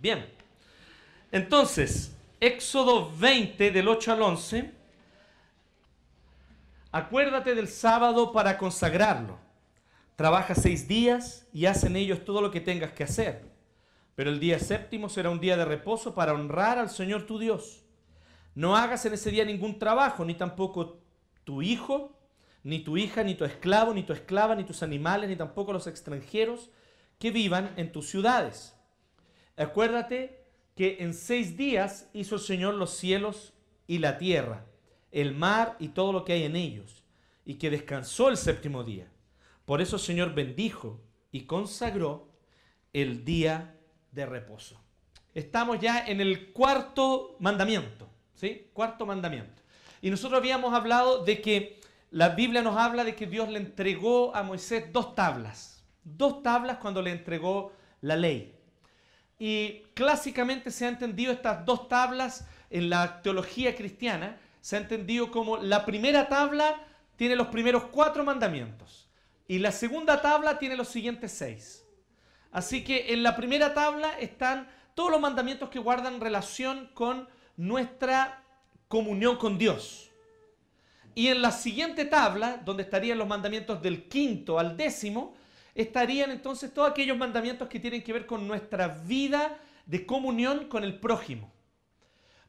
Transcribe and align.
Bien, 0.00 0.32
entonces, 1.32 2.14
Éxodo 2.38 3.10
20 3.18 3.72
del 3.72 3.88
8 3.88 4.12
al 4.12 4.22
11, 4.22 4.72
acuérdate 6.92 7.56
del 7.56 7.66
sábado 7.66 8.32
para 8.32 8.56
consagrarlo. 8.58 9.40
Trabaja 10.14 10.54
seis 10.54 10.86
días 10.86 11.48
y 11.52 11.66
haz 11.66 11.82
en 11.82 11.96
ellos 11.96 12.24
todo 12.24 12.40
lo 12.40 12.52
que 12.52 12.60
tengas 12.60 12.92
que 12.92 13.02
hacer. 13.02 13.44
Pero 14.14 14.30
el 14.30 14.38
día 14.38 14.60
séptimo 14.60 15.08
será 15.08 15.30
un 15.30 15.40
día 15.40 15.56
de 15.56 15.64
reposo 15.64 16.14
para 16.14 16.32
honrar 16.32 16.78
al 16.78 16.90
Señor 16.90 17.26
tu 17.26 17.40
Dios. 17.40 17.84
No 18.54 18.76
hagas 18.76 19.04
en 19.04 19.14
ese 19.14 19.32
día 19.32 19.44
ningún 19.44 19.80
trabajo, 19.80 20.24
ni 20.24 20.34
tampoco 20.34 21.00
tu 21.42 21.60
hijo, 21.60 22.16
ni 22.62 22.80
tu 22.80 22.96
hija, 22.96 23.24
ni 23.24 23.34
tu 23.34 23.44
esclavo, 23.44 23.92
ni 23.94 24.04
tu 24.04 24.12
esclava, 24.12 24.54
ni 24.54 24.62
tus 24.62 24.84
animales, 24.84 25.28
ni 25.28 25.34
tampoco 25.34 25.72
los 25.72 25.88
extranjeros 25.88 26.70
que 27.18 27.32
vivan 27.32 27.72
en 27.76 27.90
tus 27.90 28.08
ciudades 28.08 28.77
Acuérdate 29.58 30.44
que 30.76 30.98
en 31.00 31.12
seis 31.12 31.56
días 31.56 32.08
hizo 32.12 32.36
el 32.36 32.40
Señor 32.40 32.74
los 32.74 32.96
cielos 32.96 33.52
y 33.88 33.98
la 33.98 34.16
tierra, 34.16 34.64
el 35.10 35.34
mar 35.34 35.76
y 35.80 35.88
todo 35.88 36.12
lo 36.12 36.24
que 36.24 36.34
hay 36.34 36.44
en 36.44 36.54
ellos, 36.54 37.02
y 37.44 37.54
que 37.54 37.70
descansó 37.70 38.28
el 38.28 38.36
séptimo 38.36 38.84
día. 38.84 39.10
Por 39.64 39.80
eso 39.80 39.96
el 39.96 40.02
Señor 40.02 40.34
bendijo 40.34 41.00
y 41.32 41.42
consagró 41.42 42.28
el 42.92 43.24
día 43.24 43.76
de 44.12 44.26
reposo. 44.26 44.80
Estamos 45.34 45.80
ya 45.80 46.06
en 46.06 46.20
el 46.20 46.52
cuarto 46.52 47.36
mandamiento, 47.40 48.08
¿sí? 48.34 48.70
Cuarto 48.72 49.04
mandamiento. 49.04 49.62
Y 50.00 50.10
nosotros 50.10 50.38
habíamos 50.38 50.72
hablado 50.74 51.24
de 51.24 51.40
que 51.40 51.80
la 52.10 52.30
Biblia 52.30 52.62
nos 52.62 52.76
habla 52.76 53.04
de 53.04 53.14
que 53.14 53.26
Dios 53.26 53.48
le 53.48 53.58
entregó 53.58 54.34
a 54.34 54.42
Moisés 54.42 54.92
dos 54.92 55.14
tablas. 55.14 55.84
Dos 56.04 56.42
tablas 56.42 56.78
cuando 56.78 57.02
le 57.02 57.10
entregó 57.10 57.72
la 58.00 58.16
ley. 58.16 58.57
Y 59.38 59.82
clásicamente 59.94 60.70
se 60.70 60.86
ha 60.86 60.88
entendido 60.88 61.32
estas 61.32 61.64
dos 61.64 61.88
tablas 61.88 62.46
en 62.70 62.90
la 62.90 63.22
teología 63.22 63.74
cristiana, 63.76 64.38
se 64.60 64.76
ha 64.76 64.80
entendido 64.80 65.30
como 65.30 65.56
la 65.58 65.84
primera 65.86 66.28
tabla 66.28 66.84
tiene 67.16 67.36
los 67.36 67.48
primeros 67.48 67.84
cuatro 67.84 68.22
mandamientos 68.24 69.08
y 69.48 69.58
la 69.58 69.72
segunda 69.72 70.20
tabla 70.22 70.58
tiene 70.58 70.76
los 70.76 70.88
siguientes 70.88 71.32
seis. 71.32 71.84
Así 72.52 72.84
que 72.84 73.12
en 73.12 73.22
la 73.22 73.36
primera 73.36 73.74
tabla 73.74 74.18
están 74.18 74.68
todos 74.94 75.10
los 75.10 75.20
mandamientos 75.20 75.68
que 75.68 75.78
guardan 75.78 76.20
relación 76.20 76.90
con 76.94 77.28
nuestra 77.56 78.44
comunión 78.88 79.36
con 79.36 79.58
Dios. 79.58 80.10
Y 81.14 81.28
en 81.28 81.42
la 81.42 81.50
siguiente 81.50 82.04
tabla, 82.04 82.60
donde 82.64 82.84
estarían 82.84 83.18
los 83.18 83.26
mandamientos 83.26 83.82
del 83.82 84.08
quinto 84.08 84.58
al 84.58 84.76
décimo, 84.76 85.34
estarían 85.78 86.32
entonces 86.32 86.74
todos 86.74 86.90
aquellos 86.90 87.16
mandamientos 87.16 87.68
que 87.68 87.78
tienen 87.78 88.02
que 88.02 88.12
ver 88.12 88.26
con 88.26 88.48
nuestra 88.48 88.88
vida 88.88 89.58
de 89.86 90.04
comunión 90.04 90.66
con 90.66 90.82
el 90.82 90.98
prójimo. 90.98 91.52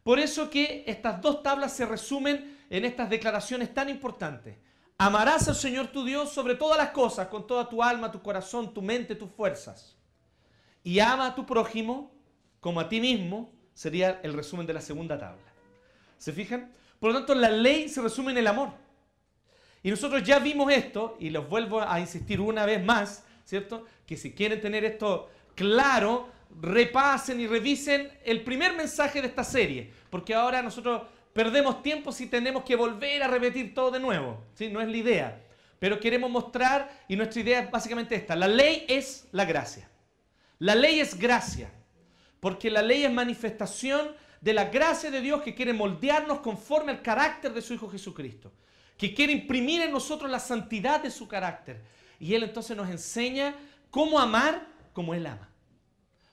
Por 0.01 0.17
eso 0.17 0.49
que 0.49 0.83
estas 0.87 1.21
dos 1.21 1.43
tablas 1.43 1.75
se 1.75 1.85
resumen 1.85 2.57
en 2.71 2.85
estas 2.85 3.07
declaraciones 3.07 3.71
tan 3.71 3.87
importantes. 3.87 4.57
Amarás 4.97 5.47
al 5.47 5.55
Señor 5.55 5.87
tu 5.89 6.03
Dios 6.03 6.31
sobre 6.31 6.55
todas 6.55 6.79
las 6.79 6.89
cosas, 6.89 7.27
con 7.27 7.45
toda 7.45 7.69
tu 7.69 7.83
alma, 7.83 8.11
tu 8.11 8.19
corazón, 8.19 8.73
tu 8.73 8.81
mente, 8.81 9.13
tus 9.13 9.29
fuerzas. 9.29 9.95
Y 10.83 10.99
ama 10.99 11.27
a 11.27 11.35
tu 11.35 11.45
prójimo 11.45 12.11
como 12.59 12.79
a 12.79 12.89
ti 12.89 12.99
mismo, 12.99 13.53
sería 13.75 14.19
el 14.23 14.33
resumen 14.33 14.65
de 14.65 14.73
la 14.73 14.81
segunda 14.81 15.19
tabla. 15.19 15.53
¿Se 16.17 16.33
fijan? 16.33 16.73
Por 16.99 17.11
lo 17.11 17.17
tanto, 17.19 17.35
la 17.35 17.51
ley 17.51 17.89
se 17.89 18.01
resume 18.01 18.31
en 18.31 18.39
el 18.39 18.47
amor. 18.47 18.73
Y 19.81 19.89
nosotros 19.89 20.23
ya 20.23 20.39
vimos 20.39 20.71
esto, 20.71 21.15
y 21.19 21.29
los 21.29 21.47
vuelvo 21.47 21.81
a 21.81 21.99
insistir 21.99 22.41
una 22.41 22.65
vez 22.65 22.83
más, 22.83 23.23
¿cierto? 23.45 23.85
Que 24.05 24.17
si 24.17 24.33
quieren 24.33 24.59
tener 24.59 24.83
esto 24.83 25.29
claro, 25.55 26.29
repasen 26.61 27.39
y 27.39 27.47
revisen 27.47 28.11
el 28.25 28.43
primer 28.43 28.75
mensaje 28.75 29.21
de 29.21 29.27
esta 29.27 29.43
serie, 29.43 29.91
porque 30.09 30.33
ahora 30.33 30.61
nosotros 30.61 31.03
perdemos 31.31 31.81
tiempo 31.81 32.11
si 32.11 32.27
tenemos 32.27 32.63
que 32.63 32.75
volver 32.75 33.23
a 33.23 33.27
repetir 33.27 33.73
todo 33.73 33.91
de 33.91 33.99
nuevo, 33.99 34.43
¿sí? 34.53 34.69
No 34.69 34.81
es 34.81 34.87
la 34.89 34.97
idea. 34.97 35.41
Pero 35.79 35.99
queremos 35.99 36.29
mostrar, 36.29 36.91
y 37.07 37.15
nuestra 37.15 37.41
idea 37.41 37.59
es 37.61 37.71
básicamente 37.71 38.15
esta, 38.15 38.35
la 38.35 38.49
ley 38.49 38.85
es 38.89 39.27
la 39.31 39.45
gracia. 39.45 39.89
La 40.57 40.75
ley 40.75 40.99
es 40.99 41.17
gracia, 41.17 41.71
porque 42.41 42.69
la 42.69 42.81
ley 42.81 43.05
es 43.05 43.13
manifestación 43.13 44.09
de 44.41 44.51
la 44.51 44.65
gracia 44.65 45.09
de 45.09 45.21
Dios 45.21 45.41
que 45.41 45.55
quiere 45.55 45.71
moldearnos 45.71 46.39
conforme 46.39 46.91
al 46.91 47.01
carácter 47.01 47.53
de 47.53 47.61
su 47.61 47.73
Hijo 47.73 47.89
Jesucristo 47.89 48.51
que 48.99 49.13
quiere 49.13 49.31
imprimir 49.31 49.81
en 49.81 49.93
nosotros 49.93 50.29
la 50.29 50.39
santidad 50.39 51.01
de 51.01 51.09
su 51.09 51.25
carácter. 51.25 51.81
Y 52.19 52.33
Él 52.33 52.43
entonces 52.43 52.75
nos 52.75 52.89
enseña 52.89 53.55
cómo 53.89 54.19
amar 54.19 54.67
como 54.91 55.13
Él 55.13 55.25
ama. 55.25 55.49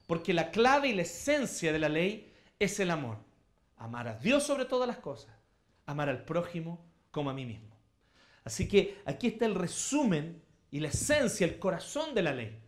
Porque 0.08 0.34
la 0.34 0.50
clave 0.50 0.88
y 0.88 0.92
la 0.92 1.02
esencia 1.02 1.72
de 1.72 1.78
la 1.78 1.88
ley 1.88 2.34
es 2.58 2.80
el 2.80 2.90
amor. 2.90 3.18
Amar 3.76 4.08
a 4.08 4.18
Dios 4.18 4.42
sobre 4.42 4.64
todas 4.64 4.88
las 4.88 4.98
cosas. 4.98 5.32
Amar 5.86 6.08
al 6.08 6.24
prójimo 6.24 6.84
como 7.12 7.30
a 7.30 7.34
mí 7.34 7.46
mismo. 7.46 7.76
Así 8.42 8.66
que 8.66 9.00
aquí 9.04 9.28
está 9.28 9.46
el 9.46 9.54
resumen 9.54 10.42
y 10.72 10.80
la 10.80 10.88
esencia, 10.88 11.46
el 11.46 11.60
corazón 11.60 12.16
de 12.16 12.22
la 12.22 12.34
ley. 12.34 12.58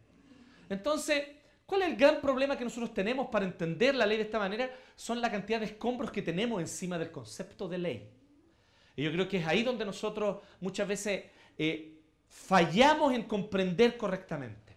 Entonces, 0.68 1.24
¿cuál 1.66 1.82
es 1.82 1.88
el 1.88 1.96
gran 1.96 2.20
problema 2.20 2.56
que 2.56 2.62
nosotros 2.62 2.94
tenemos 2.94 3.30
para 3.32 3.46
entender 3.46 3.96
la 3.96 4.06
ley 4.06 4.18
de 4.18 4.24
esta 4.24 4.38
manera? 4.38 4.70
Son 4.94 5.20
la 5.20 5.28
cantidad 5.28 5.58
de 5.58 5.66
escombros 5.66 6.12
que 6.12 6.22
tenemos 6.22 6.60
encima 6.60 6.98
del 6.98 7.10
concepto 7.10 7.68
de 7.68 7.78
ley. 7.78 8.17
Y 8.98 9.04
yo 9.04 9.12
creo 9.12 9.28
que 9.28 9.36
es 9.36 9.46
ahí 9.46 9.62
donde 9.62 9.84
nosotros 9.84 10.38
muchas 10.60 10.88
veces 10.88 11.26
eh, 11.56 12.00
fallamos 12.26 13.14
en 13.14 13.22
comprender 13.22 13.96
correctamente. 13.96 14.76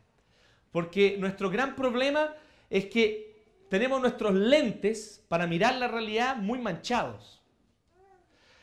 Porque 0.72 1.18
nuestro 1.18 1.50
gran 1.50 1.76
problema 1.76 2.36
es 2.70 2.86
que 2.86 3.66
tenemos 3.68 4.00
nuestros 4.00 4.36
lentes 4.36 5.26
para 5.28 5.48
mirar 5.48 5.74
la 5.78 5.88
realidad 5.88 6.36
muy 6.36 6.60
manchados. 6.60 7.42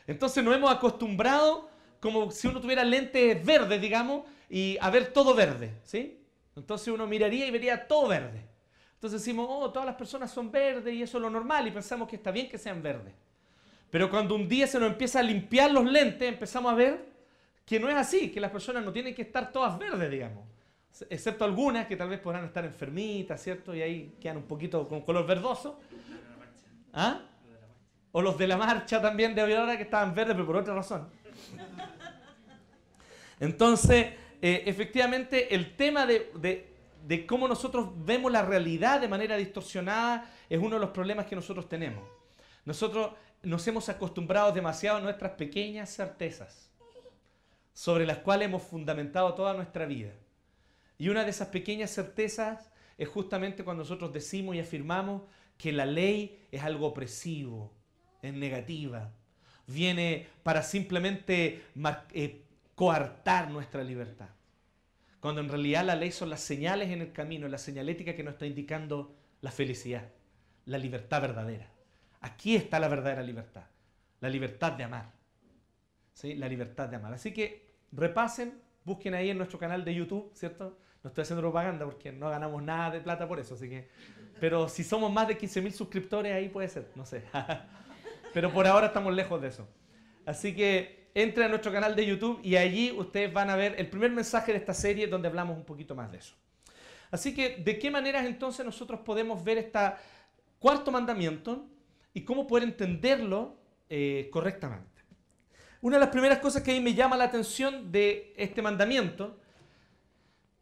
Entonces 0.07 0.41
nos 0.45 0.55
hemos 0.55 0.71
acostumbrado 0.71 1.69
como 1.99 2.31
si 2.31 2.47
uno 2.47 2.61
tuviera 2.61 2.85
lentes 2.85 3.45
verdes, 3.45 3.81
digamos, 3.81 4.23
y 4.49 4.77
a 4.79 4.89
ver 4.89 5.11
todo 5.11 5.35
verde, 5.35 5.73
¿sí? 5.83 6.23
Entonces 6.55 6.87
uno 6.87 7.05
miraría 7.05 7.45
y 7.45 7.51
vería 7.51 7.85
todo 7.85 8.07
verde. 8.07 8.47
Entonces 8.93 9.19
decimos, 9.19 9.45
oh, 9.49 9.69
todas 9.73 9.87
las 9.87 9.95
personas 9.95 10.31
son 10.31 10.49
verdes 10.49 10.93
y 10.93 11.01
eso 11.01 11.17
es 11.17 11.21
lo 11.21 11.29
normal 11.29 11.67
y 11.67 11.71
pensamos 11.71 12.07
que 12.07 12.15
está 12.15 12.31
bien 12.31 12.47
que 12.47 12.57
sean 12.57 12.81
verdes. 12.81 13.13
Pero 13.89 14.09
cuando 14.09 14.35
un 14.35 14.47
día 14.47 14.67
se 14.67 14.79
nos 14.79 14.91
empieza 14.91 15.19
a 15.19 15.23
limpiar 15.23 15.71
los 15.71 15.85
lentes, 15.85 16.27
empezamos 16.27 16.71
a 16.71 16.75
ver 16.75 17.05
que 17.65 17.79
no 17.79 17.89
es 17.89 17.95
así, 17.95 18.31
que 18.31 18.39
las 18.39 18.51
personas 18.51 18.83
no 18.83 18.91
tienen 18.91 19.13
que 19.13 19.23
estar 19.23 19.51
todas 19.51 19.77
verdes, 19.77 20.09
digamos. 20.09 20.43
Excepto 21.09 21.45
algunas 21.45 21.87
que 21.87 21.95
tal 21.95 22.09
vez 22.09 22.19
podrán 22.19 22.45
estar 22.45 22.65
enfermitas, 22.65 23.41
¿cierto? 23.41 23.75
Y 23.75 23.81
ahí 23.81 24.15
quedan 24.19 24.37
un 24.37 24.43
poquito 24.43 24.87
con 24.87 25.01
color 25.01 25.25
verdoso. 25.25 25.79
¿Ah? 26.93 27.21
O 28.11 28.21
los 28.21 28.37
de 28.37 28.47
la 28.47 28.57
marcha 28.57 29.01
también 29.01 29.35
de 29.35 29.41
ahora 29.41 29.77
que 29.77 29.83
estaban 29.83 30.13
verdes, 30.15 30.33
pero 30.33 30.47
por 30.47 30.57
otra 30.57 30.73
razón. 30.73 31.07
Entonces, 33.39 34.07
eh, 34.41 34.63
efectivamente, 34.65 35.53
el 35.53 35.75
tema 35.75 36.05
de, 36.05 36.31
de 37.05 37.25
cómo 37.25 37.47
nosotros 37.47 37.89
vemos 38.03 38.31
la 38.31 38.41
realidad 38.41 38.99
de 38.99 39.07
manera 39.07 39.37
distorsionada 39.37 40.29
es 40.49 40.59
uno 40.59 40.75
de 40.75 40.81
los 40.81 40.89
problemas 40.89 41.27
que 41.27 41.35
nosotros 41.35 41.69
tenemos. 41.69 42.03
Nosotros 42.65 43.11
nos 43.43 43.67
hemos 43.67 43.89
acostumbrado 43.89 44.51
demasiado 44.51 44.97
a 44.97 45.01
nuestras 45.01 45.31
pequeñas 45.33 45.89
certezas 45.89 46.69
sobre 47.73 48.05
las 48.05 48.17
cuales 48.17 48.47
hemos 48.47 48.63
fundamentado 48.63 49.33
toda 49.35 49.53
nuestra 49.53 49.85
vida. 49.85 50.11
Y 50.97 51.07
una 51.07 51.23
de 51.23 51.29
esas 51.29 51.47
pequeñas 51.47 51.91
certezas 51.91 52.71
es 52.97 53.07
justamente 53.07 53.63
cuando 53.63 53.83
nosotros 53.83 54.11
decimos 54.11 54.55
y 54.55 54.59
afirmamos 54.59 55.21
que 55.57 55.71
la 55.71 55.85
ley 55.85 56.45
es 56.51 56.61
algo 56.61 56.87
opresivo, 56.87 57.73
es 58.21 58.33
negativa, 58.33 59.13
viene 59.65 60.27
para 60.43 60.61
simplemente 60.61 61.63
eh, 62.13 62.43
coartar 62.75 63.49
nuestra 63.49 63.83
libertad. 63.83 64.29
Cuando 65.21 65.39
en 65.41 65.49
realidad 65.49 65.85
la 65.85 65.95
ley 65.95 66.11
son 66.11 66.29
las 66.29 66.41
señales 66.41 66.89
en 66.89 67.01
el 67.01 67.13
camino, 67.13 67.47
la 67.47 67.57
señalética 67.57 68.15
que 68.15 68.23
nos 68.23 68.33
está 68.33 68.45
indicando 68.45 69.15
la 69.41 69.51
felicidad, 69.51 70.11
la 70.65 70.77
libertad 70.77 71.21
verdadera. 71.21 71.78
Aquí 72.21 72.55
está 72.55 72.79
la 72.79 72.87
verdadera 72.87 73.23
libertad, 73.23 73.63
la 74.19 74.29
libertad 74.29 74.73
de 74.73 74.83
amar. 74.83 75.11
¿Sí? 76.13 76.35
La 76.35 76.47
libertad 76.47 76.89
de 76.89 76.97
amar. 76.97 77.13
Así 77.13 77.33
que 77.33 77.75
repasen, 77.91 78.61
busquen 78.83 79.13
ahí 79.13 79.29
en 79.29 79.37
nuestro 79.37 79.57
canal 79.57 79.85
de 79.85 79.95
YouTube, 79.95 80.31
¿cierto? 80.33 80.77
No 81.01 81.07
estoy 81.07 81.21
haciendo 81.21 81.41
propaganda 81.41 81.85
porque 81.85 82.11
no 82.11 82.29
ganamos 82.29 82.61
nada 82.61 82.91
de 82.91 82.99
plata 82.99 83.27
por 83.27 83.39
eso, 83.39 83.55
así 83.55 83.69
que... 83.69 83.87
Pero 84.39 84.67
si 84.67 84.83
somos 84.83 85.11
más 85.11 85.27
de 85.27 85.37
15.000 85.37 85.71
suscriptores, 85.71 86.33
ahí 86.33 86.49
puede 86.49 86.67
ser, 86.67 86.91
no 86.95 87.05
sé. 87.05 87.23
Pero 88.33 88.51
por 88.51 88.67
ahora 88.67 88.87
estamos 88.87 89.13
lejos 89.13 89.41
de 89.41 89.47
eso. 89.47 89.67
Así 90.25 90.53
que 90.55 91.09
entren 91.13 91.47
a 91.47 91.49
nuestro 91.49 91.71
canal 91.71 91.95
de 91.95 92.05
YouTube 92.05 92.39
y 92.43 92.55
allí 92.55 92.91
ustedes 92.91 93.31
van 93.33 93.49
a 93.49 93.55
ver 93.55 93.75
el 93.77 93.89
primer 93.89 94.11
mensaje 94.11 94.51
de 94.51 94.57
esta 94.57 94.73
serie 94.73 95.07
donde 95.07 95.27
hablamos 95.27 95.57
un 95.57 95.65
poquito 95.65 95.95
más 95.95 96.11
de 96.11 96.19
eso. 96.19 96.35
Así 97.11 97.33
que, 97.33 97.57
¿de 97.57 97.79
qué 97.79 97.89
maneras 97.89 98.25
entonces 98.25 98.65
nosotros 98.65 98.99
podemos 99.01 99.43
ver 99.43 99.57
este 99.57 99.79
cuarto 100.59 100.91
mandamiento? 100.91 101.65
Y 102.13 102.23
cómo 102.23 102.47
poder 102.47 102.63
entenderlo 102.63 103.57
eh, 103.89 104.29
correctamente. 104.31 104.87
Una 105.81 105.95
de 105.95 106.01
las 106.01 106.09
primeras 106.09 106.39
cosas 106.39 106.61
que 106.61 106.71
a 106.71 106.73
mí 106.73 106.81
me 106.81 106.93
llama 106.93 107.15
la 107.15 107.25
atención 107.25 107.91
de 107.91 108.33
este 108.35 108.61
mandamiento 108.61 109.39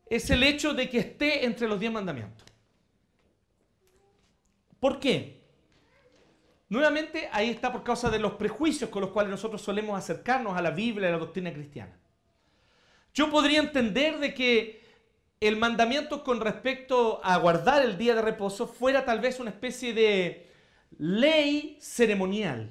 es 0.10 0.30
el 0.30 0.44
hecho 0.44 0.74
de 0.74 0.90
que 0.90 1.00
esté 1.00 1.46
entre 1.46 1.68
los 1.68 1.80
diez 1.80 1.92
mandamientos. 1.92 2.46
¿Por 4.80 5.00
qué? 5.00 5.42
Nuevamente, 6.70 7.30
ahí 7.32 7.50
está 7.50 7.72
por 7.72 7.84
causa 7.84 8.10
de 8.10 8.20
los 8.20 8.34
prejuicios 8.34 8.90
con 8.90 9.02
los 9.02 9.12
cuales 9.12 9.32
nosotros 9.32 9.62
solemos 9.62 9.98
acercarnos 9.98 10.58
a 10.58 10.62
la 10.62 10.72
Biblia 10.72 11.08
y 11.08 11.10
a 11.10 11.14
la 11.14 11.20
doctrina 11.20 11.52
cristiana. 11.52 11.98
Yo 13.14 13.32
podría 13.32 13.60
entender 13.60 14.20
de 14.20 14.34
que 14.34 14.86
el 15.40 15.56
mandamiento 15.56 16.24
con 16.24 16.42
respecto 16.42 17.22
a 17.24 17.38
guardar 17.38 17.84
el 17.84 17.98
día 17.98 18.16
de 18.16 18.22
reposo 18.22 18.68
fuera 18.68 19.06
tal 19.06 19.20
vez 19.20 19.40
una 19.40 19.50
especie 19.50 19.94
de 19.94 20.47
ley 20.98 21.78
ceremonial. 21.80 22.70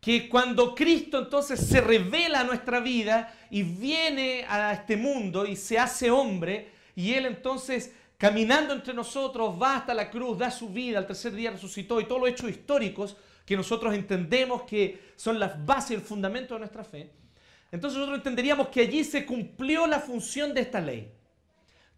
Que 0.00 0.28
cuando 0.28 0.74
Cristo 0.74 1.18
entonces 1.18 1.60
se 1.60 1.80
revela 1.80 2.40
a 2.40 2.44
nuestra 2.44 2.80
vida 2.80 3.34
y 3.50 3.62
viene 3.62 4.44
a 4.48 4.72
este 4.72 4.96
mundo 4.96 5.46
y 5.46 5.56
se 5.56 5.78
hace 5.78 6.10
hombre, 6.10 6.70
y 6.94 7.12
Él 7.12 7.26
entonces 7.26 7.92
caminando 8.16 8.72
entre 8.72 8.94
nosotros 8.94 9.60
va 9.60 9.76
hasta 9.76 9.94
la 9.94 10.10
cruz, 10.10 10.38
da 10.38 10.50
su 10.50 10.68
vida, 10.70 10.98
al 10.98 11.06
tercer 11.06 11.32
día 11.32 11.50
resucitó 11.50 12.00
y 12.00 12.06
todos 12.06 12.20
los 12.20 12.30
hechos 12.30 12.50
históricos 12.50 13.16
que 13.44 13.56
nosotros 13.56 13.94
entendemos 13.94 14.62
que 14.62 15.12
son 15.16 15.38
las 15.38 15.64
bases 15.64 15.92
el 15.92 16.00
fundamento 16.00 16.54
de 16.54 16.60
nuestra 16.60 16.84
fe, 16.84 17.12
entonces 17.70 17.98
nosotros 17.98 18.18
entenderíamos 18.18 18.68
que 18.68 18.80
allí 18.80 19.04
se 19.04 19.26
cumplió 19.26 19.86
la 19.86 20.00
función 20.00 20.54
de 20.54 20.60
esta 20.62 20.80
ley. 20.80 21.12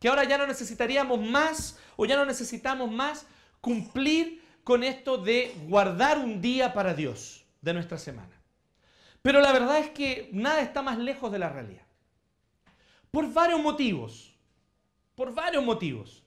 Que 0.01 0.09
ahora 0.09 0.25
ya 0.25 0.39
no 0.39 0.47
necesitaríamos 0.47 1.21
más 1.21 1.79
o 1.97 2.07
ya 2.07 2.17
no 2.17 2.25
necesitamos 2.25 2.91
más 2.91 3.27
cumplir 3.61 4.43
con 4.69 4.85
esto 4.85 5.17
de 5.17 5.55
guardar 5.67 6.19
un 6.19 6.43
día 6.43 6.75
para 6.75 6.93
Dios 6.93 7.43
de 7.63 7.73
nuestra 7.73 7.97
semana. 7.97 8.39
Pero 9.23 9.41
la 9.41 9.51
verdad 9.51 9.79
es 9.79 9.89
que 9.89 10.29
nada 10.31 10.61
está 10.61 10.83
más 10.83 10.99
lejos 10.99 11.33
de 11.33 11.39
la 11.39 11.49
realidad. 11.49 11.87
Por 13.11 13.33
varios 13.33 13.63
motivos. 13.63 14.35
Por 15.15 15.33
varios 15.33 15.65
motivos. 15.65 16.23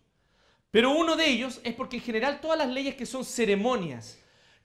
Pero 0.72 0.90
uno 0.90 1.16
de 1.16 1.28
ellos 1.28 1.62
es 1.64 1.76
porque 1.76 1.98
en 1.98 2.02
general 2.02 2.42
todas 2.42 2.58
las 2.58 2.70
leyes 2.70 2.96
que 2.96 3.06
son 3.06 3.26
ceremonias, 3.26 4.20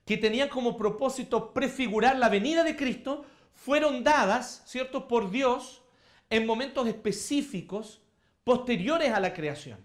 que 0.07 0.17
tenían 0.17 0.49
como 0.49 0.75
propósito 0.75 1.53
prefigurar 1.53 2.17
la 2.17 2.29
venida 2.29 2.63
de 2.63 2.75
Cristo, 2.75 3.27
fueron 3.53 4.03
dadas, 4.03 4.63
¿cierto?, 4.65 5.07
por 5.07 5.29
Dios 5.29 5.83
en 6.31 6.47
momentos 6.47 6.87
específicos 6.87 8.01
posteriores 8.43 9.13
a 9.13 9.19
la 9.19 9.35
creación. 9.35 9.77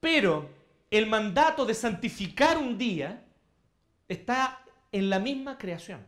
Pero 0.00 0.58
el 0.90 1.06
mandato 1.06 1.64
de 1.64 1.74
santificar 1.74 2.58
un 2.58 2.76
día 2.76 3.24
está 4.08 4.64
en 4.90 5.08
la 5.08 5.20
misma 5.20 5.56
creación. 5.56 6.04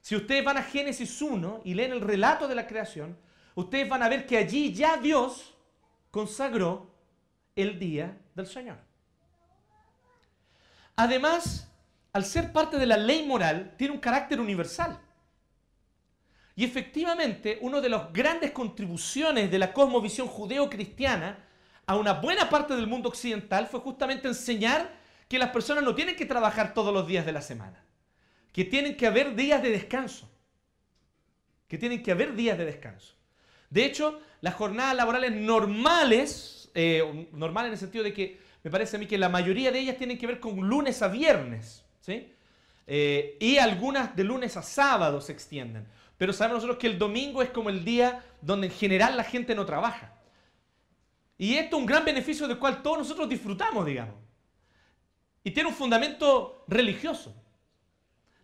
Si 0.00 0.14
ustedes 0.14 0.44
van 0.44 0.58
a 0.58 0.62
Génesis 0.62 1.22
1 1.22 1.62
y 1.64 1.72
leen 1.72 1.92
el 1.92 2.02
relato 2.02 2.46
de 2.46 2.54
la 2.54 2.66
creación, 2.66 3.16
ustedes 3.54 3.88
van 3.88 4.02
a 4.02 4.08
ver 4.08 4.26
que 4.26 4.36
allí 4.36 4.74
ya 4.74 4.98
Dios 4.98 5.54
consagró 6.10 6.94
el 7.56 7.78
día 7.78 8.18
del 8.34 8.46
Señor. 8.46 8.76
Además, 10.96 11.72
al 12.12 12.24
ser 12.24 12.52
parte 12.52 12.76
de 12.78 12.86
la 12.86 12.98
ley 12.98 13.26
moral, 13.26 13.74
tiene 13.78 13.94
un 13.94 14.00
carácter 14.00 14.38
universal. 14.38 15.00
Y 16.54 16.64
efectivamente, 16.64 17.58
una 17.62 17.80
de 17.80 17.88
las 17.88 18.12
grandes 18.12 18.52
contribuciones 18.52 19.50
de 19.50 19.58
la 19.58 19.72
cosmovisión 19.72 20.28
judeo-cristiana 20.28 21.38
a 21.86 21.96
una 21.96 22.14
buena 22.14 22.48
parte 22.48 22.74
del 22.74 22.86
mundo 22.86 23.08
occidental 23.08 23.66
fue 23.66 23.80
justamente 23.80 24.28
enseñar 24.28 24.90
que 25.28 25.38
las 25.38 25.50
personas 25.50 25.84
no 25.84 25.94
tienen 25.94 26.16
que 26.16 26.26
trabajar 26.26 26.74
todos 26.74 26.92
los 26.92 27.06
días 27.06 27.26
de 27.26 27.32
la 27.32 27.42
semana, 27.42 27.84
que 28.52 28.64
tienen 28.64 28.96
que 28.96 29.06
haber 29.06 29.34
días 29.34 29.62
de 29.62 29.70
descanso, 29.70 30.30
que 31.68 31.78
tienen 31.78 32.02
que 32.02 32.12
haber 32.12 32.34
días 32.34 32.56
de 32.56 32.64
descanso. 32.64 33.14
De 33.70 33.84
hecho, 33.84 34.20
las 34.40 34.54
jornadas 34.54 34.94
laborales 34.94 35.32
normales, 35.32 36.70
eh, 36.74 37.28
normales 37.32 37.68
en 37.68 37.72
el 37.72 37.78
sentido 37.78 38.04
de 38.04 38.12
que 38.12 38.38
me 38.62 38.70
parece 38.70 38.96
a 38.96 38.98
mí 38.98 39.06
que 39.06 39.18
la 39.18 39.28
mayoría 39.28 39.70
de 39.70 39.78
ellas 39.78 39.96
tienen 39.96 40.16
que 40.16 40.26
ver 40.26 40.40
con 40.40 40.56
lunes 40.68 41.02
a 41.02 41.08
viernes, 41.08 41.84
¿sí? 42.00 42.32
Eh, 42.86 43.36
y 43.40 43.56
algunas 43.56 44.14
de 44.14 44.24
lunes 44.24 44.56
a 44.56 44.62
sábado 44.62 45.20
se 45.20 45.32
extienden. 45.32 45.86
Pero 46.16 46.32
sabemos 46.32 46.62
nosotros 46.62 46.78
que 46.78 46.86
el 46.86 46.98
domingo 46.98 47.42
es 47.42 47.50
como 47.50 47.70
el 47.70 47.84
día 47.84 48.24
donde 48.40 48.68
en 48.68 48.72
general 48.72 49.16
la 49.16 49.24
gente 49.24 49.54
no 49.54 49.66
trabaja. 49.66 50.13
Y 51.36 51.54
esto 51.54 51.76
es 51.76 51.80
un 51.80 51.86
gran 51.86 52.04
beneficio 52.04 52.46
del 52.46 52.58
cual 52.58 52.82
todos 52.82 52.98
nosotros 52.98 53.28
disfrutamos, 53.28 53.84
digamos. 53.84 54.14
Y 55.42 55.50
tiene 55.50 55.68
un 55.68 55.74
fundamento 55.74 56.64
religioso. 56.68 57.34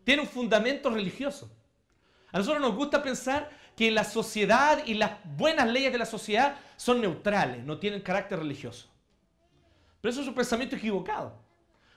Tiene 0.05 0.23
un 0.23 0.29
fundamento 0.29 0.91
religioso. 0.91 1.51
A 2.33 2.39
nosotros 2.39 2.61
nos 2.61 2.75
gusta 2.75 3.03
pensar 3.03 3.51
que 3.77 3.91
la 3.91 4.05
sociedad 4.05 4.85
y 4.87 4.95
las 4.95 5.13
buenas 5.37 5.69
leyes 5.69 5.93
de 5.93 5.99
la 5.99 6.07
sociedad 6.07 6.59
son 6.77 7.01
neutrales, 7.01 7.65
no 7.65 7.79
tienen 7.79 8.03
carácter 8.03 8.39
religioso. 8.39 8.89
Pero 10.01 10.13
eso 10.13 10.23
es 10.23 10.29
un 10.29 10.35
pensamiento 10.35 10.77
equivocado. 10.77 11.41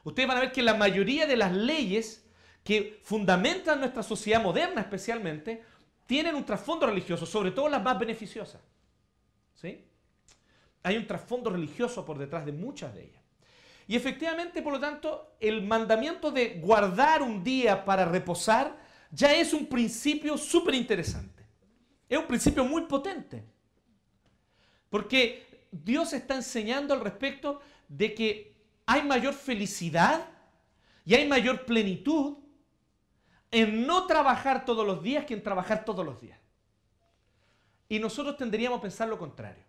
Ustedes 0.04 0.28
van 0.28 0.38
a 0.38 0.42
ver 0.42 0.52
que 0.52 0.62
la 0.62 0.76
mayoría 0.76 1.26
de 1.26 1.38
las 1.38 1.52
leyes 1.52 2.24
que 2.64 3.00
fundamentan 3.04 3.80
nuestra 3.80 4.04
sociedad 4.04 4.42
moderna 4.42 4.82
especialmente, 4.82 5.64
tienen 6.06 6.36
un 6.36 6.46
trasfondo 6.46 6.88
religioso, 6.88 7.26
sobre 7.26 7.52
todo 7.52 7.68
las 7.68 7.84
más 7.84 8.00
beneficiosas. 8.00 8.62
¿Sí? 9.54 9.84
Hay 10.84 10.98
un 10.98 11.08
trasfondo 11.08 11.50
religioso 11.50 12.06
por 12.06 12.18
detrás 12.18 12.46
de 12.46 12.52
muchas 12.52 12.94
de 12.94 13.06
ellas. 13.06 13.24
Y 13.88 13.96
efectivamente, 13.96 14.62
por 14.62 14.74
lo 14.74 14.80
tanto, 14.80 15.36
el 15.40 15.64
mandamiento 15.64 16.32
de 16.32 16.60
guardar 16.60 17.22
un 17.22 17.44
día 17.44 17.84
para 17.84 18.06
reposar 18.06 18.78
ya 19.12 19.34
es 19.34 19.54
un 19.54 19.68
principio 19.68 20.38
súper 20.38 20.76
interesante. 20.76 21.46
Es 22.08 22.18
un 22.18 22.28
principio 22.28 22.64
muy 22.66 22.84
potente. 22.84 23.44
Porque 24.90 25.68
Dios 25.72 26.14
está 26.14 26.36
enseñando 26.36 26.94
al 26.94 27.02
respecto 27.02 27.62
de 27.88 28.14
que 28.14 28.56
hay 28.86 29.04
mayor 29.04 29.34
felicidad 29.34 30.30
y 31.06 31.16
hay 31.16 31.28
mayor 31.28 31.66
plenitud 31.66 32.38
en 33.52 33.86
no 33.86 34.08
trabajar 34.08 34.66
todos 34.66 34.86
los 34.86 35.04
días 35.04 35.26
que 35.26 35.34
en 35.34 35.44
trabajar 35.44 35.86
todos 35.86 36.06
los 36.06 36.20
días. 36.20 36.40
Y 37.90 38.00
nosotros 38.00 38.38
tendríamos 38.38 38.80
a 38.80 38.82
pensar 38.82 39.08
lo 39.08 39.20
contrario. 39.20 39.64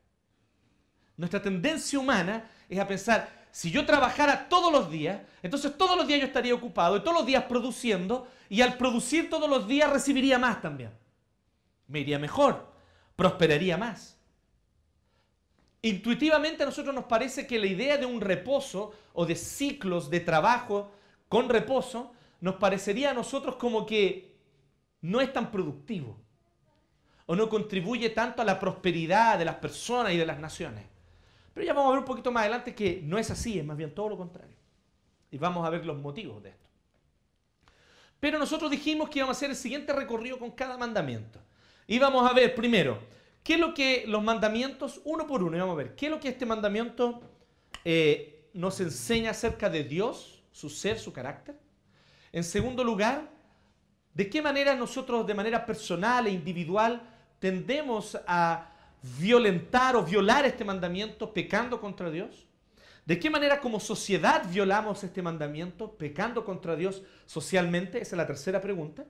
Nuestra 1.17 1.41
tendencia 1.41 1.99
humana 1.99 2.51
es 2.69 2.79
a 2.79 2.87
pensar, 2.87 3.29
si 3.51 3.71
yo 3.71 3.87
trabajara 3.87 4.49
todos 4.49 4.73
los 4.73 4.91
días, 4.91 5.21
entonces 5.43 5.77
todos 5.79 5.97
los 5.97 6.09
días 6.09 6.21
yo 6.21 6.27
estaría 6.27 6.55
ocupado 6.55 6.97
y 6.97 7.01
todos 7.01 7.19
los 7.19 7.27
días 7.27 7.45
produciendo, 7.45 8.27
y 8.49 8.63
al 8.63 8.77
producir 8.77 9.31
todos 9.31 9.49
los 9.49 9.69
días 9.69 9.91
recibiría 9.91 10.39
más 10.39 10.61
también. 10.61 10.91
Me 11.87 12.01
iría 12.01 12.19
mejor, 12.19 12.67
prosperaría 13.15 13.77
más. 13.77 14.19
Intuitivamente 15.83 16.63
a 16.63 16.67
nosotros 16.67 16.95
nos 16.95 17.05
parece 17.05 17.47
que 17.47 17.59
la 17.59 17.67
idea 17.67 17.97
de 17.97 18.07
un 18.07 18.21
reposo 18.21 18.93
o 19.13 19.27
de 19.27 19.37
ciclos 19.37 20.11
de 20.11 20.21
trabajo 20.21 20.91
con 21.29 21.49
reposo 21.49 22.13
nos 22.41 22.57
parecería 22.57 23.11
a 23.11 23.15
nosotros 23.15 23.57
como 23.57 23.87
que 23.87 24.35
no 25.03 25.21
es 25.21 25.33
tan 25.33 25.51
productivo 25.51 26.19
o 27.27 27.37
no 27.37 27.49
contribuye 27.49 28.11
tanto 28.11 28.43
a 28.43 28.45
la 28.45 28.59
prosperidad 28.59 29.39
de 29.39 29.45
las 29.45 29.57
personas 29.57 30.13
y 30.13 30.17
de 30.17 30.27
las 30.27 30.39
naciones. 30.39 30.94
Pero 31.55 31.67
ya 31.67 31.73
vamos 31.73 31.91
a 31.91 31.93
ver 31.93 32.01
un 32.01 32.05
poquito 32.05 32.33
más 32.33 32.43
adelante 32.43 32.75
que 32.75 33.01
no 33.05 33.17
es 33.17 33.31
así, 33.31 33.59
es 33.59 33.65
más 33.65 33.77
bien 33.77 33.95
todo 33.95 34.09
lo 34.09 34.17
contrario. 34.17 34.57
Y 35.31 35.39
vamos 35.39 35.65
a 35.65 35.71
ver 35.71 35.87
los 35.87 35.97
motivos 35.97 36.43
de 36.43 36.51
esto. 36.51 36.69
Pero 38.19 38.39
nosotros 38.39 38.71
dijimos 38.71 39.09
que 39.09 39.21
íbamos 39.21 39.37
a 39.37 39.39
hacer 39.39 39.51
el 39.51 39.57
siguiente 39.57 39.93
recorrido 39.93 40.39
con 40.39 40.51
cada 40.51 40.77
mandamiento. 40.77 41.39
Y 41.87 41.99
vamos 41.99 42.29
a 42.29 42.35
ver 42.35 42.55
primero, 42.55 42.99
¿qué 43.43 43.55
es 43.55 43.61
lo 43.61 43.73
que 43.73 44.05
los 44.07 44.23
mandamientos, 44.23 45.01
uno 45.05 45.27
por 45.27 45.43
uno, 45.43 45.57
vamos 45.57 45.75
a 45.75 45.77
ver, 45.77 45.95
qué 45.95 46.07
es 46.07 46.11
lo 46.11 46.19
que 46.19 46.29
este 46.29 46.47
mandamiento 46.47 47.23
eh, 47.85 48.49
nos 48.53 48.81
enseña 48.81 49.31
acerca 49.31 49.71
de 49.71 49.85
Dios, 49.85 50.43
su 50.51 50.71
ser, 50.71 50.99
su 50.99 51.13
carácter? 51.13 51.57
En 52.33 52.43
segundo 52.43 52.83
lugar, 52.83 53.31
¿de 54.13 54.29
qué 54.29 54.43
manera 54.43 54.75
nosotros 54.75 55.25
de 55.27 55.35
manera 55.35 55.65
personal 55.65 56.27
e 56.27 56.31
individual 56.31 57.03
tendemos 57.39 58.19
a 58.27 58.74
violentar 59.19 59.97
o 59.97 60.05
violar 60.05 60.47
este 60.47 60.65
mandamiento 60.65 61.33
pecando 61.33 61.81
contra 61.81 62.11
Dios? 62.11 62.47
¿De 63.05 63.19
qué 63.19 63.29
manera 63.29 63.61
como 63.61 63.81
sociedad 63.81 64.49
violamos 64.51 65.05
este 65.05 65.21
mandamiento 65.21 65.93
pecando 65.97 66.45
contra 66.45 66.75
Dios 66.75 67.03
socialmente? 67.27 67.99
Esa 68.01 68.17
es 68.17 68.19
la 68.19 68.27
tercera 68.27 68.61
pregunta. 68.63 69.05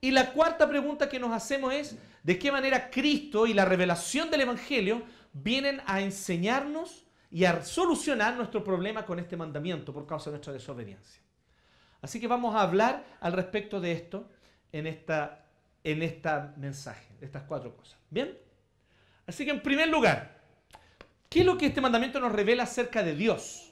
Y 0.00 0.12
la 0.12 0.32
cuarta 0.32 0.66
pregunta 0.66 1.08
que 1.08 1.18
nos 1.18 1.32
hacemos 1.32 1.74
es, 1.74 1.98
¿de 2.22 2.38
qué 2.38 2.50
manera 2.50 2.88
Cristo 2.88 3.46
y 3.46 3.52
la 3.52 3.66
revelación 3.66 4.30
del 4.30 4.42
Evangelio 4.42 5.02
vienen 5.32 5.82
a 5.86 6.00
enseñarnos 6.00 7.04
y 7.30 7.44
a 7.44 7.62
solucionar 7.62 8.34
nuestro 8.34 8.64
problema 8.64 9.04
con 9.04 9.18
este 9.18 9.36
mandamiento 9.36 9.92
por 9.92 10.06
causa 10.06 10.30
de 10.30 10.36
nuestra 10.36 10.54
desobediencia? 10.54 11.20
Así 12.00 12.20
que 12.20 12.28
vamos 12.28 12.54
a 12.54 12.62
hablar 12.62 13.04
al 13.20 13.32
respecto 13.32 13.80
de 13.80 13.92
esto 13.92 14.30
en 14.72 14.86
esta, 14.86 15.44
en 15.84 16.02
esta 16.02 16.54
mensaje, 16.56 17.12
de 17.20 17.26
estas 17.26 17.42
cuatro 17.42 17.76
cosas. 17.76 17.98
¿Bien? 18.08 18.47
Así 19.28 19.44
que 19.44 19.50
en 19.50 19.62
primer 19.62 19.88
lugar, 19.90 20.40
¿qué 21.28 21.40
es 21.40 21.46
lo 21.46 21.58
que 21.58 21.66
este 21.66 21.82
mandamiento 21.82 22.18
nos 22.18 22.32
revela 22.32 22.62
acerca 22.62 23.02
de 23.02 23.14
Dios? 23.14 23.70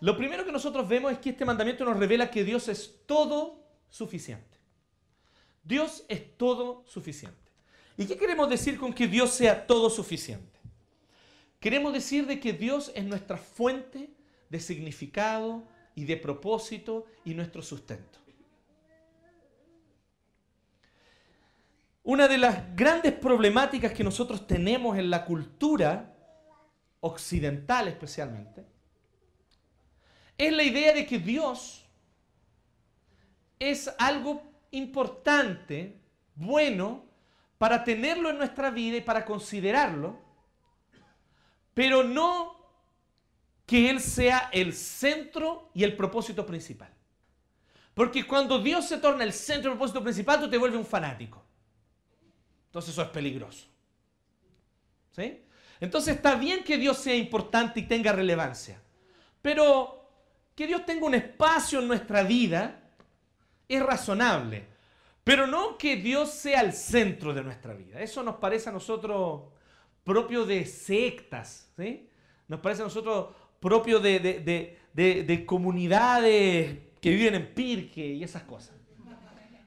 Lo 0.00 0.16
primero 0.16 0.46
que 0.46 0.52
nosotros 0.52 0.88
vemos 0.88 1.10
es 1.10 1.18
que 1.18 1.30
este 1.30 1.44
mandamiento 1.44 1.84
nos 1.84 1.98
revela 1.98 2.30
que 2.30 2.44
Dios 2.44 2.68
es 2.68 2.94
todo 3.06 3.66
suficiente. 3.90 4.56
Dios 5.64 6.04
es 6.08 6.36
todo 6.36 6.84
suficiente. 6.86 7.50
¿Y 7.96 8.06
qué 8.06 8.16
queremos 8.16 8.48
decir 8.48 8.78
con 8.78 8.92
que 8.92 9.08
Dios 9.08 9.30
sea 9.30 9.66
todo 9.66 9.90
suficiente? 9.90 10.60
Queremos 11.58 11.92
decir 11.92 12.24
de 12.26 12.38
que 12.38 12.52
Dios 12.52 12.92
es 12.94 13.04
nuestra 13.04 13.38
fuente 13.38 14.10
de 14.48 14.60
significado 14.60 15.64
y 15.96 16.04
de 16.04 16.16
propósito 16.16 17.06
y 17.24 17.34
nuestro 17.34 17.62
sustento. 17.62 18.20
Una 22.06 22.28
de 22.28 22.38
las 22.38 22.76
grandes 22.76 23.12
problemáticas 23.14 23.92
que 23.92 24.04
nosotros 24.04 24.46
tenemos 24.46 24.96
en 24.96 25.10
la 25.10 25.24
cultura 25.24 26.14
occidental 27.00 27.88
especialmente 27.88 28.64
es 30.38 30.52
la 30.52 30.62
idea 30.62 30.92
de 30.92 31.04
que 31.04 31.18
Dios 31.18 31.84
es 33.58 33.92
algo 33.98 34.40
importante, 34.70 35.98
bueno, 36.36 37.06
para 37.58 37.82
tenerlo 37.82 38.30
en 38.30 38.38
nuestra 38.38 38.70
vida 38.70 38.98
y 38.98 39.00
para 39.00 39.24
considerarlo, 39.24 40.16
pero 41.74 42.04
no 42.04 42.54
que 43.66 43.90
Él 43.90 43.98
sea 43.98 44.48
el 44.52 44.74
centro 44.74 45.72
y 45.74 45.82
el 45.82 45.96
propósito 45.96 46.46
principal. 46.46 46.94
Porque 47.94 48.24
cuando 48.24 48.60
Dios 48.60 48.86
se 48.86 48.98
torna 48.98 49.24
el 49.24 49.32
centro 49.32 49.70
y 49.70 49.72
el 49.72 49.78
propósito 49.78 50.04
principal, 50.04 50.38
tú 50.38 50.48
te 50.48 50.56
vuelves 50.56 50.78
un 50.78 50.86
fanático. 50.86 51.45
Entonces 52.76 52.92
eso 52.92 53.02
es 53.04 53.08
peligroso. 53.08 53.66
¿Sí? 55.12 55.40
Entonces 55.80 56.16
está 56.16 56.34
bien 56.34 56.62
que 56.62 56.76
Dios 56.76 56.98
sea 56.98 57.16
importante 57.16 57.80
y 57.80 57.84
tenga 57.84 58.12
relevancia, 58.12 58.78
pero 59.40 60.10
que 60.54 60.66
Dios 60.66 60.84
tenga 60.84 61.06
un 61.06 61.14
espacio 61.14 61.80
en 61.80 61.88
nuestra 61.88 62.22
vida 62.22 62.82
es 63.66 63.82
razonable, 63.82 64.66
pero 65.24 65.46
no 65.46 65.78
que 65.78 65.96
Dios 65.96 66.30
sea 66.32 66.60
el 66.60 66.74
centro 66.74 67.32
de 67.32 67.42
nuestra 67.42 67.72
vida. 67.72 67.98
Eso 68.02 68.22
nos 68.22 68.36
parece 68.36 68.68
a 68.68 68.72
nosotros 68.72 69.44
propio 70.04 70.44
de 70.44 70.66
sectas, 70.66 71.72
¿sí? 71.78 72.10
Nos 72.46 72.60
parece 72.60 72.82
a 72.82 72.84
nosotros 72.84 73.34
propio 73.58 74.00
de, 74.00 75.44
comunidades 75.46 76.78
que 77.00 77.10
viven 77.10 77.36
en 77.36 77.54
Pirque 77.54 78.06
y 78.06 78.22
esas 78.22 78.42
cosas. 78.42 78.76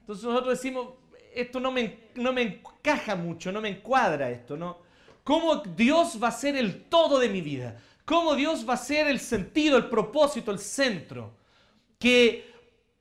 Entonces 0.01 0.23
nosotros 0.23 0.59
decimos, 0.61 0.98
esto 1.33 1.59
no 1.59 1.71
me, 1.71 2.09
no 2.15 2.33
me 2.33 2.41
encaja 2.41 3.15
mucho, 3.15 3.51
no 3.51 3.61
me 3.61 3.69
encuadra 3.69 4.29
esto, 4.29 4.57
¿no? 4.57 4.77
¿Cómo 5.23 5.57
Dios 5.57 6.17
va 6.21 6.29
a 6.29 6.31
ser 6.31 6.55
el 6.55 6.85
todo 6.85 7.19
de 7.19 7.29
mi 7.29 7.41
vida? 7.41 7.79
¿Cómo 8.05 8.35
Dios 8.35 8.67
va 8.67 8.73
a 8.73 8.77
ser 8.77 9.07
el 9.07 9.19
sentido, 9.19 9.77
el 9.77 9.89
propósito, 9.89 10.51
el 10.51 10.59
centro? 10.59 11.35
Que 11.99 12.51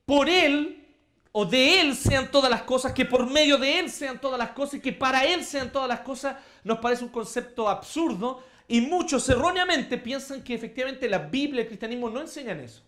por 0.05 0.29
Él 0.29 0.87
o 1.33 1.47
de 1.47 1.81
Él 1.81 1.95
sean 1.95 2.31
todas 2.31 2.51
las 2.51 2.63
cosas, 2.63 2.93
que 2.93 3.05
por 3.05 3.27
medio 3.31 3.57
de 3.59 3.79
Él 3.79 3.91
sean 3.91 4.21
todas 4.21 4.39
las 4.39 4.51
cosas 4.51 4.75
y 4.75 4.81
que 4.81 4.93
para 4.93 5.25
Él 5.25 5.45
sean 5.45 5.73
todas 5.73 5.89
las 5.89 6.01
cosas, 6.01 6.37
nos 6.65 6.79
parece 6.79 7.05
un 7.05 7.11
concepto 7.11 7.69
absurdo 7.69 8.43
y 8.67 8.83
muchos 8.83 9.27
erróneamente 9.29 9.97
piensan 9.97 10.43
que 10.43 10.55
efectivamente 10.55 11.09
la 11.09 11.19
Biblia 11.19 11.61
y 11.61 11.63
el 11.63 11.69
cristianismo 11.69 12.11
no 12.11 12.21
enseñan 12.21 12.61
eso. 12.61 12.83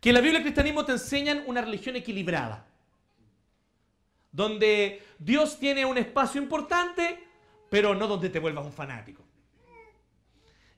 Que 0.00 0.12
la 0.12 0.20
Biblia 0.20 0.38
y 0.38 0.42
el 0.42 0.42
cristianismo 0.42 0.84
te 0.84 0.92
enseñan 0.92 1.44
una 1.46 1.62
religión 1.62 1.96
equilibrada. 1.96 2.66
Donde 4.30 5.02
Dios 5.18 5.58
tiene 5.58 5.84
un 5.84 5.98
espacio 5.98 6.40
importante, 6.40 7.22
pero 7.70 7.94
no 7.94 8.06
donde 8.06 8.28
te 8.28 8.38
vuelvas 8.38 8.66
un 8.66 8.72
fanático. 8.72 9.24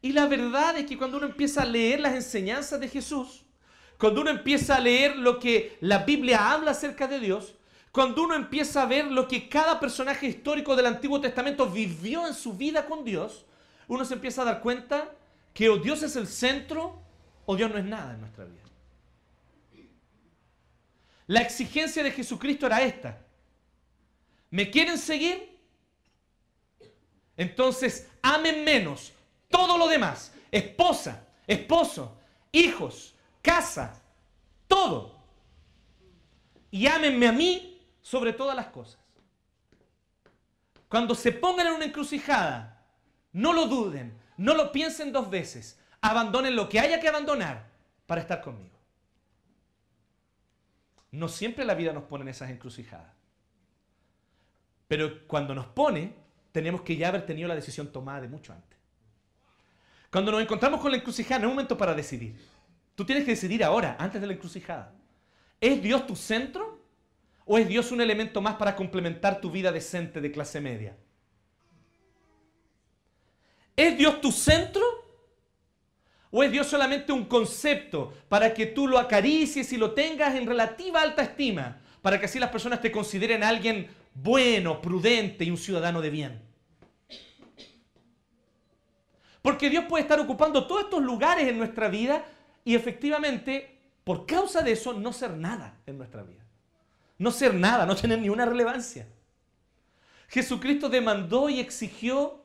Y 0.02 0.12
la 0.12 0.26
verdad 0.26 0.76
es 0.78 0.87
que 0.87 0.97
cuando 0.97 1.19
uno 1.19 1.26
empieza 1.26 1.62
a 1.62 1.66
leer 1.66 2.00
las 2.00 2.14
enseñanzas 2.14 2.80
de 2.80 2.88
Jesús, 2.88 3.45
cuando 3.99 4.23
uno 4.23 4.30
empieza 4.30 4.76
a 4.76 4.80
leer 4.80 5.16
lo 5.16 5.38
que 5.38 5.76
la 5.80 5.99
Biblia 5.99 6.52
habla 6.52 6.71
acerca 6.71 7.07
de 7.07 7.21
Dios, 7.21 7.54
cuando 7.92 8.23
uno 8.23 8.35
empieza 8.35 8.83
a 8.83 8.87
ver 8.87 9.07
lo 9.07 9.28
que 9.28 9.49
cada 9.49 9.78
personaje 9.78 10.26
histórico 10.26 10.75
del 10.75 10.87
Antiguo 10.87 11.21
Testamento 11.21 11.66
vivió 11.66 12.26
en 12.26 12.35
su 12.35 12.54
vida 12.54 12.87
con 12.87 13.04
Dios, 13.04 13.45
uno 13.88 14.04
se 14.04 14.14
empieza 14.14 14.42
a 14.42 14.47
dar 14.47 14.61
cuenta 14.61 15.11
que 15.52 15.69
o 15.69 15.76
Dios 15.76 16.02
es 16.02 16.16
el 16.16 16.28
centro 16.28 17.02
o 17.45 17.57
Dios 17.57 17.71
no 17.71 17.78
es 17.78 17.85
nada 17.85 18.14
en 18.14 18.21
nuestra 18.21 18.45
vida. 18.45 18.62
La 21.26 21.42
exigencia 21.42 22.02
de 22.02 22.11
Jesucristo 22.11 22.66
era 22.66 22.83
esta. 22.83 23.19
¿Me 24.50 24.71
quieren 24.71 24.99
seguir? 24.99 25.59
Entonces 27.37 28.09
amen 28.23 28.64
menos 28.64 29.12
todo 29.49 29.78
lo 29.78 29.88
demás. 29.88 30.33
Esposa, 30.50 31.26
esposo, 31.47 32.19
hijos, 32.52 33.14
casa, 33.40 34.00
todo. 34.66 35.19
Y 36.71 36.87
ámenme 36.87 37.28
a 37.28 37.33
mí 37.33 37.80
sobre 38.02 38.33
todas 38.33 38.57
las 38.57 38.66
cosas. 38.66 39.00
Cuando 40.88 41.14
se 41.14 41.33
pongan 41.33 41.69
en 41.69 41.75
una 41.75 41.85
encrucijada 41.85 42.85
no 43.33 43.52
lo 43.52 43.66
duden, 43.66 44.19
no 44.37 44.54
lo 44.54 44.73
piensen 44.73 45.12
dos 45.12 45.30
veces. 45.30 45.78
Abandonen 46.00 46.57
lo 46.57 46.69
que 46.69 46.80
haya 46.80 46.99
que 46.99 47.09
abandonar 47.09 47.71
para 48.07 48.21
estar 48.21 48.40
conmigo. 48.42 48.76
No 51.12 51.28
siempre 51.28 51.64
la 51.64 51.75
vida 51.75 51.92
nos 51.92 52.04
pone 52.04 52.23
en 52.23 52.28
esas 52.28 52.50
encrucijadas. 52.50 53.20
Pero 54.90 55.25
cuando 55.28 55.54
nos 55.54 55.66
pone, 55.66 56.12
tenemos 56.50 56.80
que 56.80 56.97
ya 56.97 57.06
haber 57.06 57.25
tenido 57.25 57.47
la 57.47 57.54
decisión 57.54 57.92
tomada 57.92 58.23
de 58.23 58.26
mucho 58.26 58.52
antes. 58.52 58.76
Cuando 60.11 60.32
nos 60.32 60.42
encontramos 60.42 60.80
con 60.80 60.90
la 60.90 60.97
encrucijada, 60.97 61.38
no 61.38 61.47
es 61.47 61.52
momento 61.52 61.78
para 61.78 61.94
decidir. 61.94 62.35
Tú 62.97 63.04
tienes 63.04 63.25
que 63.25 63.30
decidir 63.30 63.62
ahora, 63.62 63.94
antes 64.00 64.20
de 64.20 64.26
la 64.26 64.32
encrucijada. 64.32 64.92
¿Es 65.61 65.80
Dios 65.80 66.09
tu 66.09 66.16
centro? 66.16 66.80
¿O 67.44 67.56
es 67.56 67.68
Dios 67.68 67.92
un 67.92 68.00
elemento 68.00 68.40
más 68.40 68.56
para 68.56 68.75
complementar 68.75 69.40
tu 69.40 69.52
vida 69.52 69.70
decente 69.70 70.20
de 70.20 70.32
clase 70.32 70.61
media? 70.61 70.97
¿Es 73.76 73.97
Dios 73.97 74.20
tu 74.20 74.32
centro? 74.32 74.82
¿O 76.32 76.42
es 76.42 76.50
Dios 76.50 76.66
solamente 76.66 77.12
un 77.12 77.26
concepto 77.26 78.12
para 78.28 78.52
que 78.52 78.66
tú 78.66 78.88
lo 78.88 78.99
acaricies 78.99 79.73
y 79.73 79.76
lo 79.76 79.92
tengas 79.92 80.35
en 80.35 80.49
relativa 80.49 81.00
alta 81.00 81.23
estima? 81.23 81.80
Para 82.02 82.18
que 82.18 82.26
así 82.26 82.40
las 82.40 82.50
personas 82.50 82.80
te 82.80 82.90
consideren 82.90 83.44
alguien 83.44 84.00
bueno, 84.23 84.81
prudente 84.81 85.45
y 85.45 85.50
un 85.50 85.57
ciudadano 85.57 86.00
de 86.00 86.11
bien. 86.11 86.43
Porque 89.43 89.71
Dios 89.71 89.85
puede 89.89 90.03
estar 90.03 90.21
ocupando 90.21 90.67
todos 90.67 90.83
estos 90.83 91.03
lugares 91.03 91.49
en 91.49 91.59
nuestra 91.59 91.89
vida 91.89 92.25
y 92.65 92.75
efectivamente, 92.75 93.79
por 94.05 94.27
causa 94.27 94.62
de 94.62 94.73
eso, 94.73 94.93
no 94.93 95.12
ser 95.12 95.33
nada 95.37 95.79
en 95.87 95.97
nuestra 95.97 96.23
vida. 96.23 96.45
No 97.19 97.31
ser 97.31 97.55
nada, 97.55 97.87
no 97.87 97.97
tener 97.97 98.19
ni 98.19 98.29
una 98.29 98.45
relevancia. 98.45 99.07
Jesucristo 100.29 100.89
demandó 100.89 101.49
y 101.49 101.59
exigió 101.59 102.45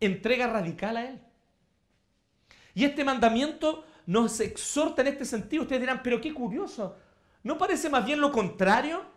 entrega 0.00 0.46
radical 0.48 0.96
a 0.96 1.06
Él. 1.06 1.20
Y 2.74 2.84
este 2.84 3.04
mandamiento 3.04 3.84
nos 4.06 4.40
exhorta 4.40 5.02
en 5.02 5.08
este 5.08 5.24
sentido. 5.24 5.62
Ustedes 5.62 5.80
dirán, 5.80 6.02
pero 6.02 6.20
qué 6.20 6.34
curioso. 6.34 6.96
¿No 7.42 7.56
parece 7.56 7.88
más 7.88 8.04
bien 8.04 8.20
lo 8.20 8.32
contrario? 8.32 9.13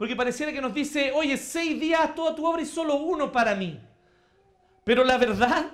Porque 0.00 0.16
pareciera 0.16 0.50
que 0.50 0.62
nos 0.62 0.72
dice, 0.72 1.12
oye, 1.12 1.36
seis 1.36 1.78
días 1.78 2.14
toda 2.14 2.34
tu 2.34 2.46
obra 2.46 2.62
y 2.62 2.64
solo 2.66 2.94
uno 2.94 3.30
para 3.30 3.54
mí. 3.54 3.78
Pero 4.82 5.04
la 5.04 5.18
verdad 5.18 5.66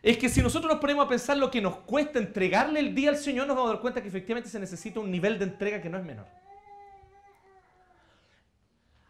es 0.00 0.16
que 0.16 0.28
si 0.28 0.40
nosotros 0.40 0.70
nos 0.70 0.80
ponemos 0.80 1.04
a 1.04 1.08
pensar 1.08 1.36
lo 1.36 1.50
que 1.50 1.60
nos 1.60 1.78
cuesta 1.78 2.20
entregarle 2.20 2.78
el 2.78 2.94
día 2.94 3.10
al 3.10 3.16
Señor, 3.16 3.48
nos 3.48 3.56
vamos 3.56 3.70
a 3.70 3.74
dar 3.74 3.82
cuenta 3.82 4.00
que 4.00 4.06
efectivamente 4.06 4.48
se 4.48 4.60
necesita 4.60 5.00
un 5.00 5.10
nivel 5.10 5.36
de 5.40 5.46
entrega 5.46 5.82
que 5.82 5.90
no 5.90 5.98
es 5.98 6.04
menor. 6.04 6.28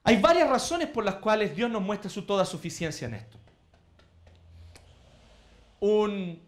Hay 0.04 0.20
varias 0.20 0.48
razones 0.48 0.88
por 0.88 1.04
las 1.04 1.16
cuales 1.16 1.54
Dios 1.54 1.70
nos 1.70 1.82
muestra 1.82 2.08
su 2.08 2.22
toda 2.22 2.46
suficiencia 2.46 3.06
en 3.06 3.14
esto 3.14 3.38
un 5.80 6.40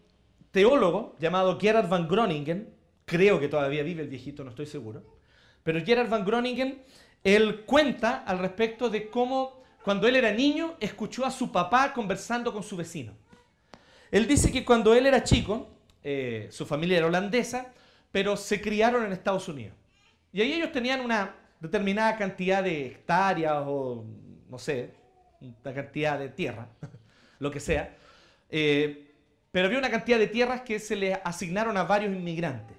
teólogo 0.51 1.15
llamado 1.19 1.59
Gerard 1.59 1.87
van 1.87 2.07
Groningen, 2.07 2.73
creo 3.05 3.39
que 3.39 3.47
todavía 3.47 3.83
vive 3.83 4.03
el 4.03 4.09
viejito, 4.09 4.43
no 4.43 4.49
estoy 4.49 4.65
seguro, 4.65 5.03
pero 5.63 5.83
Gerard 5.83 6.09
van 6.09 6.25
Groningen, 6.25 6.83
él 7.23 7.63
cuenta 7.65 8.23
al 8.25 8.39
respecto 8.39 8.89
de 8.89 9.09
cómo 9.09 9.61
cuando 9.83 10.07
él 10.07 10.15
era 10.15 10.31
niño 10.31 10.75
escuchó 10.79 11.25
a 11.25 11.31
su 11.31 11.51
papá 11.51 11.93
conversando 11.93 12.53
con 12.53 12.63
su 12.63 12.75
vecino. 12.77 13.13
Él 14.11 14.27
dice 14.27 14.51
que 14.51 14.65
cuando 14.65 14.93
él 14.93 15.05
era 15.05 15.23
chico, 15.23 15.69
eh, 16.03 16.47
su 16.51 16.65
familia 16.65 16.97
era 16.97 17.07
holandesa, 17.07 17.73
pero 18.11 18.35
se 18.35 18.61
criaron 18.61 19.05
en 19.05 19.11
Estados 19.11 19.47
Unidos. 19.47 19.75
Y 20.31 20.41
ahí 20.41 20.53
ellos 20.53 20.71
tenían 20.71 21.01
una 21.01 21.35
determinada 21.59 22.17
cantidad 22.17 22.63
de 22.63 22.87
hectáreas 22.87 23.63
o, 23.65 24.05
no 24.49 24.57
sé, 24.57 24.93
una 25.41 25.73
cantidad 25.73 26.17
de 26.17 26.29
tierra, 26.29 26.69
lo 27.39 27.51
que 27.51 27.59
sea. 27.59 27.95
Eh, 28.49 29.13
pero 29.51 29.67
había 29.67 29.79
una 29.79 29.89
cantidad 29.89 30.19
de 30.19 30.27
tierras 30.27 30.61
que 30.61 30.79
se 30.79 30.95
le 30.95 31.13
asignaron 31.13 31.77
a 31.77 31.83
varios 31.83 32.13
inmigrantes. 32.13 32.77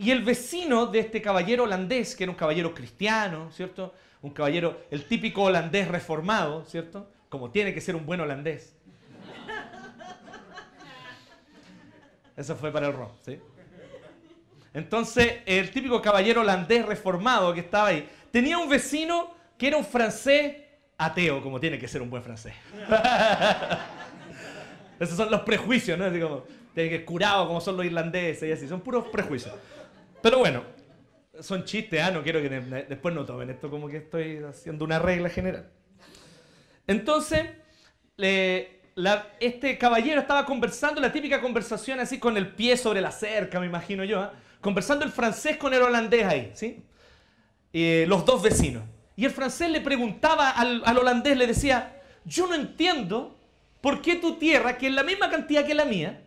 Y 0.00 0.10
el 0.12 0.22
vecino 0.22 0.86
de 0.86 1.00
este 1.00 1.20
caballero 1.20 1.64
holandés, 1.64 2.16
que 2.16 2.24
era 2.24 2.30
un 2.30 2.38
caballero 2.38 2.72
cristiano, 2.72 3.50
¿cierto? 3.52 3.92
Un 4.22 4.30
caballero, 4.30 4.84
el 4.90 5.04
típico 5.04 5.42
holandés 5.42 5.88
reformado, 5.88 6.64
¿cierto? 6.64 7.10
Como 7.28 7.50
tiene 7.50 7.74
que 7.74 7.82
ser 7.82 7.94
un 7.94 8.06
buen 8.06 8.18
holandés. 8.18 8.74
Eso 12.34 12.56
fue 12.56 12.72
para 12.72 12.86
el 12.86 12.94
ron, 12.94 13.10
¿sí? 13.22 13.38
Entonces, 14.72 15.40
el 15.44 15.70
típico 15.70 16.00
caballero 16.00 16.40
holandés 16.40 16.86
reformado 16.86 17.52
que 17.52 17.60
estaba 17.60 17.88
ahí, 17.88 18.08
tenía 18.30 18.56
un 18.56 18.70
vecino 18.70 19.34
que 19.58 19.68
era 19.68 19.76
un 19.76 19.84
francés 19.84 20.56
ateo, 20.96 21.42
como 21.42 21.60
tiene 21.60 21.78
que 21.78 21.86
ser 21.86 22.00
un 22.00 22.08
buen 22.08 22.22
francés. 22.22 22.54
Esos 24.98 25.14
son 25.14 25.30
los 25.30 25.42
prejuicios, 25.42 25.98
¿no? 25.98 26.10
Tiene 26.74 26.88
que 26.88 27.04
curado 27.04 27.46
como 27.46 27.60
son 27.60 27.76
los 27.76 27.84
irlandeses 27.84 28.48
y 28.48 28.52
así. 28.52 28.66
Son 28.66 28.80
puros 28.80 29.06
prejuicios. 29.08 29.52
Pero 30.22 30.38
bueno, 30.38 30.64
son 31.40 31.64
chistes, 31.64 32.00
ah, 32.02 32.10
no 32.10 32.22
quiero 32.22 32.40
que 32.42 32.48
después 32.88 33.14
no 33.14 33.24
tomen 33.24 33.50
esto 33.50 33.70
como 33.70 33.88
que 33.88 33.98
estoy 33.98 34.38
haciendo 34.38 34.84
una 34.84 34.98
regla 34.98 35.28
general. 35.28 35.70
Entonces, 36.86 37.46
este 38.16 39.78
caballero 39.78 40.20
estaba 40.20 40.44
conversando, 40.44 41.00
la 41.00 41.12
típica 41.12 41.40
conversación 41.40 42.00
así 42.00 42.18
con 42.18 42.36
el 42.36 42.54
pie 42.54 42.76
sobre 42.76 43.00
la 43.00 43.10
cerca, 43.10 43.60
me 43.60 43.66
imagino 43.66 44.04
yo, 44.04 44.20
¿ah? 44.20 44.34
conversando 44.60 45.04
el 45.04 45.10
francés 45.10 45.56
con 45.56 45.72
el 45.72 45.82
holandés 45.82 46.26
ahí, 46.26 46.50
¿sí? 46.54 46.84
los 47.72 48.24
dos 48.26 48.42
vecinos. 48.42 48.82
Y 49.16 49.24
el 49.24 49.30
francés 49.30 49.70
le 49.70 49.80
preguntaba 49.80 50.50
al, 50.50 50.82
al 50.84 50.98
holandés, 50.98 51.36
le 51.36 51.46
decía, 51.46 52.02
yo 52.24 52.46
no 52.46 52.54
entiendo 52.54 53.38
por 53.80 54.02
qué 54.02 54.16
tu 54.16 54.36
tierra, 54.36 54.76
que 54.76 54.88
es 54.88 54.92
la 54.92 55.02
misma 55.02 55.30
cantidad 55.30 55.64
que 55.64 55.74
la 55.74 55.84
mía, 55.84 56.22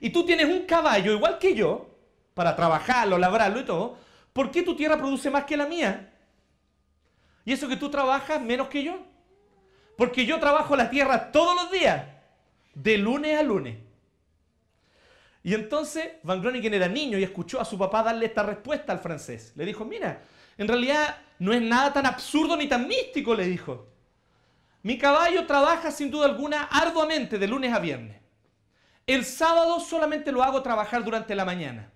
y 0.00 0.10
tú 0.10 0.26
tienes 0.26 0.46
un 0.46 0.66
caballo 0.66 1.12
igual 1.12 1.38
que 1.38 1.54
yo, 1.54 1.93
para 2.34 2.56
trabajarlo, 2.56 3.16
labrarlo 3.16 3.60
y 3.60 3.64
todo, 3.64 3.96
¿por 4.32 4.50
qué 4.50 4.62
tu 4.62 4.76
tierra 4.76 4.98
produce 4.98 5.30
más 5.30 5.44
que 5.44 5.56
la 5.56 5.66
mía? 5.66 6.12
Y 7.44 7.52
eso 7.52 7.68
que 7.68 7.76
tú 7.76 7.90
trabajas 7.90 8.40
menos 8.42 8.68
que 8.68 8.82
yo. 8.82 8.98
Porque 9.96 10.26
yo 10.26 10.40
trabajo 10.40 10.74
la 10.76 10.90
tierra 10.90 11.30
todos 11.30 11.54
los 11.54 11.70
días, 11.70 12.06
de 12.74 12.98
lunes 12.98 13.38
a 13.38 13.42
lunes. 13.42 13.78
Y 15.44 15.54
entonces 15.54 16.12
Van 16.22 16.40
Groningen 16.40 16.74
era 16.74 16.88
niño 16.88 17.18
y 17.18 17.22
escuchó 17.22 17.60
a 17.60 17.64
su 17.64 17.78
papá 17.78 18.02
darle 18.02 18.26
esta 18.26 18.42
respuesta 18.42 18.92
al 18.92 18.98
francés. 18.98 19.52
Le 19.54 19.64
dijo, 19.64 19.84
mira, 19.84 20.22
en 20.56 20.66
realidad 20.66 21.18
no 21.38 21.52
es 21.52 21.62
nada 21.62 21.92
tan 21.92 22.06
absurdo 22.06 22.56
ni 22.56 22.66
tan 22.66 22.88
místico, 22.88 23.34
le 23.34 23.44
dijo. 23.44 23.88
Mi 24.82 24.98
caballo 24.98 25.46
trabaja 25.46 25.90
sin 25.90 26.10
duda 26.10 26.26
alguna 26.26 26.64
arduamente 26.64 27.38
de 27.38 27.46
lunes 27.46 27.72
a 27.72 27.78
viernes. 27.78 28.20
El 29.06 29.24
sábado 29.24 29.80
solamente 29.80 30.32
lo 30.32 30.42
hago 30.42 30.62
trabajar 30.62 31.04
durante 31.04 31.34
la 31.34 31.44
mañana. 31.44 31.90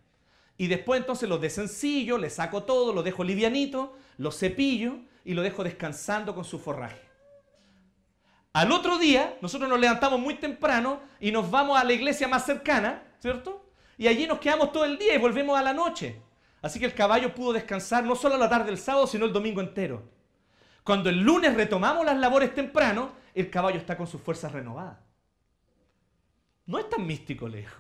Y 0.59 0.67
después 0.67 1.01
entonces 1.01 1.29
lo 1.29 1.39
desencillo, 1.39 2.19
le 2.19 2.29
saco 2.29 2.65
todo, 2.65 2.93
lo 2.93 3.05
dejo 3.05 3.23
livianito, 3.23 3.97
lo 4.19 4.33
cepillo 4.33 4.97
y 5.25 5.35
lo 5.35 5.43
dejo 5.43 5.63
descansando 5.63 6.35
con 6.35 6.45
su 6.45 6.59
forraje. 6.59 7.01
Al 8.53 8.73
otro 8.73 8.99
día, 8.99 9.39
nosotros 9.41 9.71
nos 9.71 9.79
levantamos 9.79 10.19
muy 10.19 10.35
temprano 10.35 11.01
y 11.21 11.31
nos 11.31 11.49
vamos 11.49 11.81
a 11.81 11.85
la 11.85 11.93
iglesia 11.93 12.27
más 12.27 12.45
cercana, 12.45 13.05
¿cierto? 13.21 13.71
Y 13.97 14.09
allí 14.09 14.27
nos 14.27 14.41
quedamos 14.41 14.73
todo 14.73 14.85
el 14.85 14.99
día 14.99 15.15
y 15.15 15.19
volvemos 15.19 15.57
a 15.57 15.63
la 15.63 15.73
noche. 15.73 16.21
Así 16.61 16.81
que 16.81 16.87
el 16.87 16.95
caballo 16.95 17.33
pudo 17.33 17.53
descansar 17.53 18.03
no 18.05 18.17
solo 18.17 18.37
la 18.37 18.49
tarde 18.49 18.67
del 18.67 18.79
sábado, 18.79 19.07
sino 19.07 19.27
el 19.27 19.33
domingo 19.33 19.61
entero. 19.61 20.03
Cuando 20.83 21.09
el 21.09 21.21
lunes 21.21 21.55
retomamos 21.55 22.05
las 22.05 22.17
labores 22.17 22.53
temprano, 22.53 23.13
el 23.33 23.49
caballo 23.49 23.79
está 23.79 23.97
con 23.97 24.09
sus 24.09 24.21
fuerzas 24.21 24.51
renovadas. 24.51 24.99
No 26.67 26.81
es 26.81 26.89
tan 26.89 27.07
místico, 27.07 27.47
lejos. 27.47 27.79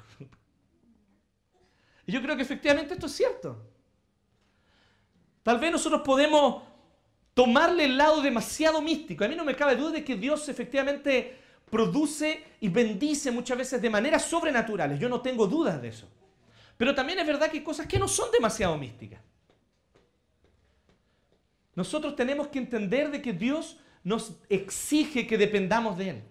Y 2.08 2.12
yo 2.12 2.22
creo 2.22 2.36
que 2.36 2.42
efectivamente 2.42 2.94
esto 2.94 3.04
es 3.04 3.12
cierto. 3.12 3.62
Tal 5.42 5.58
vez 5.60 5.70
nosotros 5.70 6.00
podemos 6.02 6.62
tomarle 7.34 7.84
el 7.84 7.98
lado 7.98 8.22
demasiado 8.22 8.80
místico. 8.80 9.24
A 9.24 9.28
mí 9.28 9.36
no 9.36 9.44
me 9.44 9.54
cabe 9.54 9.76
duda 9.76 9.90
de 9.90 10.04
que 10.04 10.16
Dios 10.16 10.48
efectivamente 10.48 11.38
produce 11.70 12.42
y 12.60 12.70
bendice 12.70 13.30
muchas 13.30 13.58
veces 13.58 13.82
de 13.82 13.90
maneras 13.90 14.24
sobrenaturales. 14.24 14.98
Yo 14.98 15.10
no 15.10 15.20
tengo 15.20 15.46
dudas 15.46 15.82
de 15.82 15.88
eso. 15.88 16.08
Pero 16.78 16.94
también 16.94 17.18
es 17.18 17.26
verdad 17.26 17.50
que 17.50 17.58
hay 17.58 17.62
cosas 17.62 17.86
que 17.86 17.98
no 17.98 18.08
son 18.08 18.30
demasiado 18.32 18.78
místicas. 18.78 19.20
Nosotros 21.74 22.16
tenemos 22.16 22.48
que 22.48 22.58
entender 22.58 23.10
de 23.10 23.20
que 23.20 23.34
Dios 23.34 23.80
nos 24.02 24.32
exige 24.48 25.26
que 25.26 25.36
dependamos 25.36 25.98
de 25.98 26.08
Él. 26.08 26.22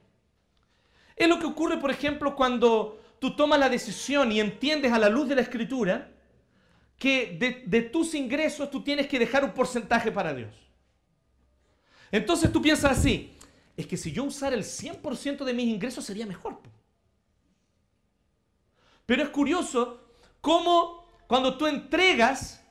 Es 1.16 1.29
lo 1.29 1.37
que 1.37 1.46
ocurre, 1.46 1.77
por 1.77 1.92
ejemplo, 1.92 2.35
cuando 2.35 3.00
tú 3.20 3.36
tomas 3.36 3.60
la 3.60 3.70
decisión 3.70 4.32
y 4.32 4.40
entiendes 4.40 4.92
a 4.92 5.00
la 5.00 5.10
luz 5.10 5.27
de 5.27 5.36
la 5.36 5.42
escritura 5.42 6.12
que 6.98 7.64
de, 7.66 7.82
tus 7.84 8.16
ingresos 8.16 8.70
tú 8.72 8.84
tienes 8.84 9.08
que 9.08 9.20
dejar 9.20 9.44
un 9.44 9.51
porcentaje 9.51 10.12
para 10.12 10.34
Dios. 10.34 10.53
Entonces 12.12 12.51
tú 12.51 12.62
piensas 12.62 12.98
así, 12.98 13.36
es 13.75 13.86
que 13.86 13.98
si 13.98 14.12
yo 14.12 14.24
usara 14.24 14.56
el 14.56 14.64
100% 14.64 15.44
de 15.44 15.53
mis 15.53 15.68
ingresos 15.68 16.06
sería 16.06 16.25
mejor. 16.25 16.60
Pero 19.06 19.24
es 19.24 19.30
curioso 19.30 20.01
cómo 20.42 21.06
cuando 21.27 21.58
tú 21.58 21.68
entregas 21.68 22.64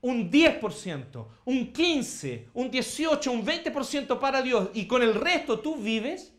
un 0.00 0.30
10%, 0.30 1.26
un 1.44 1.72
15%, 1.72 2.46
un 2.54 2.70
18%, 2.70 3.28
un 3.30 3.44
20% 3.44 4.18
para 4.18 4.42
Dios 4.42 4.70
y 4.74 4.86
con 4.86 5.02
el 5.02 5.14
resto 5.14 5.60
tú 5.60 5.76
vives, 5.76 6.32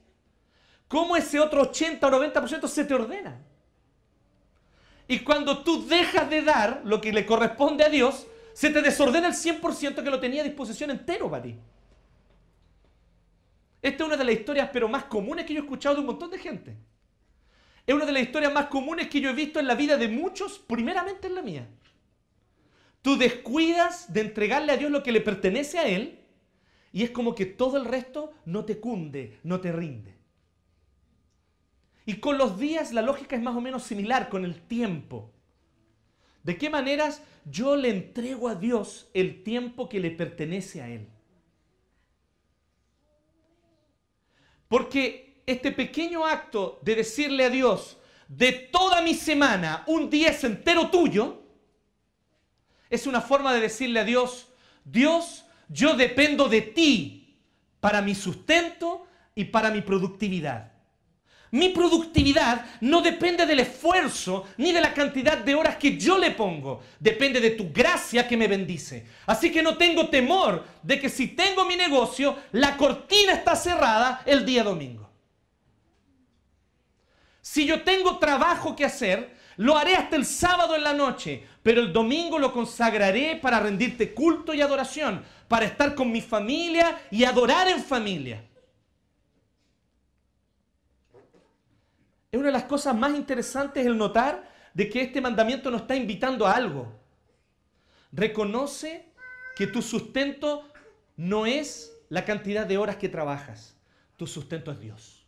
cómo 0.89 1.15
ese 1.15 1.39
otro 1.39 1.61
80 1.61 2.05
o 2.05 2.11
90% 2.11 2.67
se 2.67 2.83
te 2.83 2.93
ordena. 2.93 3.39
Y 5.07 5.19
cuando 5.19 5.63
tú 5.63 5.87
dejas 5.87 6.29
de 6.29 6.41
dar 6.41 6.81
lo 6.83 6.99
que 6.99 7.13
le 7.13 7.25
corresponde 7.25 7.85
a 7.85 7.89
Dios, 7.89 8.27
se 8.53 8.69
te 8.69 8.81
desordena 8.81 9.27
el 9.27 9.33
100% 9.33 10.03
que 10.03 10.09
lo 10.09 10.19
tenía 10.19 10.41
a 10.41 10.45
disposición 10.45 10.91
entero 10.91 11.29
para 11.29 11.43
ti. 11.43 11.55
Esta 13.81 14.03
es 14.03 14.07
una 14.07 14.17
de 14.17 14.23
las 14.25 14.35
historias 14.35 14.69
pero 14.73 14.89
más 14.89 15.05
comunes 15.05 15.45
que 15.45 15.53
yo 15.53 15.61
he 15.61 15.63
escuchado 15.63 15.95
de 15.95 16.01
un 16.01 16.07
montón 16.07 16.29
de 16.29 16.37
gente. 16.37 16.75
Es 17.87 17.95
una 17.95 18.05
de 18.05 18.11
las 18.11 18.23
historias 18.23 18.53
más 18.53 18.65
comunes 18.65 19.07
que 19.07 19.21
yo 19.21 19.29
he 19.29 19.33
visto 19.33 19.59
en 19.59 19.67
la 19.67 19.75
vida 19.75 19.97
de 19.97 20.09
muchos, 20.09 20.59
primeramente 20.59 21.27
en 21.27 21.35
la 21.35 21.41
mía. 21.41 21.67
Tú 23.01 23.17
descuidas 23.17 24.11
de 24.11 24.21
entregarle 24.21 24.73
a 24.73 24.77
Dios 24.77 24.91
lo 24.91 25.01
que 25.01 25.11
le 25.11 25.21
pertenece 25.21 25.79
a 25.79 25.87
Él 25.87 26.19
y 26.91 27.03
es 27.03 27.11
como 27.11 27.33
que 27.33 27.45
todo 27.45 27.77
el 27.77 27.85
resto 27.85 28.33
no 28.45 28.65
te 28.65 28.79
cunde, 28.79 29.39
no 29.43 29.61
te 29.61 29.71
rinde. 29.71 30.18
Y 32.09 32.15
con 32.15 32.39
los 32.39 32.57
días 32.57 32.91
la 32.91 33.03
lógica 33.03 33.35
es 33.35 33.41
más 33.43 33.55
o 33.55 33.61
menos 33.61 33.83
similar 33.83 34.29
con 34.29 34.43
el 34.43 34.59
tiempo. 34.63 35.31
¿De 36.41 36.57
qué 36.57 36.67
maneras 36.67 37.21
yo 37.45 37.75
le 37.75 37.91
entrego 37.91 38.49
a 38.49 38.55
Dios 38.55 39.11
el 39.13 39.43
tiempo 39.43 39.87
que 39.87 39.99
le 39.99 40.09
pertenece 40.09 40.81
a 40.81 40.89
Él? 40.89 41.07
Porque 44.67 45.43
este 45.45 45.71
pequeño 45.71 46.25
acto 46.25 46.79
de 46.81 46.95
decirle 46.95 47.45
a 47.45 47.51
Dios, 47.51 47.99
de 48.27 48.53
toda 48.53 49.03
mi 49.03 49.13
semana, 49.13 49.83
un 49.85 50.09
día 50.09 50.29
es 50.29 50.43
entero 50.43 50.89
tuyo, 50.89 51.43
es 52.89 53.05
una 53.05 53.21
forma 53.21 53.53
de 53.53 53.61
decirle 53.61 53.99
a 53.99 54.03
Dios, 54.03 54.47
Dios, 54.83 55.45
yo 55.67 55.93
dependo 55.93 56.49
de 56.49 56.63
ti 56.63 57.37
para 57.79 58.01
mi 58.01 58.15
sustento 58.15 59.05
y 59.35 59.45
para 59.45 59.69
mi 59.69 59.81
productividad. 59.81 60.78
Mi 61.51 61.69
productividad 61.69 62.65
no 62.81 63.01
depende 63.01 63.45
del 63.45 63.61
esfuerzo 63.61 64.45
ni 64.57 64.71
de 64.71 64.81
la 64.81 64.93
cantidad 64.93 65.37
de 65.37 65.55
horas 65.55 65.77
que 65.77 65.97
yo 65.97 66.17
le 66.17 66.31
pongo. 66.31 66.81
Depende 66.99 67.39
de 67.39 67.51
tu 67.51 67.71
gracia 67.71 68.27
que 68.27 68.37
me 68.37 68.47
bendice. 68.47 69.05
Así 69.25 69.51
que 69.51 69.63
no 69.63 69.75
tengo 69.75 70.09
temor 70.09 70.63
de 70.83 70.99
que 70.99 71.09
si 71.09 71.29
tengo 71.29 71.65
mi 71.65 71.75
negocio, 71.75 72.35
la 72.51 72.77
cortina 72.77 73.33
está 73.33 73.55
cerrada 73.55 74.21
el 74.25 74.45
día 74.45 74.63
domingo. 74.63 75.09
Si 77.41 77.65
yo 77.65 77.81
tengo 77.81 78.19
trabajo 78.19 78.75
que 78.75 78.85
hacer, 78.85 79.35
lo 79.57 79.75
haré 79.75 79.95
hasta 79.95 80.15
el 80.15 80.25
sábado 80.25 80.75
en 80.75 80.83
la 80.83 80.93
noche, 80.93 81.43
pero 81.63 81.81
el 81.81 81.91
domingo 81.91 82.37
lo 82.37 82.53
consagraré 82.53 83.37
para 83.41 83.59
rendirte 83.59 84.13
culto 84.13 84.53
y 84.53 84.61
adoración, 84.61 85.23
para 85.47 85.65
estar 85.65 85.95
con 85.95 86.11
mi 86.11 86.21
familia 86.21 87.01
y 87.09 87.23
adorar 87.23 87.67
en 87.67 87.83
familia. 87.83 88.45
Es 92.31 92.39
una 92.39 92.47
de 92.47 92.53
las 92.53 92.65
cosas 92.65 92.95
más 92.95 93.15
interesantes 93.15 93.85
el 93.85 93.97
notar 93.97 94.49
de 94.73 94.89
que 94.89 95.01
este 95.01 95.21
mandamiento 95.21 95.71
nos 95.71 95.81
está 95.81 95.95
invitando 95.95 96.45
a 96.45 96.53
algo. 96.53 96.99
Reconoce 98.11 99.11
que 99.55 99.67
tu 99.67 99.81
sustento 99.81 100.67
no 101.17 101.45
es 101.45 101.93
la 102.09 102.25
cantidad 102.25 102.65
de 102.65 102.77
horas 102.77 102.97
que 102.97 103.09
trabajas, 103.09 103.75
tu 104.15 104.27
sustento 104.27 104.71
es 104.71 104.79
Dios. 104.79 105.25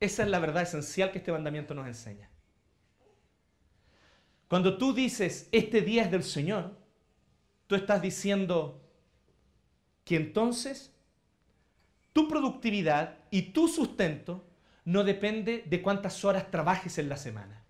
Esa 0.00 0.24
es 0.24 0.28
la 0.28 0.40
verdad 0.40 0.62
esencial 0.62 1.12
que 1.12 1.18
este 1.18 1.32
mandamiento 1.32 1.74
nos 1.74 1.86
enseña. 1.86 2.28
Cuando 4.48 4.76
tú 4.76 4.92
dices, 4.92 5.48
este 5.52 5.80
día 5.80 6.02
es 6.02 6.10
del 6.10 6.24
Señor, 6.24 6.76
tú 7.66 7.74
estás 7.74 8.02
diciendo 8.02 8.82
que 10.04 10.16
entonces 10.16 10.91
tu 12.12 12.28
productividad 12.28 13.18
y 13.30 13.42
tu 13.52 13.68
sustento 13.68 14.44
no 14.84 15.04
depende 15.04 15.64
de 15.66 15.82
cuántas 15.82 16.24
horas 16.24 16.50
trabajes 16.50 16.98
en 16.98 17.08
la 17.08 17.16
semana. 17.16 17.62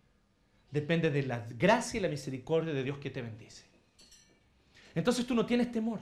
Depende 0.71 1.11
de 1.11 1.23
la 1.25 1.47
gracia 1.59 1.99
y 1.99 2.03
la 2.03 2.09
misericordia 2.09 2.73
de 2.73 2.83
Dios 2.83 2.99
que 2.99 3.11
te 3.11 3.23
bendice. 3.23 3.65
Entonces 4.95 5.27
tú 5.27 5.35
no 5.35 5.47
tienes 5.47 5.71
temor 5.71 6.01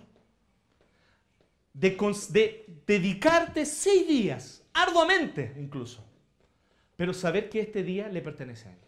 de, 1.72 1.96
de 2.31 2.66
dedicarte 2.87 3.64
seis 3.64 4.07
días, 4.07 4.62
arduamente 4.72 5.55
incluso, 5.59 6.05
pero 6.96 7.12
saber 7.12 7.48
que 7.48 7.61
este 7.61 7.83
día 7.83 8.09
le 8.09 8.20
pertenece 8.20 8.68
a 8.68 8.72
Él. 8.72 8.79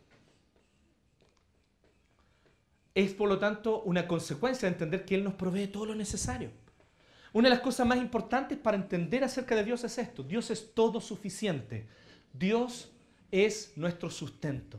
Es 2.95 3.15
por 3.15 3.29
lo 3.29 3.39
tanto 3.39 3.83
una 3.83 4.07
consecuencia 4.07 4.69
de 4.69 4.75
entender 4.75 5.05
que 5.05 5.15
Él 5.15 5.25
nos 5.25 5.35
provee 5.35 5.69
todo 5.69 5.87
lo 5.87 5.95
necesario. 5.95 6.51
Una 7.33 7.49
de 7.49 7.55
las 7.55 7.65
cosas 7.65 7.87
más 7.87 7.99
importantes 7.99 8.59
para 8.59 8.77
entender 8.77 9.25
acerca 9.25 9.55
de 9.55 9.65
Dios 9.65 9.85
es 9.85 9.97
esto. 9.99 10.23
Dios 10.23 10.51
es 10.51 10.75
todo 10.75 11.01
suficiente. 11.01 11.87
Dios 12.33 12.93
es 13.31 13.73
nuestro 13.77 14.11
sustento. 14.11 14.79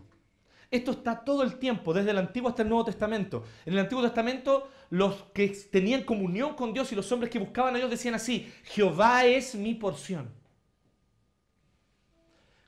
Esto 0.69 0.91
está 0.91 1.23
todo 1.23 1.43
el 1.43 1.59
tiempo, 1.59 1.93
desde 1.93 2.11
el 2.11 2.17
Antiguo 2.17 2.49
hasta 2.49 2.63
el 2.63 2.69
Nuevo 2.69 2.85
Testamento. 2.85 3.43
En 3.65 3.73
el 3.73 3.79
Antiguo 3.79 4.03
Testamento, 4.03 4.69
los 4.89 5.23
que 5.33 5.49
tenían 5.71 6.03
comunión 6.03 6.55
con 6.55 6.73
Dios 6.73 6.91
y 6.91 6.95
los 6.95 7.11
hombres 7.11 7.31
que 7.31 7.37
buscaban 7.37 7.75
a 7.75 7.77
Dios 7.77 7.91
decían 7.91 8.15
así, 8.15 8.51
Jehová 8.63 9.25
es 9.25 9.53
mi 9.53 9.75
porción. 9.75 10.31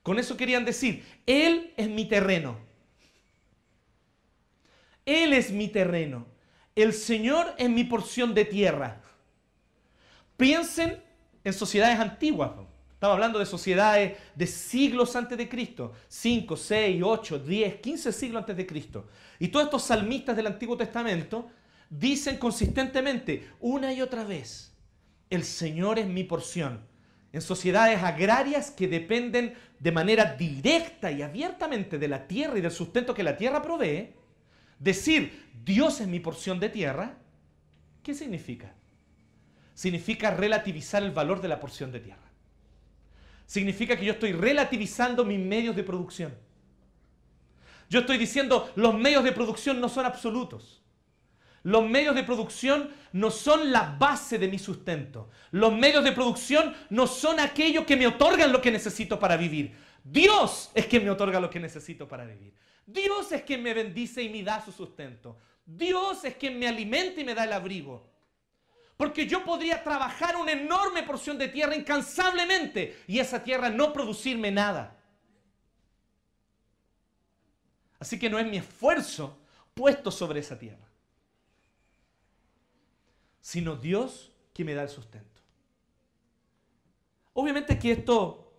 Con 0.04 0.19
eso 0.19 0.38
querían 0.38 0.65
decir, 0.65 1.04
Él 1.26 1.74
es 1.78 1.89
mi 1.89 2.06
terreno. 2.06 2.60
Él 5.04 5.34
es 5.34 5.52
mi 5.52 5.67
terreno. 5.67 6.28
El 6.76 6.93
Señor 6.93 7.56
es 7.58 7.69
mi 7.69 7.86
porción 7.86 8.36
de 8.36 8.45
tierra. 8.45 9.02
Piensen 10.38 11.02
en 11.43 11.54
sociedades 11.54 12.00
antiguas. 12.00 12.52
Estamos 12.93 13.13
hablando 13.13 13.39
de 13.39 13.45
sociedades 13.45 14.17
de 14.36 14.48
siglos 14.48 15.15
antes 15.15 15.38
de 15.38 15.48
Cristo. 15.48 15.93
5, 16.08 16.58
6, 16.58 17.02
8, 17.04 17.39
10, 17.39 17.76
15 17.76 18.12
siglos 18.12 18.41
antes 18.41 18.58
de 18.58 18.65
Cristo. 18.65 19.08
Y 19.39 19.50
todos 19.50 19.65
estos 19.65 19.84
salmistas 19.84 20.36
del 20.36 20.48
Antiguo 20.48 20.76
Testamento 20.76 21.50
dicen 21.89 22.38
consistentemente, 22.38 23.50
una 23.60 23.93
y 23.93 24.02
otra 24.02 24.24
vez, 24.24 24.74
el 25.30 25.43
Señor 25.43 26.00
es 26.00 26.08
mi 26.08 26.24
porción. 26.24 26.82
En 27.32 27.41
sociedades 27.41 28.02
agrarias 28.02 28.71
que 28.71 28.88
dependen 28.88 29.54
de 29.80 29.91
manera 29.91 30.36
directa 30.36 31.12
y 31.12 31.21
abiertamente 31.21 31.98
de 31.98 32.08
la 32.08 32.28
tierra 32.28 32.58
y 32.58 32.62
del 32.62 32.71
sustento 32.71 33.13
que 33.13 33.24
la 33.24 33.38
tierra 33.38 33.62
provee, 33.62 34.13
decir, 34.80 35.52
Dios 35.63 36.00
es 36.00 36.08
mi 36.08 36.19
porción 36.19 36.60
de 36.60 36.69
tierra, 36.69 37.17
¿qué 38.02 38.13
significa? 38.13 38.74
Significa 39.76 40.32
relativizar 40.32 41.04
el 41.04 41.12
valor 41.12 41.42
de 41.42 41.50
la 41.50 41.60
porción 41.60 41.92
de 41.92 42.00
tierra. 42.00 42.32
Significa 43.46 43.96
que 43.96 44.06
yo 44.06 44.14
estoy 44.14 44.32
relativizando 44.32 45.24
mis 45.24 45.38
medios 45.38 45.76
de 45.76 45.84
producción. 45.84 46.34
Yo 47.90 48.00
estoy 48.00 48.18
diciendo, 48.18 48.72
los 48.76 48.96
medios 48.96 49.24
de 49.24 49.32
producción 49.32 49.80
no 49.80 49.90
son 49.90 50.06
absolutos. 50.06 50.82
Los 51.62 51.88
medios 51.88 52.16
de 52.16 52.24
producción 52.24 52.90
no 53.12 53.30
son 53.30 53.72
la 53.72 53.96
base 54.00 54.38
de 54.38 54.48
mi 54.48 54.58
sustento. 54.58 55.30
Los 55.52 55.74
medios 55.74 56.04
de 56.04 56.14
producción 56.14 56.74
no 56.90 57.06
son 57.06 57.40
aquellos 57.40 57.86
que 57.86 57.98
me 57.98 58.08
otorgan 58.08 58.52
lo 58.52 58.62
que 58.62 58.72
necesito 58.72 59.20
para 59.20 59.36
vivir. 59.36 59.76
Dios 60.04 60.72
es 60.74 60.86
quien 60.86 61.04
me 61.04 61.10
otorga 61.10 61.40
lo 61.40 61.50
que 61.50 61.60
necesito 61.60 62.08
para 62.08 62.26
vivir. 62.26 62.54
Dios 62.86 63.32
es 63.32 63.42
quien 63.42 63.62
me 63.62 63.74
bendice 63.74 64.24
y 64.24 64.30
me 64.30 64.44
da 64.44 64.64
su 64.64 64.72
sustento. 64.72 65.38
Dios 65.66 66.24
es 66.24 66.36
quien 66.36 66.58
me 66.58 66.68
alimenta 66.68 67.20
y 67.20 67.24
me 67.24 67.34
da 67.34 67.44
el 67.44 67.54
abrigo. 67.54 68.14
Porque 68.97 69.27
yo 69.27 69.43
podría 69.43 69.84
trabajar 69.84 70.38
una 70.38 70.53
enorme 70.53 71.03
porción 71.03 71.38
de 71.38 71.49
tierra 71.49 71.75
incansablemente 71.75 73.03
y 73.08 73.19
esa 73.19 73.43
tierra 73.43 73.69
no 73.69 73.91
producirme 73.91 74.51
nada. 74.51 74.97
Así 77.99 78.17
que 78.17 78.29
no 78.29 78.39
es 78.39 78.47
mi 78.47 78.58
esfuerzo 78.58 79.38
puesto 79.73 80.12
sobre 80.12 80.39
esa 80.39 80.58
tierra, 80.58 80.88
sino 83.41 83.75
Dios 83.75 84.31
que 84.53 84.63
me 84.63 84.73
da 84.73 84.84
el 84.84 84.89
sustento. 84.89 85.41
Obviamente 87.34 87.77
que 87.77 87.91
esto 87.91 88.53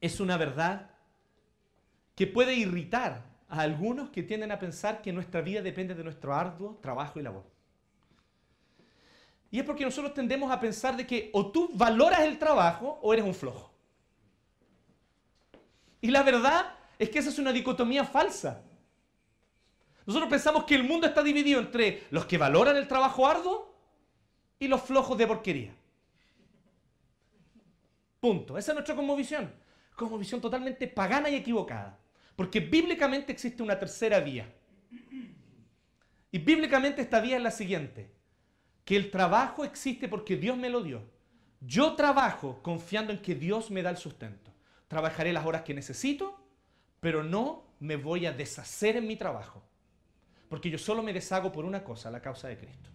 es 0.00 0.20
una 0.20 0.36
verdad 0.36 0.90
que 2.14 2.26
puede 2.26 2.54
irritar 2.54 3.24
a 3.48 3.60
algunos 3.60 4.10
que 4.10 4.22
tienden 4.22 4.52
a 4.52 4.58
pensar 4.58 5.00
que 5.00 5.12
nuestra 5.12 5.40
vida 5.40 5.62
depende 5.62 5.94
de 5.94 6.04
nuestro 6.04 6.34
arduo 6.34 6.78
trabajo 6.82 7.18
y 7.18 7.22
labor. 7.22 7.59
Y 9.50 9.58
es 9.58 9.64
porque 9.64 9.84
nosotros 9.84 10.14
tendemos 10.14 10.50
a 10.50 10.60
pensar 10.60 10.96
de 10.96 11.06
que 11.06 11.30
o 11.32 11.50
tú 11.50 11.70
valoras 11.74 12.20
el 12.20 12.38
trabajo 12.38 12.98
o 13.02 13.12
eres 13.12 13.24
un 13.24 13.34
flojo. 13.34 13.72
Y 16.00 16.08
la 16.08 16.22
verdad 16.22 16.74
es 16.98 17.10
que 17.10 17.18
esa 17.18 17.30
es 17.30 17.38
una 17.38 17.52
dicotomía 17.52 18.04
falsa. 18.04 18.62
Nosotros 20.06 20.30
pensamos 20.30 20.64
que 20.64 20.74
el 20.74 20.84
mundo 20.84 21.06
está 21.06 21.22
dividido 21.22 21.60
entre 21.60 22.04
los 22.10 22.26
que 22.26 22.38
valoran 22.38 22.76
el 22.76 22.88
trabajo 22.88 23.26
arduo 23.26 23.74
y 24.58 24.68
los 24.68 24.82
flojos 24.82 25.18
de 25.18 25.26
porquería. 25.26 25.74
Punto. 28.20 28.56
Esa 28.56 28.72
es 28.72 28.74
nuestra 28.74 28.94
cosmovisión. 28.94 29.52
Cosmovisión 29.96 30.40
totalmente 30.40 30.86
pagana 30.86 31.28
y 31.28 31.34
equivocada. 31.34 31.98
Porque 32.36 32.60
bíblicamente 32.60 33.32
existe 33.32 33.62
una 33.62 33.78
tercera 33.78 34.20
vía. 34.20 34.52
Y 36.32 36.38
bíblicamente 36.38 37.02
esta 37.02 37.20
vía 37.20 37.36
es 37.36 37.42
la 37.42 37.50
siguiente. 37.50 38.19
Que 38.84 38.96
el 38.96 39.10
trabajo 39.10 39.64
existe 39.64 40.08
porque 40.08 40.36
Dios 40.36 40.56
me 40.56 40.70
lo 40.70 40.82
dio. 40.82 41.02
Yo 41.60 41.94
trabajo 41.94 42.62
confiando 42.62 43.12
en 43.12 43.20
que 43.20 43.34
Dios 43.34 43.70
me 43.70 43.82
da 43.82 43.90
el 43.90 43.96
sustento. 43.96 44.50
Trabajaré 44.88 45.32
las 45.32 45.46
horas 45.46 45.62
que 45.62 45.74
necesito, 45.74 46.42
pero 47.00 47.22
no 47.22 47.64
me 47.78 47.96
voy 47.96 48.26
a 48.26 48.32
deshacer 48.32 48.96
en 48.96 49.06
mi 49.06 49.16
trabajo. 49.16 49.62
Porque 50.48 50.70
yo 50.70 50.78
solo 50.78 51.02
me 51.02 51.12
deshago 51.12 51.52
por 51.52 51.64
una 51.64 51.84
cosa, 51.84 52.10
la 52.10 52.20
causa 52.20 52.48
de 52.48 52.58
Cristo. 52.58 52.90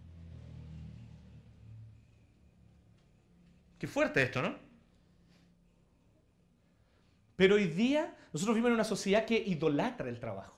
Qué 3.77 3.87
fuerte 3.87 4.23
esto, 4.23 4.41
¿no? 4.41 4.55
Pero 7.35 7.55
hoy 7.55 7.67
día 7.67 8.15
nosotros 8.33 8.55
vivimos 8.55 8.69
en 8.69 8.75
una 8.75 8.83
sociedad 8.83 9.25
que 9.25 9.37
idolatra 9.37 10.09
el 10.09 10.19
trabajo. 10.19 10.57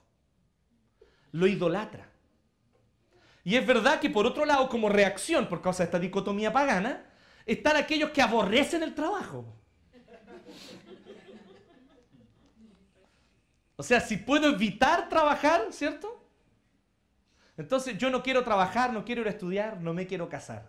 Lo 1.31 1.47
idolatra. 1.47 2.09
Y 3.47 3.55
es 3.55 3.65
verdad 3.65 4.01
que 4.01 4.09
por 4.09 4.25
otro 4.25 4.43
lado, 4.43 4.67
como 4.67 4.89
reacción 4.89 5.47
por 5.47 5.61
causa 5.61 5.83
de 5.83 5.85
esta 5.85 5.99
dicotomía 5.99 6.51
pagana, 6.51 7.05
están 7.45 7.77
aquellos 7.77 8.09
que 8.09 8.21
aborrecen 8.21 8.83
el 8.83 8.93
trabajo. 8.93 9.45
O 13.77 13.83
sea, 13.83 14.01
si 14.01 14.17
puedo 14.17 14.49
evitar 14.49 15.07
trabajar, 15.07 15.67
¿cierto? 15.71 16.27
Entonces 17.55 17.97
yo 17.97 18.09
no 18.09 18.21
quiero 18.21 18.43
trabajar, 18.43 18.91
no 18.91 19.05
quiero 19.05 19.21
ir 19.21 19.27
a 19.27 19.31
estudiar, 19.31 19.79
no 19.79 19.93
me 19.93 20.07
quiero 20.07 20.27
casar. 20.27 20.67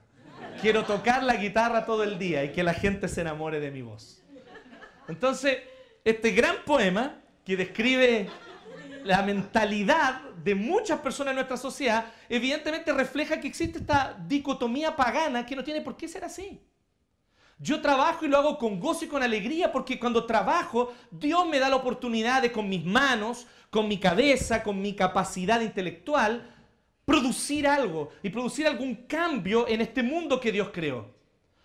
Quiero 0.60 0.84
tocar 0.84 1.24
la 1.24 1.34
guitarra 1.34 1.84
todo 1.84 2.04
el 2.04 2.16
día 2.16 2.44
y 2.44 2.52
que 2.52 2.62
la 2.62 2.74
gente 2.74 3.08
se 3.08 3.22
enamore 3.22 3.58
de 3.58 3.72
mi 3.72 3.82
voz. 3.82 4.22
Entonces, 5.08 5.64
este 6.04 6.30
gran 6.30 6.62
poema 6.64 7.16
que 7.44 7.56
describe 7.56 8.30
la 9.04 9.22
mentalidad 9.22 10.20
de 10.44 10.54
muchas 10.54 11.00
personas 11.00 11.32
en 11.32 11.36
nuestra 11.36 11.56
sociedad, 11.56 12.06
evidentemente 12.28 12.92
refleja 12.92 13.40
que 13.40 13.48
existe 13.48 13.78
esta 13.78 14.16
dicotomía 14.26 14.94
pagana 14.96 15.44
que 15.44 15.56
no 15.56 15.64
tiene 15.64 15.80
por 15.80 15.96
qué 15.96 16.08
ser 16.08 16.24
así. 16.24 16.60
Yo 17.58 17.80
trabajo 17.80 18.24
y 18.24 18.28
lo 18.28 18.38
hago 18.38 18.56
con 18.56 18.78
gozo 18.78 19.04
y 19.04 19.08
con 19.08 19.22
alegría 19.22 19.72
porque 19.72 19.98
cuando 19.98 20.26
trabajo, 20.26 20.92
Dios 21.10 21.46
me 21.48 21.58
da 21.58 21.68
la 21.68 21.76
oportunidad 21.76 22.40
de 22.42 22.52
con 22.52 22.68
mis 22.68 22.84
manos, 22.84 23.46
con 23.70 23.88
mi 23.88 23.98
cabeza, 23.98 24.62
con 24.62 24.80
mi 24.80 24.94
capacidad 24.94 25.60
intelectual, 25.60 26.54
producir 27.04 27.66
algo 27.66 28.10
y 28.22 28.30
producir 28.30 28.66
algún 28.66 28.94
cambio 29.06 29.66
en 29.66 29.80
este 29.80 30.02
mundo 30.02 30.38
que 30.38 30.52
Dios 30.52 30.70
creó. 30.72 31.14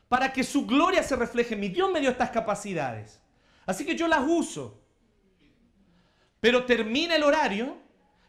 Para 0.10 0.34
que 0.34 0.44
su 0.44 0.66
gloria 0.66 1.04
se 1.04 1.16
refleje 1.16 1.54
en 1.54 1.60
mí. 1.60 1.70
Dios 1.70 1.92
me 1.92 2.00
dio 2.00 2.10
estas 2.10 2.32
capacidades. 2.32 3.22
Así 3.66 3.86
que 3.86 3.96
yo 3.96 4.08
las 4.08 4.24
uso. 4.28 4.83
Pero 6.44 6.66
termina 6.66 7.16
el 7.16 7.24
horario 7.24 7.78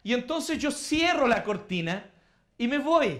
y 0.01 0.13
entonces 0.13 0.57
yo 0.57 0.71
cierro 0.71 1.27
la 1.27 1.43
cortina 1.43 2.09
y 2.57 2.65
me 2.65 2.77
voy. 2.77 3.19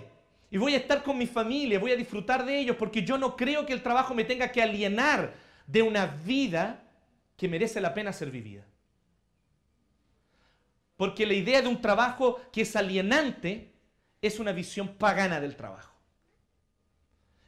Y 0.49 0.57
voy 0.57 0.73
a 0.73 0.77
estar 0.77 1.03
con 1.03 1.17
mi 1.17 1.27
familia, 1.27 1.79
voy 1.79 1.91
a 1.91 1.97
disfrutar 1.97 2.45
de 2.45 2.57
ellos 2.57 2.77
porque 2.79 3.03
yo 3.03 3.17
no 3.17 3.35
creo 3.35 3.65
que 3.65 3.73
el 3.73 3.83
trabajo 3.83 4.13
me 4.13 4.23
tenga 4.23 4.53
que 4.53 4.63
alienar 4.63 5.33
de 5.67 5.81
una 5.81 6.05
vida 6.05 6.81
que 7.35 7.49
merece 7.49 7.81
la 7.81 7.93
pena 7.93 8.13
ser 8.13 8.31
vivida. 8.31 8.63
Porque 10.95 11.25
la 11.25 11.33
idea 11.33 11.61
de 11.61 11.67
un 11.67 11.81
trabajo 11.81 12.39
que 12.53 12.61
es 12.61 12.73
alienante 12.77 13.73
es 14.21 14.39
una 14.39 14.53
visión 14.53 14.95
pagana 14.95 15.41
del 15.41 15.57
trabajo. 15.57 15.93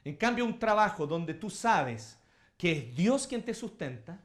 En 0.03 0.17
cambio, 0.17 0.43
un 0.43 0.59
trabajo 0.59 1.07
donde 1.07 1.33
tú 1.33 1.49
sabes 1.49 2.19
que 2.57 2.73
es 2.73 2.93
Dios 2.97 3.25
quien 3.25 3.41
te 3.41 3.53
sustenta, 3.53 4.19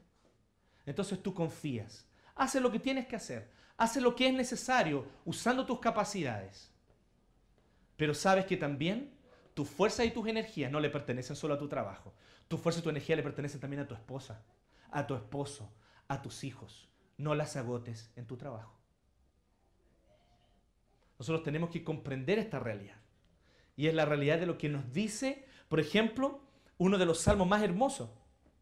entonces 0.85 1.23
tú 1.23 1.33
confías. 1.33 2.05
Hace 2.35 2.59
lo 2.59 2.71
que 2.71 2.79
tienes 2.79 3.07
que 3.07 3.15
hacer. 3.15 3.49
Hace 3.77 4.01
lo 4.01 4.15
que 4.15 4.27
es 4.27 4.33
necesario 4.33 5.07
usando 5.25 5.65
tus 5.65 5.79
capacidades. 5.79 6.71
Pero 7.97 8.13
sabes 8.13 8.45
que 8.45 8.57
también 8.57 9.13
tu 9.53 9.65
fuerza 9.65 10.03
y 10.03 10.11
tus 10.11 10.27
energías 10.27 10.71
no 10.71 10.79
le 10.79 10.89
pertenecen 10.89 11.35
solo 11.35 11.53
a 11.53 11.59
tu 11.59 11.67
trabajo. 11.67 12.13
Tu 12.47 12.57
fuerza 12.57 12.79
y 12.79 12.83
tu 12.83 12.89
energía 12.89 13.15
le 13.15 13.23
pertenecen 13.23 13.59
también 13.59 13.81
a 13.81 13.87
tu 13.87 13.93
esposa, 13.93 14.43
a 14.91 15.05
tu 15.05 15.15
esposo, 15.15 15.71
a 16.07 16.21
tus 16.21 16.43
hijos. 16.43 16.89
No 17.17 17.35
las 17.35 17.55
agotes 17.55 18.11
en 18.15 18.25
tu 18.25 18.37
trabajo. 18.37 18.77
Nosotros 21.19 21.43
tenemos 21.43 21.69
que 21.69 21.83
comprender 21.83 22.39
esta 22.39 22.59
realidad. 22.59 22.97
Y 23.75 23.87
es 23.87 23.93
la 23.93 24.05
realidad 24.05 24.39
de 24.39 24.45
lo 24.45 24.57
que 24.57 24.69
nos 24.69 24.91
dice, 24.91 25.45
por 25.69 25.79
ejemplo, 25.79 26.41
uno 26.77 26.97
de 26.97 27.05
los 27.05 27.21
salmos 27.21 27.47
más 27.47 27.63
hermosos. 27.63 28.09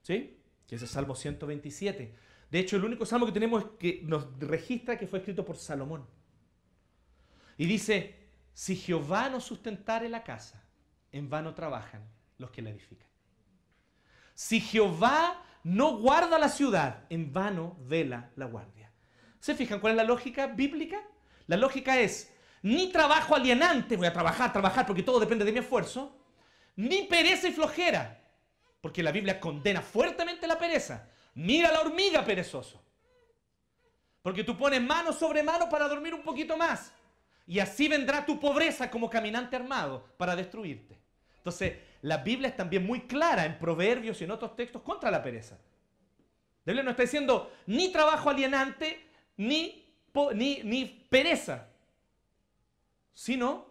¿Sí? 0.02 0.42
que 0.72 0.76
es 0.76 0.82
el 0.84 0.88
Salmo 0.88 1.16
127. 1.16 2.16
De 2.52 2.60
hecho, 2.60 2.76
el 2.76 2.84
único 2.84 3.06
salmo 3.06 3.26
que 3.26 3.32
tenemos 3.32 3.64
es 3.64 3.70
que 3.80 4.02
nos 4.04 4.28
registra 4.38 4.98
que 4.98 5.08
fue 5.08 5.20
escrito 5.20 5.46
por 5.46 5.56
Salomón. 5.56 6.06
Y 7.58 7.66
dice, 7.66 8.28
si 8.54 8.76
Jehová 8.76 9.30
no 9.30 9.40
sustentare 9.40 10.10
la 10.10 10.24
casa, 10.24 10.62
en 11.14 11.30
vano 11.30 11.54
trabajan 11.54 12.04
los 12.38 12.52
que 12.52 12.62
la 12.62 12.72
edifican. 12.72 13.08
Si 14.34 14.60
Jehová 14.60 15.42
no 15.64 15.98
guarda 15.98 16.38
la 16.38 16.50
ciudad, 16.50 17.06
en 17.10 17.32
vano 17.32 17.78
vela 17.82 18.32
la 18.36 18.46
guardia. 18.46 18.92
¿Se 19.40 19.56
fijan 19.56 19.80
cuál 19.80 19.94
es 19.94 19.98
la 19.98 20.04
lógica 20.04 20.48
bíblica? 20.48 21.02
La 21.48 21.56
lógica 21.56 22.00
es, 22.00 22.34
ni 22.64 22.92
trabajo 22.92 23.34
alienante, 23.34 23.96
voy 23.96 24.08
a 24.08 24.14
trabajar, 24.14 24.52
trabajar, 24.52 24.86
porque 24.86 25.04
todo 25.04 25.20
depende 25.20 25.46
de 25.46 25.54
mi 25.54 25.60
esfuerzo, 25.60 26.20
ni 26.76 27.04
pereza 27.04 27.48
y 27.48 27.54
flojera, 27.54 28.22
porque 28.82 29.04
la 29.04 29.12
Biblia 29.12 29.40
condena 29.40 29.82
fuertemente 29.82 30.48
la 30.48 30.58
pereza. 30.58 31.11
Mira 31.34 31.72
la 31.72 31.82
hormiga 31.82 32.24
perezoso. 32.24 32.82
Porque 34.22 34.44
tú 34.44 34.58
pones 34.58 34.82
mano 34.82 35.14
sobre 35.14 35.42
mano 35.42 35.68
para 35.70 35.88
dormir 35.88 36.14
un 36.14 36.22
poquito 36.22 36.58
más. 36.58 36.94
Y 37.48 37.60
así 37.60 37.88
vendrá 37.88 38.26
tu 38.26 38.40
pobreza 38.40 38.90
como 38.92 39.10
caminante 39.10 39.56
armado 39.56 40.06
para 40.18 40.36
destruirte. 40.36 41.00
Entonces, 41.38 41.80
la 42.04 42.18
Biblia 42.18 42.50
es 42.50 42.56
también 42.56 42.86
muy 42.86 43.02
clara 43.08 43.46
en 43.46 43.58
proverbios 43.58 44.22
y 44.22 44.26
en 44.26 44.32
otros 44.32 44.56
textos 44.56 44.84
contra 44.84 45.10
la 45.10 45.24
pereza. 45.24 45.58
La 46.66 46.72
Biblia 46.72 46.84
no 46.84 46.92
está 46.92 47.02
diciendo 47.02 47.52
ni 47.66 47.92
trabajo 47.92 48.30
alienante, 48.30 49.04
ni, 49.38 49.92
ni, 50.36 50.62
ni 50.64 50.86
pereza, 50.86 51.68
sino 53.14 53.66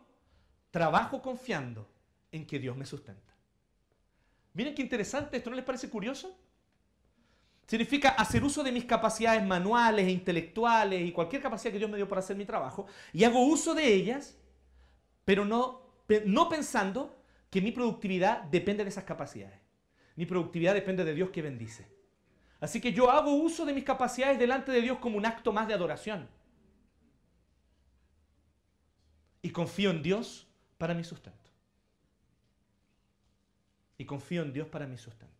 trabajo 0.72 1.22
confiando 1.22 1.88
en 2.32 2.46
que 2.46 2.58
Dios 2.58 2.76
me 2.76 2.86
sustenta. 2.86 3.32
Miren 4.54 4.74
qué 4.74 4.82
interesante, 4.82 5.36
¿esto 5.36 5.50
no 5.50 5.56
les 5.56 5.64
parece 5.64 5.88
curioso? 5.88 6.36
Significa 7.70 8.08
hacer 8.08 8.42
uso 8.42 8.64
de 8.64 8.72
mis 8.72 8.84
capacidades 8.84 9.46
manuales 9.46 10.04
e 10.04 10.10
intelectuales 10.10 11.06
y 11.06 11.12
cualquier 11.12 11.40
capacidad 11.40 11.70
que 11.70 11.78
Dios 11.78 11.88
me 11.88 11.98
dio 11.98 12.08
para 12.08 12.18
hacer 12.18 12.36
mi 12.36 12.44
trabajo 12.44 12.88
y 13.12 13.22
hago 13.22 13.46
uso 13.46 13.76
de 13.76 13.94
ellas, 13.94 14.36
pero 15.24 15.44
no, 15.44 15.80
no 16.24 16.48
pensando 16.48 17.22
que 17.48 17.60
mi 17.60 17.70
productividad 17.70 18.42
depende 18.42 18.82
de 18.82 18.90
esas 18.90 19.04
capacidades. 19.04 19.56
Mi 20.16 20.26
productividad 20.26 20.74
depende 20.74 21.04
de 21.04 21.14
Dios 21.14 21.30
que 21.30 21.42
bendice. 21.42 21.86
Así 22.58 22.80
que 22.80 22.92
yo 22.92 23.08
hago 23.08 23.34
uso 23.34 23.64
de 23.64 23.72
mis 23.72 23.84
capacidades 23.84 24.36
delante 24.36 24.72
de 24.72 24.80
Dios 24.80 24.98
como 24.98 25.16
un 25.16 25.24
acto 25.24 25.52
más 25.52 25.68
de 25.68 25.74
adoración. 25.74 26.28
Y 29.42 29.50
confío 29.50 29.90
en 29.90 30.02
Dios 30.02 30.48
para 30.76 30.92
mi 30.92 31.04
sustento. 31.04 31.52
Y 33.96 34.04
confío 34.06 34.42
en 34.42 34.52
Dios 34.52 34.66
para 34.66 34.88
mi 34.88 34.98
sustento. 34.98 35.39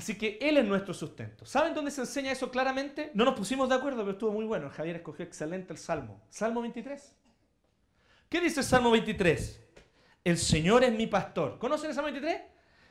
Así 0.00 0.16
que 0.16 0.38
Él 0.40 0.56
es 0.56 0.64
nuestro 0.64 0.94
sustento. 0.94 1.44
¿Saben 1.44 1.74
dónde 1.74 1.90
se 1.90 2.00
enseña 2.00 2.32
eso 2.32 2.50
claramente? 2.50 3.10
No 3.12 3.22
nos 3.22 3.34
pusimos 3.34 3.68
de 3.68 3.74
acuerdo, 3.74 3.98
pero 3.98 4.12
estuvo 4.12 4.32
muy 4.32 4.46
bueno. 4.46 4.70
Javier 4.70 4.96
escogió 4.96 5.26
excelente 5.26 5.74
el 5.74 5.78
Salmo. 5.78 6.22
Salmo 6.30 6.62
23. 6.62 7.14
¿Qué 8.30 8.40
dice 8.40 8.60
el 8.60 8.66
Salmo 8.66 8.90
23? 8.92 9.60
El 10.24 10.38
Señor 10.38 10.84
es 10.84 10.92
mi 10.94 11.06
pastor. 11.06 11.58
¿Conocen 11.58 11.90
el 11.90 11.94
Salmo 11.94 12.10
23? 12.10 12.40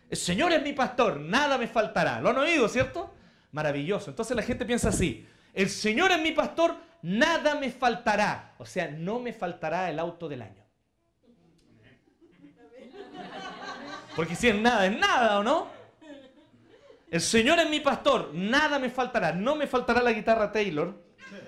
El 0.07 0.17
Señor 0.17 0.51
es 0.51 0.61
mi 0.61 0.73
pastor, 0.73 1.19
nada 1.19 1.57
me 1.57 1.65
faltará. 1.65 2.21
¿Lo 2.21 2.29
han 2.29 2.37
oído, 2.37 2.69
cierto? 2.69 3.11
Maravilloso. 3.53 4.11
Entonces 4.11 4.35
la 4.35 4.43
gente 4.43 4.63
piensa 4.63 4.89
así. 4.89 5.27
El 5.55 5.71
Señor 5.71 6.11
es 6.11 6.21
mi 6.21 6.31
pastor, 6.31 6.75
nada 7.01 7.55
me 7.55 7.71
faltará. 7.71 8.53
O 8.59 8.67
sea, 8.67 8.87
no 8.87 9.19
me 9.19 9.33
faltará 9.33 9.89
el 9.89 9.97
auto 9.97 10.29
del 10.29 10.43
año. 10.43 10.63
Porque 14.15 14.35
si 14.35 14.49
es 14.49 14.55
nada, 14.55 14.85
es 14.85 14.95
nada, 14.95 15.39
¿o 15.39 15.43
no? 15.43 15.78
El 17.11 17.21
Señor 17.21 17.59
es 17.59 17.69
mi 17.69 17.79
pastor, 17.79 18.31
nada 18.33 18.77
me 18.77 18.89
faltará. 18.89 19.31
No 19.31 19.55
me 19.55 19.65
faltará 19.65 20.01
la 20.01 20.11
guitarra 20.11 20.51
Taylor, 20.51 21.03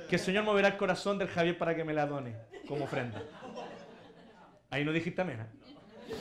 que 0.09 0.15
el 0.15 0.21
Señor 0.21 0.43
moverá 0.43 0.69
el 0.69 0.77
corazón 0.77 1.17
del 1.17 1.27
Javier 1.27 1.57
para 1.57 1.75
que 1.75 1.83
me 1.83 1.93
la 1.93 2.05
done 2.05 2.35
como 2.67 2.85
ofrenda. 2.85 3.21
Ahí 4.69 4.83
no 4.83 4.91
dijiste 4.91 5.21
amén. 5.21 5.41
¿eh? 5.41 6.15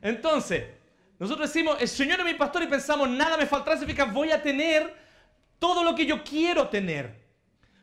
Entonces, 0.00 0.64
nosotros 1.18 1.52
decimos, 1.52 1.76
el 1.80 1.88
Señor 1.88 2.20
es 2.20 2.26
mi 2.26 2.34
pastor 2.34 2.62
y 2.62 2.66
pensamos, 2.66 3.08
nada 3.08 3.36
me 3.36 3.46
faltará, 3.46 3.76
significa 3.76 4.06
voy 4.06 4.30
a 4.30 4.42
tener 4.42 4.94
todo 5.58 5.84
lo 5.84 5.94
que 5.94 6.06
yo 6.06 6.24
quiero 6.24 6.68
tener. 6.68 7.22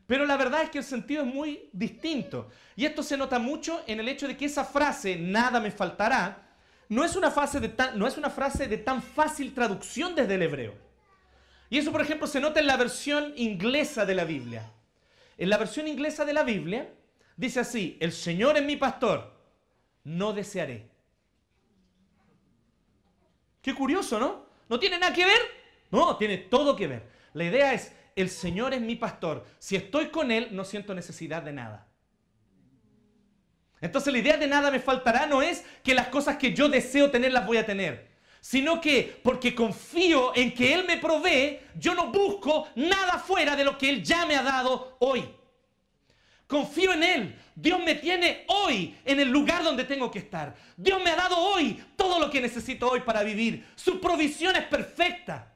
Pero 0.08 0.26
la 0.26 0.36
verdad 0.38 0.64
es 0.64 0.72
que 0.72 0.80
el 0.80 0.84
sentido 0.84 1.22
es 1.22 1.32
muy 1.32 1.70
distinto. 1.72 2.50
Y 2.76 2.86
esto 2.86 3.04
se 3.04 3.16
nota 3.16 3.38
mucho 3.38 3.84
en 3.86 4.00
el 4.00 4.10
hecho 4.10 4.28
de 4.28 4.36
que 4.36 4.46
esa 4.46 4.66
frase, 4.66 5.16
nada 5.16 5.60
me 5.60 5.70
faltará, 5.70 6.49
no 6.90 7.06
es 7.06 7.16
una, 7.16 7.30
de 7.30 7.70
tan, 7.70 8.32
frase 8.32 8.68
de 8.68 8.78
tan 8.78 9.02
fácil 9.04 9.54
traducción 9.54 10.16
desde 10.16 10.36
el 10.36 10.42
hebreo. 10.42 10.74
Y 11.70 11.78
eso, 11.78 11.92
por 11.92 12.02
ejemplo, 12.02 12.26
se 12.26 12.40
nota 12.40 12.60
en 12.60 12.66
la 12.66 12.78
versión 12.78 13.32
inglesa 13.36 14.06
de 14.06 14.16
la 14.16 14.26
Biblia. 14.26 14.72
En 15.38 15.50
la 15.50 15.58
versión 15.58 15.88
inglesa 15.88 16.26
de 16.26 16.34
la 16.34 16.42
Biblia 16.42 16.92
dice 17.38 17.60
así, 17.60 17.96
el 18.02 18.12
Señor 18.12 18.58
es 18.58 18.64
mi 18.64 18.76
pastor, 18.76 19.32
no 20.04 20.34
desearé. 20.34 20.90
Qué 23.62 23.76
curioso, 23.76 24.20
¿no? 24.20 24.46
¿No 24.68 24.80
tiene 24.80 24.98
nada 24.98 25.14
que 25.14 25.26
ver? 25.26 25.40
No, 25.92 26.18
tiene 26.18 26.40
todo 26.40 26.76
que 26.76 26.88
ver. 26.88 27.04
La 27.34 27.44
idea 27.44 27.74
es, 27.74 27.94
el 28.16 28.32
Señor 28.32 28.74
es 28.74 28.82
mi 28.82 28.96
pastor. 28.96 29.46
Si 29.60 29.76
estoy 29.76 30.08
con 30.08 30.32
Él, 30.32 30.50
no 30.52 30.66
siento 30.66 30.96
necesidad 30.96 31.44
de 31.44 31.54
nada. 31.54 31.89
Entonces 33.82 34.12
la 34.12 34.20
idea 34.20 34.38
de 34.38 34.48
nada 34.48 34.72
me 34.72 34.80
faltará 34.80 35.26
no 35.26 35.42
es 35.42 35.64
que 35.84 35.94
las 35.94 36.08
cosas 36.08 36.38
que 36.38 36.54
yo 36.54 36.68
deseo 36.68 37.12
tener 37.12 37.32
las 37.32 37.46
voy 37.46 37.58
a 37.58 37.66
tener, 37.66 38.10
sino 38.42 38.82
que 38.82 39.20
porque 39.24 39.56
confío 39.56 40.36
en 40.36 40.54
que 40.54 40.74
Él 40.74 40.86
me 40.86 40.98
provee, 40.98 41.60
yo 41.76 41.96
no 41.96 42.12
busco 42.12 42.68
nada 42.76 43.20
fuera 43.20 43.56
de 43.56 43.64
lo 43.64 43.78
que 43.78 43.90
Él 43.90 44.04
ya 44.04 44.26
me 44.26 44.36
ha 44.36 44.44
dado 44.44 44.98
hoy. 45.00 45.24
Confío 46.48 46.94
en 46.94 47.04
Él. 47.04 47.36
Dios 47.56 47.80
me 47.84 47.96
tiene 47.96 48.46
hoy 48.48 48.98
en 49.06 49.20
el 49.20 49.30
lugar 49.30 49.64
donde 49.64 49.84
tengo 49.84 50.10
que 50.10 50.20
estar. 50.20 50.56
Dios 50.76 51.02
me 51.04 51.12
ha 51.12 51.16
dado 51.16 51.38
hoy 51.38 51.84
todo 51.96 52.20
lo 52.20 52.30
que 52.32 52.42
necesito 52.42 52.90
hoy 52.90 53.02
para 53.02 53.22
vivir. 53.22 53.68
Su 53.76 54.02
provisión 54.02 54.56
es 54.56 54.64
perfecta. 54.64 55.54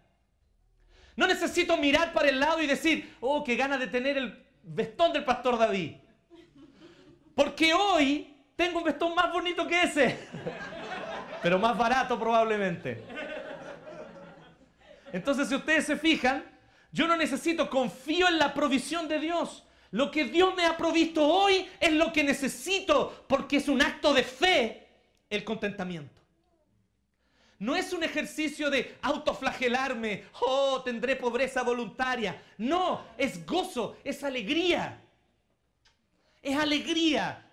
No 1.16 1.26
necesito 1.28 1.78
mirar 1.78 2.14
para 2.14 2.30
el 2.30 2.40
lado 2.40 2.62
y 2.62 2.68
decir, 2.68 3.16
oh, 3.22 3.44
qué 3.44 3.56
gana 3.56 3.78
de 3.78 3.88
tener 3.88 4.18
el 4.18 4.44
vestón 4.64 5.14
del 5.14 5.24
pastor 5.24 5.58
David. 5.58 5.94
Porque 7.36 7.74
hoy 7.74 8.36
tengo 8.56 8.80
un 8.80 8.84
vestón 8.84 9.16
más 9.16 9.32
bonito 9.32 9.68
que 9.68 9.84
ese. 9.84 10.20
Pero 11.42 11.60
más 11.60 11.78
barato 11.78 12.18
probablemente. 12.20 13.04
Entonces, 15.12 15.48
si 15.48 15.56
ustedes 15.56 15.86
se 15.86 15.98
fijan, 15.98 16.44
yo 16.92 17.08
no 17.08 17.18
necesito, 17.18 17.70
confío 17.70 18.28
en 18.28 18.38
la 18.38 18.54
provisión 18.54 19.08
de 19.08 19.20
Dios. 19.20 19.64
Lo 19.92 20.10
que 20.10 20.26
Dios 20.26 20.56
me 20.56 20.66
ha 20.66 20.76
provisto 20.76 21.28
hoy 21.28 21.68
es 21.80 21.94
lo 21.94 22.12
que 22.12 22.24
necesito 22.24 23.26
porque 23.28 23.58
es 23.58 23.68
un 23.68 23.82
acto 23.82 24.14
de 24.14 24.24
fe 24.24 24.88
el 25.30 25.44
contentamiento. 25.44 26.22
No 27.60 27.76
es 27.76 27.94
un 27.94 28.04
ejercicio 28.04 28.70
de 28.70 28.98
autoflagelarme, 29.02 30.26
oh, 30.42 30.82
tendré 30.84 31.16
pobreza 31.16 31.62
voluntaria. 31.62 32.42
No, 32.58 33.06
es 33.18 33.46
gozo, 33.46 33.98
es 34.04 34.24
alegría 34.24 35.03
es 36.44 36.58
alegría. 36.58 37.50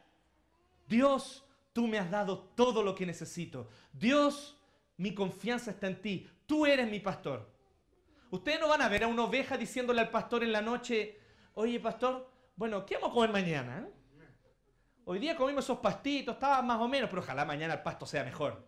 Dios, 0.87 1.47
tú 1.73 1.87
me 1.87 1.99
has 1.99 2.11
dado 2.11 2.41
todo 2.57 2.83
lo 2.83 2.95
que 2.95 3.07
necesito. 3.07 3.69
Dios, 3.93 4.61
mi 4.97 5.15
confianza 5.15 5.71
está 5.71 5.87
en 5.87 6.03
ti. 6.03 6.29
Tú 6.45 6.67
eres 6.67 6.91
mi 6.91 6.99
pastor. 6.99 7.49
Ustedes 8.31 8.61
no 8.61 8.69
van 8.69 8.83
a 8.83 8.89
ver 8.89 9.05
a 9.05 9.07
una 9.07 9.25
oveja 9.25 9.57
diciéndole 9.57 10.01
al 10.01 10.11
pastor 10.11 10.43
en 10.43 10.53
la 10.53 10.61
noche, 10.61 11.19
oye 11.55 11.81
pastor, 11.81 12.29
bueno, 12.57 12.85
¿qué 12.85 12.97
vamos 12.97 13.11
a 13.11 13.15
comer 13.15 13.31
mañana? 13.31 13.89
Hoy 15.05 15.19
día 15.19 15.37
comimos 15.37 15.65
esos 15.65 15.79
pastitos, 15.79 16.35
estaba 16.35 16.61
más 16.63 16.81
o 16.81 16.87
menos, 16.87 17.09
pero 17.09 17.23
ojalá 17.23 17.45
mañana 17.45 17.75
el 17.75 17.83
pasto 17.83 18.07
sea 18.07 18.23
mejor. 18.25 18.65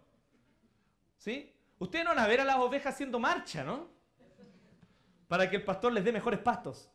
¿Sí? 1.16 1.52
Ustedes 1.78 2.04
no 2.04 2.10
van 2.10 2.20
a 2.20 2.26
ver 2.26 2.40
a 2.40 2.44
las 2.44 2.56
ovejas 2.56 2.94
haciendo 2.94 3.18
marcha, 3.18 3.62
¿no? 3.62 3.90
Para 5.28 5.48
que 5.50 5.56
el 5.56 5.64
pastor 5.64 5.92
les 5.92 6.04
dé 6.04 6.12
mejores 6.12 6.40
pastos 6.40 6.92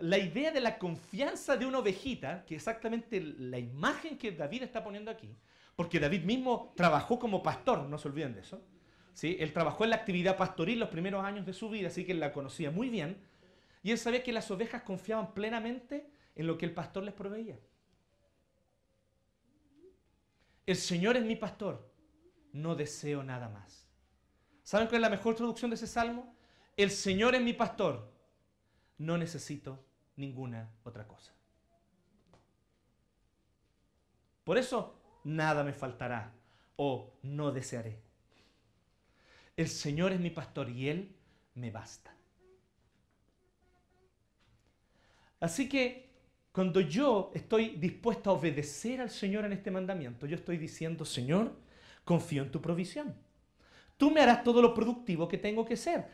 la 0.00 0.18
idea 0.18 0.50
de 0.50 0.60
la 0.60 0.78
confianza 0.78 1.56
de 1.56 1.66
una 1.66 1.78
ovejita, 1.78 2.44
que 2.44 2.54
es 2.54 2.62
exactamente 2.62 3.20
la 3.20 3.58
imagen 3.58 4.16
que 4.16 4.32
David 4.32 4.62
está 4.62 4.82
poniendo 4.82 5.10
aquí, 5.10 5.36
porque 5.76 6.00
David 6.00 6.24
mismo 6.24 6.72
trabajó 6.76 7.18
como 7.18 7.42
pastor, 7.42 7.88
no 7.88 7.98
se 7.98 8.08
olviden 8.08 8.34
de 8.34 8.40
eso. 8.40 8.62
¿sí? 9.12 9.36
Él 9.40 9.52
trabajó 9.52 9.84
en 9.84 9.90
la 9.90 9.96
actividad 9.96 10.36
pastoril 10.36 10.78
los 10.78 10.88
primeros 10.88 11.24
años 11.24 11.46
de 11.46 11.52
su 11.52 11.68
vida, 11.68 11.88
así 11.88 12.04
que 12.04 12.12
él 12.12 12.20
la 12.20 12.32
conocía 12.32 12.70
muy 12.70 12.88
bien. 12.88 13.18
Y 13.82 13.90
él 13.90 13.98
sabía 13.98 14.22
que 14.22 14.32
las 14.32 14.50
ovejas 14.50 14.82
confiaban 14.82 15.32
plenamente 15.32 16.10
en 16.34 16.46
lo 16.46 16.58
que 16.58 16.66
el 16.66 16.72
pastor 16.72 17.02
les 17.02 17.14
proveía. 17.14 17.58
El 20.66 20.76
Señor 20.76 21.16
es 21.16 21.24
mi 21.24 21.36
pastor, 21.36 21.90
no 22.52 22.74
deseo 22.74 23.22
nada 23.22 23.48
más. 23.48 23.86
¿Saben 24.62 24.86
cuál 24.86 25.02
es 25.02 25.02
la 25.02 25.16
mejor 25.16 25.34
traducción 25.34 25.70
de 25.70 25.76
ese 25.76 25.86
salmo? 25.86 26.34
El 26.76 26.90
Señor 26.90 27.34
es 27.34 27.42
mi 27.42 27.52
pastor, 27.52 28.12
no 28.98 29.18
necesito 29.18 29.89
ninguna 30.20 30.70
otra 30.84 31.06
cosa. 31.06 31.32
Por 34.44 34.58
eso 34.58 34.94
nada 35.24 35.64
me 35.64 35.72
faltará 35.72 36.32
o 36.76 37.12
no 37.22 37.50
desearé. 37.50 37.98
El 39.56 39.68
Señor 39.68 40.12
es 40.12 40.20
mi 40.20 40.30
pastor 40.30 40.70
y 40.70 40.88
Él 40.88 41.14
me 41.54 41.70
basta. 41.70 42.14
Así 45.40 45.68
que 45.68 46.10
cuando 46.52 46.80
yo 46.80 47.30
estoy 47.34 47.76
dispuesto 47.76 48.30
a 48.30 48.34
obedecer 48.34 49.00
al 49.00 49.10
Señor 49.10 49.44
en 49.44 49.52
este 49.52 49.70
mandamiento, 49.70 50.26
yo 50.26 50.36
estoy 50.36 50.58
diciendo, 50.58 51.04
Señor, 51.04 51.54
confío 52.04 52.42
en 52.42 52.50
tu 52.50 52.60
provisión. 52.60 53.14
Tú 53.96 54.10
me 54.10 54.20
harás 54.20 54.42
todo 54.42 54.62
lo 54.62 54.74
productivo 54.74 55.28
que 55.28 55.38
tengo 55.38 55.64
que 55.64 55.76
ser, 55.76 56.08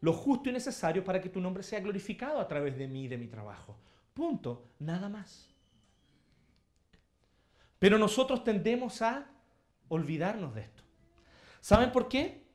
lo 0.00 0.12
justo 0.12 0.48
y 0.48 0.52
necesario 0.52 1.04
para 1.04 1.20
que 1.20 1.28
tu 1.28 1.40
nombre 1.40 1.62
sea 1.62 1.80
glorificado 1.80 2.40
a 2.40 2.48
través 2.48 2.76
de 2.76 2.86
mí 2.86 3.04
y 3.04 3.08
de 3.08 3.18
mi 3.18 3.26
trabajo. 3.26 3.76
Punto, 4.14 4.68
nada 4.78 5.08
más. 5.08 5.48
Pero 7.78 7.98
nosotros 7.98 8.44
tendemos 8.44 9.02
a 9.02 9.30
olvidarnos 9.88 10.54
de 10.54 10.62
esto. 10.62 10.82
¿Saben 11.60 11.92
por 11.92 12.08
qué? 12.08 12.46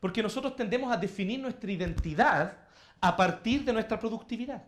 Porque 0.00 0.22
nosotros 0.22 0.56
tendemos 0.56 0.92
a 0.92 0.96
definir 0.96 1.40
nuestra 1.40 1.70
identidad 1.70 2.58
a 3.00 3.16
partir 3.16 3.64
de 3.64 3.72
nuestra 3.72 3.98
productividad. 3.98 4.64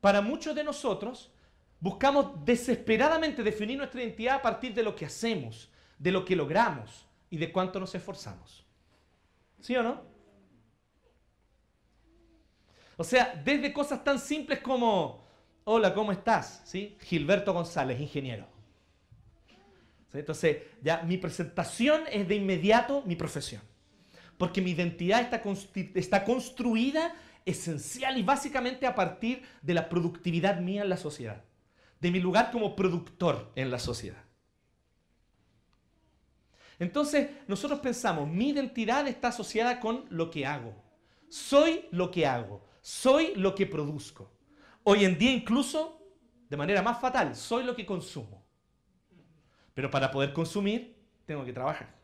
Para 0.00 0.20
muchos 0.20 0.54
de 0.54 0.64
nosotros, 0.64 1.32
buscamos 1.80 2.44
desesperadamente 2.44 3.42
definir 3.42 3.78
nuestra 3.78 4.02
identidad 4.02 4.36
a 4.36 4.42
partir 4.42 4.74
de 4.74 4.82
lo 4.82 4.94
que 4.94 5.06
hacemos, 5.06 5.70
de 5.98 6.12
lo 6.12 6.24
que 6.24 6.36
logramos 6.36 7.06
y 7.30 7.36
de 7.36 7.52
cuánto 7.52 7.78
nos 7.78 7.94
esforzamos. 7.94 8.64
¿Sí 9.60 9.76
o 9.76 9.82
no? 9.82 10.07
O 13.00 13.04
sea, 13.04 13.40
desde 13.44 13.72
cosas 13.72 14.02
tan 14.02 14.18
simples 14.18 14.58
como, 14.58 15.24
hola, 15.62 15.94
¿cómo 15.94 16.10
estás? 16.10 16.62
¿Sí? 16.64 16.98
Gilberto 17.00 17.52
González, 17.52 18.00
ingeniero. 18.00 18.44
Entonces, 20.12 20.64
ya 20.82 21.02
mi 21.02 21.16
presentación 21.16 22.02
es 22.10 22.26
de 22.26 22.34
inmediato 22.34 23.04
mi 23.06 23.14
profesión. 23.14 23.62
Porque 24.36 24.60
mi 24.60 24.72
identidad 24.72 25.20
está, 25.20 25.40
está 25.94 26.24
construida 26.24 27.14
esencial 27.46 28.18
y 28.18 28.24
básicamente 28.24 28.84
a 28.84 28.96
partir 28.96 29.44
de 29.62 29.74
la 29.74 29.88
productividad 29.88 30.58
mía 30.58 30.82
en 30.82 30.88
la 30.88 30.96
sociedad. 30.96 31.44
De 32.00 32.10
mi 32.10 32.18
lugar 32.18 32.50
como 32.50 32.74
productor 32.74 33.52
en 33.54 33.70
la 33.70 33.78
sociedad. 33.78 34.24
Entonces, 36.80 37.30
nosotros 37.46 37.78
pensamos, 37.78 38.28
mi 38.28 38.48
identidad 38.48 39.06
está 39.06 39.28
asociada 39.28 39.78
con 39.78 40.04
lo 40.10 40.32
que 40.32 40.46
hago. 40.46 40.74
Soy 41.28 41.86
lo 41.92 42.10
que 42.10 42.26
hago. 42.26 42.66
Soy 42.88 43.34
lo 43.34 43.54
que 43.54 43.66
produzco. 43.66 44.30
Hoy 44.82 45.04
en 45.04 45.18
día 45.18 45.30
incluso, 45.30 46.00
de 46.48 46.56
manera 46.56 46.80
más 46.80 46.98
fatal, 46.98 47.36
soy 47.36 47.62
lo 47.62 47.76
que 47.76 47.84
consumo. 47.84 48.42
Pero 49.74 49.90
para 49.90 50.10
poder 50.10 50.32
consumir, 50.32 50.96
tengo 51.26 51.44
que 51.44 51.52
trabajar. 51.52 51.94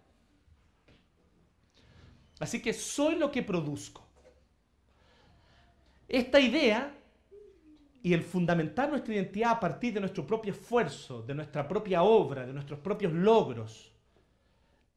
Así 2.39 2.61
que 2.61 2.75
soy 2.75 3.15
lo 3.15 3.31
que 3.31 3.43
produzco. 3.43 4.07
Esta 6.07 6.39
idea 6.39 6.95
y 8.03 8.13
el 8.13 8.23
fundamentar 8.23 8.91
nuestra 8.91 9.15
identidad 9.15 9.53
a 9.53 9.61
partir 9.61 9.95
de 9.95 10.01
nuestro 10.01 10.27
propio 10.27 10.53
esfuerzo, 10.53 11.23
de 11.23 11.35
nuestra 11.35 11.67
propia 11.67 12.03
obra, 12.03 12.45
de 12.45 12.53
nuestros 12.53 12.79
propios 12.81 13.15
logros, 13.15 13.91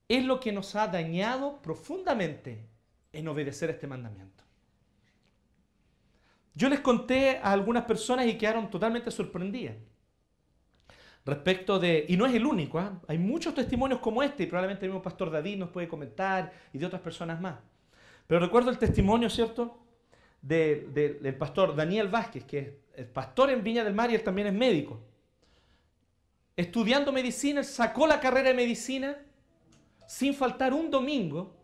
es 0.10 0.26
lo 0.26 0.38
que 0.42 0.52
nos 0.52 0.76
ha 0.76 0.86
dañado 0.90 1.62
profundamente 1.62 2.68
en 3.14 3.26
obedecer 3.30 3.70
este 3.70 3.88
mandamiento. 3.88 4.47
Yo 6.58 6.70
les 6.70 6.80
conté 6.80 7.38
a 7.38 7.52
algunas 7.52 7.86
personas 7.86 8.26
y 8.26 8.36
quedaron 8.36 8.68
totalmente 8.72 9.12
sorprendidas 9.12 9.76
respecto 11.24 11.78
de, 11.78 12.06
y 12.08 12.18
no 12.18 12.26
es 12.26 12.34
el 12.34 12.48
único, 12.48 12.80
¿ah? 12.80 13.00
hay 13.08 13.20
muchos 13.20 13.54
testimonios 13.54 14.00
como 14.00 14.24
este, 14.24 14.44
y 14.44 14.46
probablemente 14.48 14.86
el 14.86 14.92
mismo 14.92 15.04
pastor 15.04 15.30
David 15.30 15.58
nos 15.58 15.70
puede 15.70 15.88
comentar, 15.88 16.52
y 16.74 16.80
de 16.80 16.86
otras 16.86 17.02
personas 17.02 17.40
más. 17.40 17.60
Pero 18.26 18.40
recuerdo 18.40 18.72
el 18.72 18.80
testimonio, 18.80 19.30
¿cierto?, 19.30 19.78
del 20.42 21.36
pastor 21.38 21.76
Daniel 21.76 22.08
Vázquez, 22.08 22.44
que 22.46 22.80
es 22.96 23.06
pastor 23.06 23.52
en 23.52 23.64
Viña 23.64 23.84
del 23.84 23.94
Mar 23.94 24.10
y 24.10 24.16
él 24.16 24.24
también 24.24 24.48
es 24.48 24.54
médico. 24.54 25.00
Estudiando 26.56 27.12
medicina, 27.12 27.64
sacó 27.64 28.08
la 28.08 28.20
carrera 28.20 28.50
de 28.50 28.56
medicina 28.56 29.18
sin 30.08 30.34
faltar 30.34 30.74
un 30.74 30.90
domingo 30.90 31.56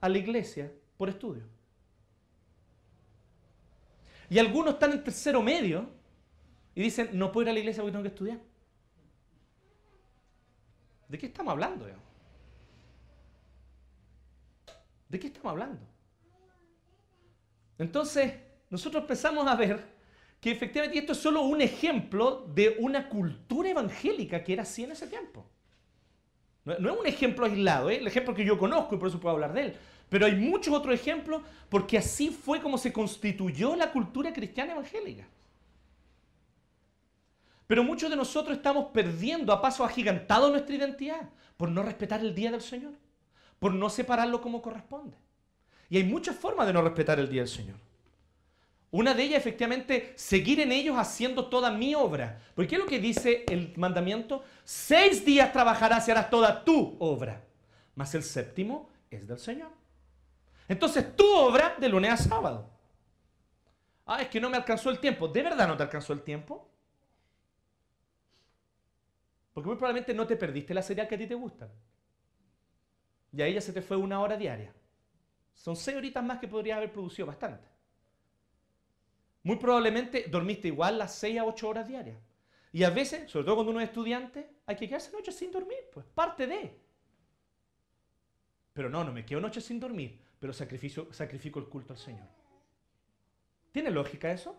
a 0.00 0.08
la 0.08 0.18
iglesia 0.18 0.70
por 0.98 1.08
estudio. 1.08 1.53
Y 4.34 4.38
algunos 4.40 4.74
están 4.74 4.90
en 4.90 5.04
tercero 5.04 5.40
medio 5.40 5.88
y 6.74 6.82
dicen, 6.82 7.10
no 7.12 7.30
puedo 7.30 7.44
ir 7.44 7.50
a 7.50 7.52
la 7.52 7.60
iglesia 7.60 7.84
porque 7.84 7.92
tengo 7.92 8.02
que 8.02 8.08
estudiar. 8.08 8.40
¿De 11.08 11.16
qué 11.16 11.26
estamos 11.26 11.52
hablando? 11.52 11.86
¿De 15.08 15.20
qué 15.20 15.28
estamos 15.28 15.52
hablando? 15.52 15.86
Entonces, 17.78 18.34
nosotros 18.70 19.02
empezamos 19.02 19.46
a 19.46 19.54
ver 19.54 19.84
que 20.40 20.50
efectivamente 20.50 20.98
esto 20.98 21.12
es 21.12 21.18
solo 21.18 21.42
un 21.42 21.60
ejemplo 21.60 22.44
de 22.52 22.74
una 22.80 23.08
cultura 23.08 23.70
evangélica 23.70 24.42
que 24.42 24.54
era 24.54 24.62
así 24.62 24.82
en 24.82 24.90
ese 24.90 25.06
tiempo. 25.06 25.46
No, 26.64 26.74
es 26.74 26.98
un 26.98 27.06
ejemplo 27.06 27.46
aislado, 27.46 27.88
¿eh? 27.88 27.98
el 27.98 28.06
ejemplo 28.08 28.34
que 28.34 28.44
yo 28.44 28.58
conozco 28.58 28.96
y 28.96 28.98
por 28.98 29.06
eso 29.06 29.20
puedo 29.20 29.36
hablar 29.36 29.52
de 29.52 29.60
él. 29.60 29.76
Pero 30.14 30.26
hay 30.26 30.36
muchos 30.36 30.72
otros 30.72 30.94
ejemplos 30.94 31.42
porque 31.68 31.98
así 31.98 32.30
fue 32.30 32.60
como 32.62 32.78
se 32.78 32.92
constituyó 32.92 33.74
la 33.74 33.90
cultura 33.90 34.32
cristiana 34.32 34.70
evangélica. 34.70 35.26
Pero 37.66 37.82
muchos 37.82 38.08
de 38.08 38.14
nosotros 38.14 38.56
estamos 38.56 38.92
perdiendo 38.92 39.52
a 39.52 39.60
paso 39.60 39.84
agigantado 39.84 40.50
nuestra 40.50 40.76
identidad 40.76 41.30
por 41.56 41.68
no 41.68 41.82
respetar 41.82 42.20
el 42.20 42.32
día 42.32 42.52
del 42.52 42.60
Señor, 42.60 42.92
por 43.58 43.74
no 43.74 43.90
separarlo 43.90 44.40
como 44.40 44.62
corresponde. 44.62 45.16
Y 45.90 45.96
hay 45.96 46.04
muchas 46.04 46.36
formas 46.36 46.68
de 46.68 46.74
no 46.74 46.82
respetar 46.82 47.18
el 47.18 47.28
día 47.28 47.40
del 47.40 47.50
Señor. 47.50 47.76
Una 48.92 49.14
de 49.14 49.24
ellas, 49.24 49.40
efectivamente, 49.40 50.12
seguir 50.14 50.60
en 50.60 50.70
ellos 50.70 50.96
haciendo 50.96 51.46
toda 51.46 51.72
mi 51.72 51.96
obra. 51.96 52.40
Porque 52.54 52.68
¿qué 52.68 52.74
es 52.76 52.80
lo 52.80 52.86
que 52.86 53.00
dice 53.00 53.44
el 53.48 53.72
mandamiento? 53.76 54.44
Seis 54.62 55.24
días 55.24 55.52
trabajarás 55.52 56.06
y 56.06 56.12
harás 56.12 56.30
toda 56.30 56.64
tu 56.64 56.94
obra. 57.00 57.42
Mas 57.96 58.14
el 58.14 58.22
séptimo 58.22 58.90
es 59.10 59.26
del 59.26 59.40
Señor. 59.40 59.82
Entonces, 60.68 61.14
tu 61.16 61.26
obra 61.34 61.76
de 61.78 61.88
lunes 61.88 62.10
a 62.12 62.16
sábado. 62.16 62.70
Ah, 64.06 64.22
es 64.22 64.28
que 64.28 64.40
no 64.40 64.50
me 64.50 64.56
alcanzó 64.56 64.90
el 64.90 64.98
tiempo. 64.98 65.28
¿De 65.28 65.42
verdad 65.42 65.68
no 65.68 65.76
te 65.76 65.82
alcanzó 65.82 66.12
el 66.12 66.22
tiempo? 66.22 66.70
Porque 69.52 69.68
muy 69.68 69.76
probablemente 69.76 70.12
no 70.14 70.26
te 70.26 70.36
perdiste 70.36 70.74
la 70.74 70.82
serie 70.82 71.06
que 71.06 71.14
a 71.14 71.18
ti 71.18 71.26
te 71.26 71.34
gusta. 71.34 71.70
Y 73.32 73.42
a 73.42 73.46
ella 73.46 73.60
se 73.60 73.72
te 73.72 73.82
fue 73.82 73.96
una 73.96 74.20
hora 74.20 74.36
diaria. 74.36 74.74
Son 75.54 75.76
seis 75.76 75.96
horitas 75.96 76.24
más 76.24 76.38
que 76.38 76.48
podrías 76.48 76.76
haber 76.76 76.92
producido 76.92 77.26
bastante. 77.26 77.68
Muy 79.44 79.56
probablemente 79.56 80.26
dormiste 80.28 80.68
igual 80.68 80.98
las 80.98 81.14
6 81.16 81.38
a 81.38 81.44
8 81.44 81.68
horas 81.68 81.86
diarias. 81.86 82.18
Y 82.72 82.82
a 82.82 82.90
veces, 82.90 83.30
sobre 83.30 83.44
todo 83.44 83.56
cuando 83.56 83.72
uno 83.72 83.80
es 83.80 83.88
estudiante, 83.88 84.50
hay 84.66 84.74
que 84.74 84.88
quedarse 84.88 85.12
noches 85.12 85.36
sin 85.36 85.52
dormir, 85.52 85.78
pues 85.92 86.06
parte 86.06 86.46
de. 86.46 86.80
Pero 88.72 88.88
no, 88.88 89.04
no 89.04 89.12
me 89.12 89.24
quedo 89.24 89.40
noches 89.40 89.64
sin 89.64 89.78
dormir, 89.78 90.23
pero 90.44 90.52
sacrifico, 90.52 91.10
sacrifico 91.10 91.58
el 91.58 91.64
culto 91.64 91.94
al 91.94 91.98
Señor. 91.98 92.26
¿Tiene 93.72 93.90
lógica 93.90 94.30
eso? 94.30 94.54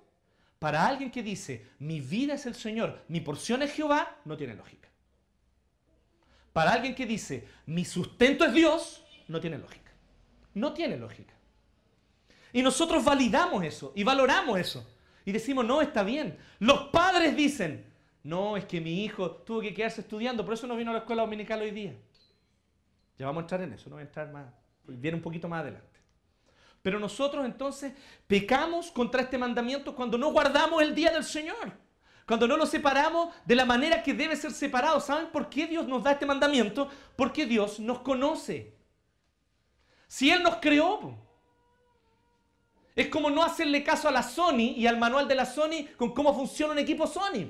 Para 0.57 0.87
alguien 0.87 1.11
que 1.11 1.21
dice, 1.21 1.67
mi 1.77 2.01
vida 2.01 2.33
es 2.33 2.47
el 2.47 2.55
Señor, 2.55 3.03
mi 3.07 3.21
porción 3.21 3.61
es 3.61 3.71
Jehová, 3.71 4.17
no 4.25 4.35
tiene 4.35 4.55
lógica. 4.55 4.89
Para 6.53 6.73
alguien 6.73 6.95
que 6.95 7.05
dice, 7.05 7.47
mi 7.67 7.85
sustento 7.85 8.45
es 8.45 8.53
Dios, 8.55 9.05
no 9.27 9.39
tiene 9.39 9.59
lógica. 9.59 9.91
No 10.55 10.73
tiene 10.73 10.97
lógica. 10.97 11.35
Y 12.51 12.63
nosotros 12.63 13.05
validamos 13.05 13.63
eso 13.63 13.93
y 13.95 14.03
valoramos 14.03 14.57
eso. 14.57 14.91
Y 15.23 15.33
decimos, 15.33 15.65
no, 15.65 15.83
está 15.83 16.01
bien. 16.01 16.35
Los 16.57 16.87
padres 16.87 17.35
dicen, 17.35 17.85
no, 18.23 18.57
es 18.57 18.65
que 18.65 18.81
mi 18.81 19.03
hijo 19.03 19.29
tuvo 19.29 19.61
que 19.61 19.75
quedarse 19.75 20.01
estudiando, 20.01 20.43
por 20.45 20.55
eso 20.55 20.65
no 20.65 20.75
vino 20.75 20.89
a 20.89 20.93
la 20.95 20.99
escuela 21.01 21.21
dominical 21.21 21.61
hoy 21.61 21.69
día. 21.69 21.95
Ya 23.19 23.27
vamos 23.27 23.41
a 23.41 23.43
entrar 23.43 23.61
en 23.61 23.73
eso, 23.73 23.87
no 23.87 23.97
voy 23.97 24.01
a 24.01 24.07
entrar 24.07 24.31
más. 24.31 24.64
Viene 24.87 25.17
un 25.17 25.23
poquito 25.23 25.47
más 25.47 25.61
adelante. 25.61 25.99
Pero 26.81 26.99
nosotros 26.99 27.45
entonces 27.45 27.93
pecamos 28.27 28.91
contra 28.91 29.21
este 29.21 29.37
mandamiento 29.37 29.95
cuando 29.95 30.17
no 30.17 30.31
guardamos 30.31 30.83
el 30.83 30.93
día 30.93 31.11
del 31.11 31.23
Señor. 31.23 31.73
Cuando 32.27 32.47
no 32.47 32.57
lo 32.57 32.65
separamos 32.65 33.33
de 33.45 33.55
la 33.55 33.65
manera 33.65 34.03
que 34.03 34.13
debe 34.13 34.35
ser 34.35 34.51
separado. 34.51 34.99
¿Saben 34.99 35.27
por 35.31 35.49
qué 35.49 35.67
Dios 35.67 35.87
nos 35.87 36.03
da 36.03 36.11
este 36.11 36.25
mandamiento? 36.25 36.89
Porque 37.15 37.45
Dios 37.45 37.79
nos 37.79 37.99
conoce. 37.99 38.75
Si 40.07 40.29
Él 40.29 40.43
nos 40.43 40.57
creó, 40.57 41.17
es 42.95 43.09
como 43.09 43.29
no 43.29 43.43
hacerle 43.43 43.83
caso 43.83 44.07
a 44.07 44.11
la 44.11 44.23
Sony 44.23 44.73
y 44.75 44.87
al 44.87 44.97
manual 44.97 45.27
de 45.27 45.35
la 45.35 45.45
Sony 45.45 45.87
con 45.97 46.13
cómo 46.13 46.33
funciona 46.33 46.73
un 46.73 46.79
equipo 46.79 47.05
Sony. 47.05 47.49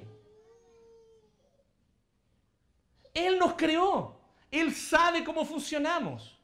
Él 3.13 3.37
nos 3.37 3.53
creó. 3.53 4.19
Él 4.49 4.73
sabe 4.73 5.23
cómo 5.23 5.45
funcionamos. 5.45 6.34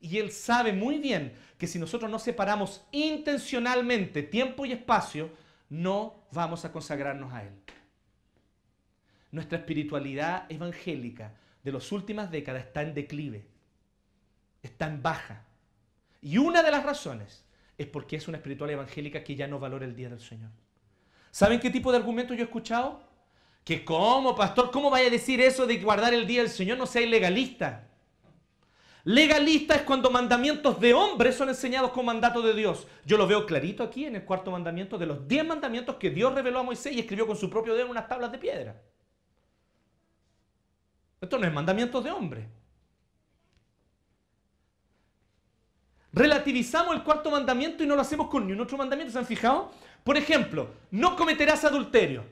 Y 0.00 0.18
Él 0.18 0.32
sabe 0.32 0.72
muy 0.72 0.98
bien 0.98 1.34
que 1.58 1.66
si 1.66 1.78
nosotros 1.78 2.10
no 2.10 2.18
separamos 2.18 2.82
intencionalmente 2.90 4.22
tiempo 4.22 4.64
y 4.64 4.72
espacio, 4.72 5.30
no 5.68 6.24
vamos 6.32 6.64
a 6.64 6.72
consagrarnos 6.72 7.32
a 7.32 7.44
Él. 7.44 7.52
Nuestra 9.30 9.58
espiritualidad 9.58 10.50
evangélica 10.50 11.34
de 11.62 11.72
las 11.72 11.92
últimas 11.92 12.30
décadas 12.30 12.64
está 12.64 12.82
en 12.82 12.94
declive, 12.94 13.46
está 14.62 14.86
en 14.86 15.02
baja. 15.02 15.44
Y 16.22 16.38
una 16.38 16.62
de 16.62 16.70
las 16.70 16.82
razones 16.82 17.44
es 17.76 17.86
porque 17.86 18.16
es 18.16 18.26
una 18.26 18.38
espiritual 18.38 18.70
evangélica 18.70 19.22
que 19.22 19.36
ya 19.36 19.46
no 19.46 19.58
valora 19.58 19.84
el 19.84 19.94
día 19.94 20.08
del 20.08 20.20
Señor. 20.20 20.50
¿Saben 21.30 21.60
qué 21.60 21.70
tipo 21.70 21.92
de 21.92 21.98
argumento 21.98 22.34
yo 22.34 22.40
he 22.40 22.44
escuchado? 22.44 23.02
Que 23.64 23.84
cómo, 23.84 24.34
pastor, 24.34 24.70
¿cómo 24.70 24.90
vaya 24.90 25.08
a 25.08 25.10
decir 25.10 25.40
eso 25.40 25.66
de 25.66 25.78
guardar 25.78 26.12
el 26.12 26.26
día 26.26 26.40
del 26.40 26.50
Señor? 26.50 26.78
No 26.78 26.86
sea 26.86 27.02
ilegalista. 27.02 27.89
Legalista 29.04 29.74
es 29.74 29.82
cuando 29.82 30.10
mandamientos 30.10 30.78
de 30.78 30.92
hombres 30.92 31.34
son 31.34 31.48
enseñados 31.48 31.90
con 31.90 32.04
mandato 32.04 32.42
de 32.42 32.52
Dios. 32.54 32.86
Yo 33.06 33.16
lo 33.16 33.26
veo 33.26 33.46
clarito 33.46 33.82
aquí 33.82 34.04
en 34.04 34.16
el 34.16 34.24
cuarto 34.24 34.50
mandamiento 34.50 34.98
de 34.98 35.06
los 35.06 35.26
diez 35.26 35.44
mandamientos 35.46 35.96
que 35.96 36.10
Dios 36.10 36.34
reveló 36.34 36.58
a 36.58 36.62
Moisés 36.62 36.92
y 36.92 37.00
escribió 37.00 37.26
con 37.26 37.36
su 37.36 37.48
propio 37.48 37.72
dedo 37.72 37.86
en 37.86 37.90
unas 37.90 38.08
tablas 38.08 38.30
de 38.30 38.38
piedra. 38.38 38.80
Esto 41.20 41.38
no 41.38 41.46
es 41.46 41.52
mandamientos 41.52 42.04
de 42.04 42.10
hombre. 42.10 42.48
Relativizamos 46.12 46.94
el 46.94 47.02
cuarto 47.02 47.30
mandamiento 47.30 47.84
y 47.84 47.86
no 47.86 47.94
lo 47.94 48.02
hacemos 48.02 48.28
con 48.28 48.46
ni 48.46 48.52
un 48.52 48.60
otro 48.60 48.76
mandamiento. 48.76 49.12
¿Se 49.12 49.18
han 49.18 49.26
fijado? 49.26 49.70
Por 50.04 50.16
ejemplo, 50.16 50.68
no 50.90 51.16
cometerás 51.16 51.64
adulterio. 51.64 52.24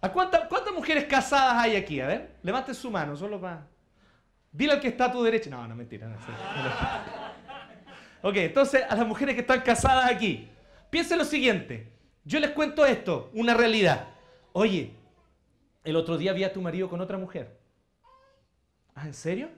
¿A 0.00 0.10
cuántas 0.10 0.72
mujeres 0.74 1.04
casadas 1.04 1.54
hay 1.56 1.76
aquí? 1.76 2.00
A 2.00 2.06
ver, 2.06 2.36
levanten 2.42 2.74
su 2.74 2.90
mano, 2.90 3.16
solo 3.16 3.40
para... 3.40 3.66
Dile 4.56 4.72
al 4.72 4.80
que 4.80 4.88
está 4.88 5.04
a 5.06 5.12
tu 5.12 5.22
derecha. 5.22 5.50
No, 5.50 5.68
no, 5.68 5.76
mentira. 5.76 6.08
No, 6.08 6.16
ok, 8.22 8.36
entonces 8.36 8.82
a 8.88 8.96
las 8.96 9.06
mujeres 9.06 9.34
que 9.34 9.42
están 9.42 9.60
casadas 9.60 10.10
aquí, 10.10 10.48
piensen 10.88 11.18
lo 11.18 11.26
siguiente. 11.26 11.92
Yo 12.24 12.40
les 12.40 12.50
cuento 12.52 12.86
esto, 12.86 13.30
una 13.34 13.52
realidad. 13.52 14.08
Oye, 14.52 14.94
el 15.84 15.94
otro 15.94 16.16
día 16.16 16.32
vi 16.32 16.44
a 16.44 16.54
tu 16.54 16.62
marido 16.62 16.88
con 16.88 17.02
otra 17.02 17.18
mujer. 17.18 17.58
¿Ah, 18.94 19.06
en 19.06 19.12
serio? 19.12 19.50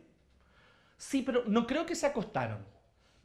Sí, 0.96 1.22
pero 1.22 1.44
no 1.46 1.64
creo 1.64 1.86
que 1.86 1.94
se 1.94 2.07
acostaron. 2.07 2.66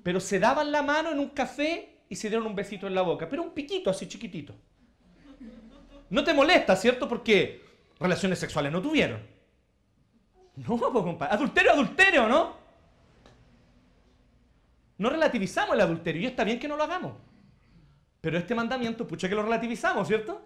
Pero 0.04 0.20
se 0.20 0.40
daban 0.40 0.72
la 0.72 0.84
mano 0.84 1.12
en 1.12 1.18
un 1.18 1.30
café 1.30 2.02
y 2.08 2.16
se 2.16 2.30
dieron 2.30 2.46
un 2.46 2.56
besito 2.56 2.86
en 2.86 2.94
la 2.94 3.02
boca. 3.02 3.28
Pero 3.28 3.42
un 3.42 3.52
piquito 3.52 3.90
así 3.90 4.08
chiquitito. 4.08 4.54
No 6.12 6.24
te 6.24 6.36
molesta, 6.36 6.76
¿cierto? 6.76 7.10
Porque 7.10 7.66
relaciones 8.00 8.38
sexuales 8.38 8.72
no 8.72 8.80
tuvieron. 8.80 9.33
No, 10.68 10.78
pues, 10.78 10.92
compadre. 10.92 11.34
Adulterio, 11.34 11.72
adulterio, 11.72 12.28
¿no? 12.28 12.56
No 14.98 15.10
relativizamos 15.10 15.76
el 15.76 15.82
adulterio 15.82 16.22
y 16.22 16.26
está 16.28 16.44
bien 16.44 16.60
que 16.60 16.68
no 16.68 16.78
lo 16.78 16.84
hagamos. 16.84 17.14
Pero 18.22 18.38
este 18.38 18.56
mandamiento, 18.56 19.08
pucha 19.08 19.28
que 19.28 19.36
lo 19.36 19.44
relativizamos, 19.44 20.08
¿cierto? 20.08 20.46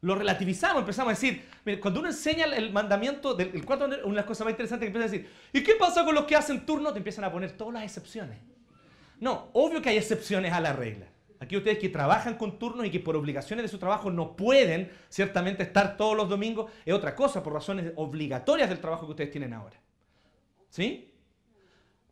Lo 0.00 0.16
relativizamos, 0.16 0.80
empezamos 0.80 1.12
a 1.12 1.14
decir, 1.14 1.48
cuando 1.80 2.00
uno 2.00 2.08
enseña 2.08 2.46
el 2.46 2.72
mandamiento 2.72 3.34
del 3.34 3.64
cuarto, 3.64 3.84
una 3.84 3.96
de 3.96 4.12
las 4.12 4.24
cosas 4.24 4.44
más 4.46 4.52
interesantes 4.52 4.86
que 4.86 4.96
empieza 4.96 5.08
a 5.08 5.12
decir, 5.12 5.30
¿y 5.52 5.62
qué 5.62 5.74
pasa 5.76 6.04
con 6.04 6.16
los 6.16 6.24
que 6.24 6.34
hacen 6.34 6.66
turno? 6.66 6.92
Te 6.92 6.98
empiezan 6.98 7.22
a 7.22 7.30
poner 7.30 7.52
todas 7.52 7.74
las 7.74 7.84
excepciones. 7.84 8.38
No, 9.20 9.50
obvio 9.52 9.80
que 9.80 9.90
hay 9.90 9.98
excepciones 9.98 10.52
a 10.52 10.60
la 10.60 10.72
regla. 10.72 11.06
Aquí 11.42 11.56
ustedes 11.56 11.78
que 11.78 11.88
trabajan 11.88 12.36
con 12.36 12.56
turnos 12.56 12.86
y 12.86 12.90
que 12.92 13.00
por 13.00 13.16
obligaciones 13.16 13.64
de 13.64 13.68
su 13.68 13.76
trabajo 13.76 14.12
no 14.12 14.36
pueden 14.36 14.92
ciertamente 15.08 15.64
estar 15.64 15.96
todos 15.96 16.16
los 16.16 16.28
domingos, 16.28 16.70
es 16.84 16.94
otra 16.94 17.16
cosa, 17.16 17.42
por 17.42 17.52
razones 17.52 17.92
obligatorias 17.96 18.68
del 18.68 18.78
trabajo 18.78 19.06
que 19.06 19.10
ustedes 19.10 19.32
tienen 19.32 19.52
ahora. 19.52 19.76
¿Sí? 20.70 21.12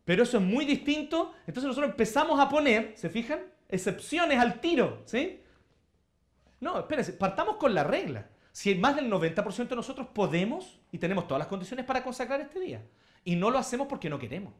Pero 0.05 0.25
eso 0.25 0.39
es 0.39 0.43
muy 0.43 0.65
distinto. 0.65 1.33
Entonces 1.47 1.69
nosotros 1.69 1.93
empezamos 1.93 2.41
a 2.41 2.49
poner, 2.49 2.95
¿se 2.97 3.09
fijan? 3.09 3.39
Excepciones 3.69 4.37
al 4.37 4.61
tiro. 4.61 5.03
¿Sí? 5.05 5.41
No, 6.59 6.81
espérense, 6.81 7.13
partamos 7.13 7.55
con 7.55 7.73
la 7.73 7.85
regla. 7.85 8.27
Si 8.51 8.75
más 8.75 8.97
del 8.97 9.09
90% 9.09 9.69
de 9.69 9.77
nosotros 9.77 10.09
podemos 10.13 10.81
y 10.91 10.99
tenemos 10.99 11.29
todas 11.29 11.39
las 11.39 11.47
condiciones 11.47 11.87
para 11.87 12.03
consagrar 12.03 12.41
este 12.41 12.59
día. 12.59 12.85
Y 13.25 13.37
no 13.37 13.49
lo 13.53 13.59
hacemos 13.59 13.87
porque 13.87 14.11
no 14.11 14.19
queremos. 14.19 14.55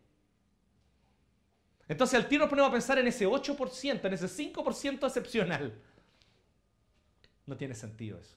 Entonces 1.91 2.19
al 2.19 2.29
tiro 2.29 2.41
nos 2.41 2.49
ponemos 2.49 2.71
a 2.71 2.73
pensar 2.73 2.99
en 2.99 3.07
ese 3.07 3.27
8%, 3.27 4.05
en 4.05 4.13
ese 4.13 4.27
5% 4.27 5.07
excepcional. 5.07 5.75
No 7.45 7.57
tiene 7.57 7.75
sentido 7.75 8.19
eso. 8.19 8.37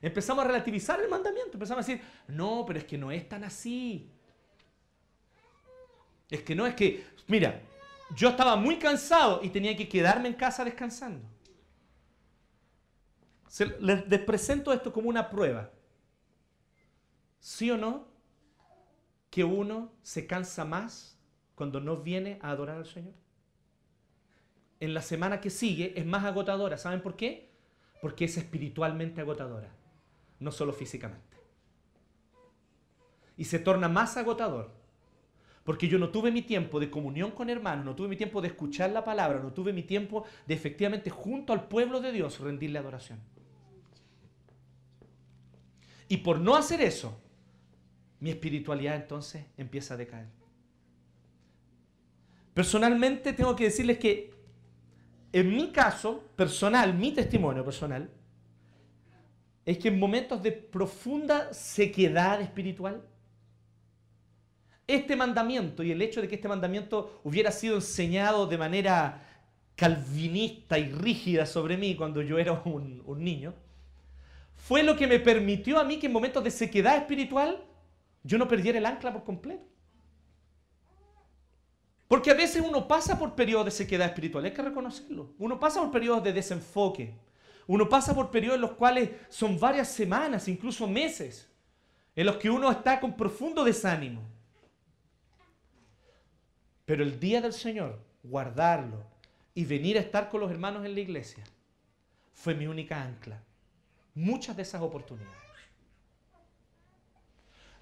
Empezamos 0.00 0.44
a 0.44 0.48
relativizar 0.48 1.00
el 1.00 1.08
mandamiento, 1.08 1.54
empezamos 1.54 1.84
a 1.84 1.88
decir, 1.88 2.04
no, 2.28 2.64
pero 2.66 2.78
es 2.78 2.84
que 2.84 2.98
no 2.98 3.10
es 3.10 3.28
tan 3.28 3.42
así. 3.42 4.10
Es 6.30 6.42
que 6.42 6.54
no 6.54 6.66
es 6.66 6.74
que, 6.74 7.04
mira, 7.26 7.60
yo 8.14 8.28
estaba 8.28 8.54
muy 8.54 8.78
cansado 8.78 9.40
y 9.42 9.48
tenía 9.48 9.76
que 9.76 9.88
quedarme 9.88 10.28
en 10.28 10.34
casa 10.34 10.64
descansando 10.64 11.36
les, 13.80 14.20
presento 14.20 14.72
esto 14.72 14.92
como 14.92 15.08
una 15.08 15.30
prueba. 15.30 15.70
¿Sí 17.40 17.70
o 17.70 17.76
no? 17.76 18.06
Que 19.30 19.44
uno 19.44 19.92
se 20.02 20.26
cansa 20.26 20.64
más 20.64 21.15
cuando 21.56 21.80
no 21.80 21.96
viene 21.96 22.38
a 22.40 22.50
adorar 22.50 22.76
al 22.76 22.86
Señor. 22.86 23.14
En 24.78 24.94
la 24.94 25.02
semana 25.02 25.40
que 25.40 25.50
sigue 25.50 25.98
es 25.98 26.06
más 26.06 26.24
agotadora. 26.24 26.78
¿Saben 26.78 27.02
por 27.02 27.16
qué? 27.16 27.50
Porque 28.00 28.26
es 28.26 28.36
espiritualmente 28.36 29.20
agotadora, 29.20 29.74
no 30.38 30.52
solo 30.52 30.72
físicamente. 30.72 31.36
Y 33.36 33.44
se 33.46 33.58
torna 33.58 33.88
más 33.88 34.16
agotador 34.16 34.70
porque 35.66 35.88
yo 35.88 35.98
no 35.98 36.10
tuve 36.10 36.30
mi 36.30 36.42
tiempo 36.42 36.78
de 36.78 36.88
comunión 36.88 37.32
con 37.32 37.50
hermanos, 37.50 37.84
no 37.84 37.96
tuve 37.96 38.06
mi 38.06 38.16
tiempo 38.16 38.40
de 38.40 38.46
escuchar 38.48 38.90
la 38.90 39.04
palabra, 39.04 39.40
no 39.40 39.52
tuve 39.52 39.72
mi 39.72 39.82
tiempo 39.82 40.24
de 40.46 40.54
efectivamente 40.54 41.10
junto 41.10 41.52
al 41.52 41.66
pueblo 41.66 42.00
de 42.00 42.12
Dios 42.12 42.38
rendirle 42.38 42.78
adoración. 42.78 43.18
Y 46.08 46.18
por 46.18 46.38
no 46.38 46.54
hacer 46.54 46.80
eso, 46.80 47.20
mi 48.20 48.30
espiritualidad 48.30 48.94
entonces 48.94 49.44
empieza 49.56 49.94
a 49.94 49.96
decaer. 49.96 50.28
Personalmente 52.56 53.34
tengo 53.34 53.54
que 53.54 53.64
decirles 53.64 53.98
que 53.98 54.32
en 55.30 55.54
mi 55.54 55.72
caso 55.72 56.22
personal, 56.36 56.94
mi 56.94 57.12
testimonio 57.12 57.62
personal, 57.62 58.08
es 59.66 59.76
que 59.76 59.88
en 59.88 59.98
momentos 59.98 60.42
de 60.42 60.52
profunda 60.52 61.52
sequedad 61.52 62.40
espiritual, 62.40 63.02
este 64.86 65.16
mandamiento 65.16 65.82
y 65.82 65.90
el 65.90 66.00
hecho 66.00 66.22
de 66.22 66.28
que 66.28 66.36
este 66.36 66.48
mandamiento 66.48 67.20
hubiera 67.24 67.52
sido 67.52 67.74
enseñado 67.74 68.46
de 68.46 68.56
manera 68.56 69.22
calvinista 69.74 70.78
y 70.78 70.90
rígida 70.90 71.44
sobre 71.44 71.76
mí 71.76 71.94
cuando 71.94 72.22
yo 72.22 72.38
era 72.38 72.52
un, 72.64 73.02
niño, 73.18 73.52
fue 74.54 74.82
lo 74.82 74.96
que 74.96 75.06
me 75.06 75.20
permitió 75.20 75.78
a 75.78 75.84
mí 75.84 75.98
que 75.98 76.06
en 76.06 76.14
momentos 76.14 76.42
de 76.42 76.50
sequedad 76.50 76.96
espiritual 76.96 77.62
yo 78.24 78.38
no 78.38 78.48
perdiera 78.48 78.78
el 78.78 78.86
ancla 78.86 79.12
por 79.12 79.24
completo. 79.24 79.75
Porque 82.08 82.30
a 82.30 82.34
veces 82.34 82.62
uno 82.66 82.86
pasa 82.86 83.18
por 83.18 83.34
periodos 83.34 83.66
de 83.66 83.70
sequedad 83.72 84.06
espiritual, 84.06 84.44
hay 84.44 84.52
que 84.52 84.62
reconocerlo. 84.62 85.34
Uno 85.38 85.58
pasa 85.58 85.80
por 85.80 85.90
periodos 85.90 86.22
de 86.22 86.32
desenfoque. 86.32 87.14
Uno 87.66 87.88
pasa 87.88 88.14
por 88.14 88.30
periodos 88.30 88.56
en 88.56 88.60
los 88.62 88.72
cuales 88.72 89.10
son 89.28 89.58
varias 89.58 89.88
semanas, 89.88 90.46
incluso 90.46 90.86
meses, 90.86 91.50
en 92.14 92.26
los 92.26 92.36
que 92.36 92.48
uno 92.48 92.70
está 92.70 93.00
con 93.00 93.16
profundo 93.16 93.64
desánimo. 93.64 94.22
Pero 96.84 97.02
el 97.02 97.18
día 97.18 97.40
del 97.40 97.52
Señor, 97.52 97.98
guardarlo 98.22 99.04
y 99.52 99.64
venir 99.64 99.96
a 99.96 100.00
estar 100.00 100.28
con 100.28 100.40
los 100.40 100.50
hermanos 100.50 100.84
en 100.84 100.94
la 100.94 101.00
iglesia, 101.00 101.42
fue 102.32 102.54
mi 102.54 102.68
única 102.68 103.02
ancla 103.02 103.42
muchas 104.16 104.56
de 104.56 104.62
esas 104.62 104.82
oportunidades. 104.82 105.36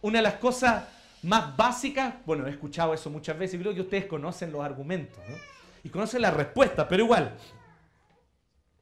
Una 0.03 0.19
de 0.19 0.23
las 0.23 0.35
cosas 0.35 0.85
más 1.25 1.57
básicas, 1.57 2.15
bueno, 2.27 2.47
he 2.47 2.51
escuchado 2.51 2.95
eso 2.95 3.11
muchas 3.11 3.39
veces 3.39 3.55
y 3.55 3.63
creo 3.63 3.75
que 3.75 3.81
ustedes 3.81 4.07
conocen 4.07 4.53
los 4.53 4.63
argumentos 4.63 5.19
y 5.83 5.89
conocen 5.89 6.23
la 6.23 6.31
respuesta, 6.31 6.87
pero 6.87 7.05
igual. 7.05 7.37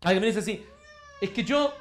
Alguien 0.03 0.20
me 0.20 0.26
dice 0.26 0.40
así, 0.40 0.64
es 1.20 1.30
que 1.30 1.45
yo 1.45 1.74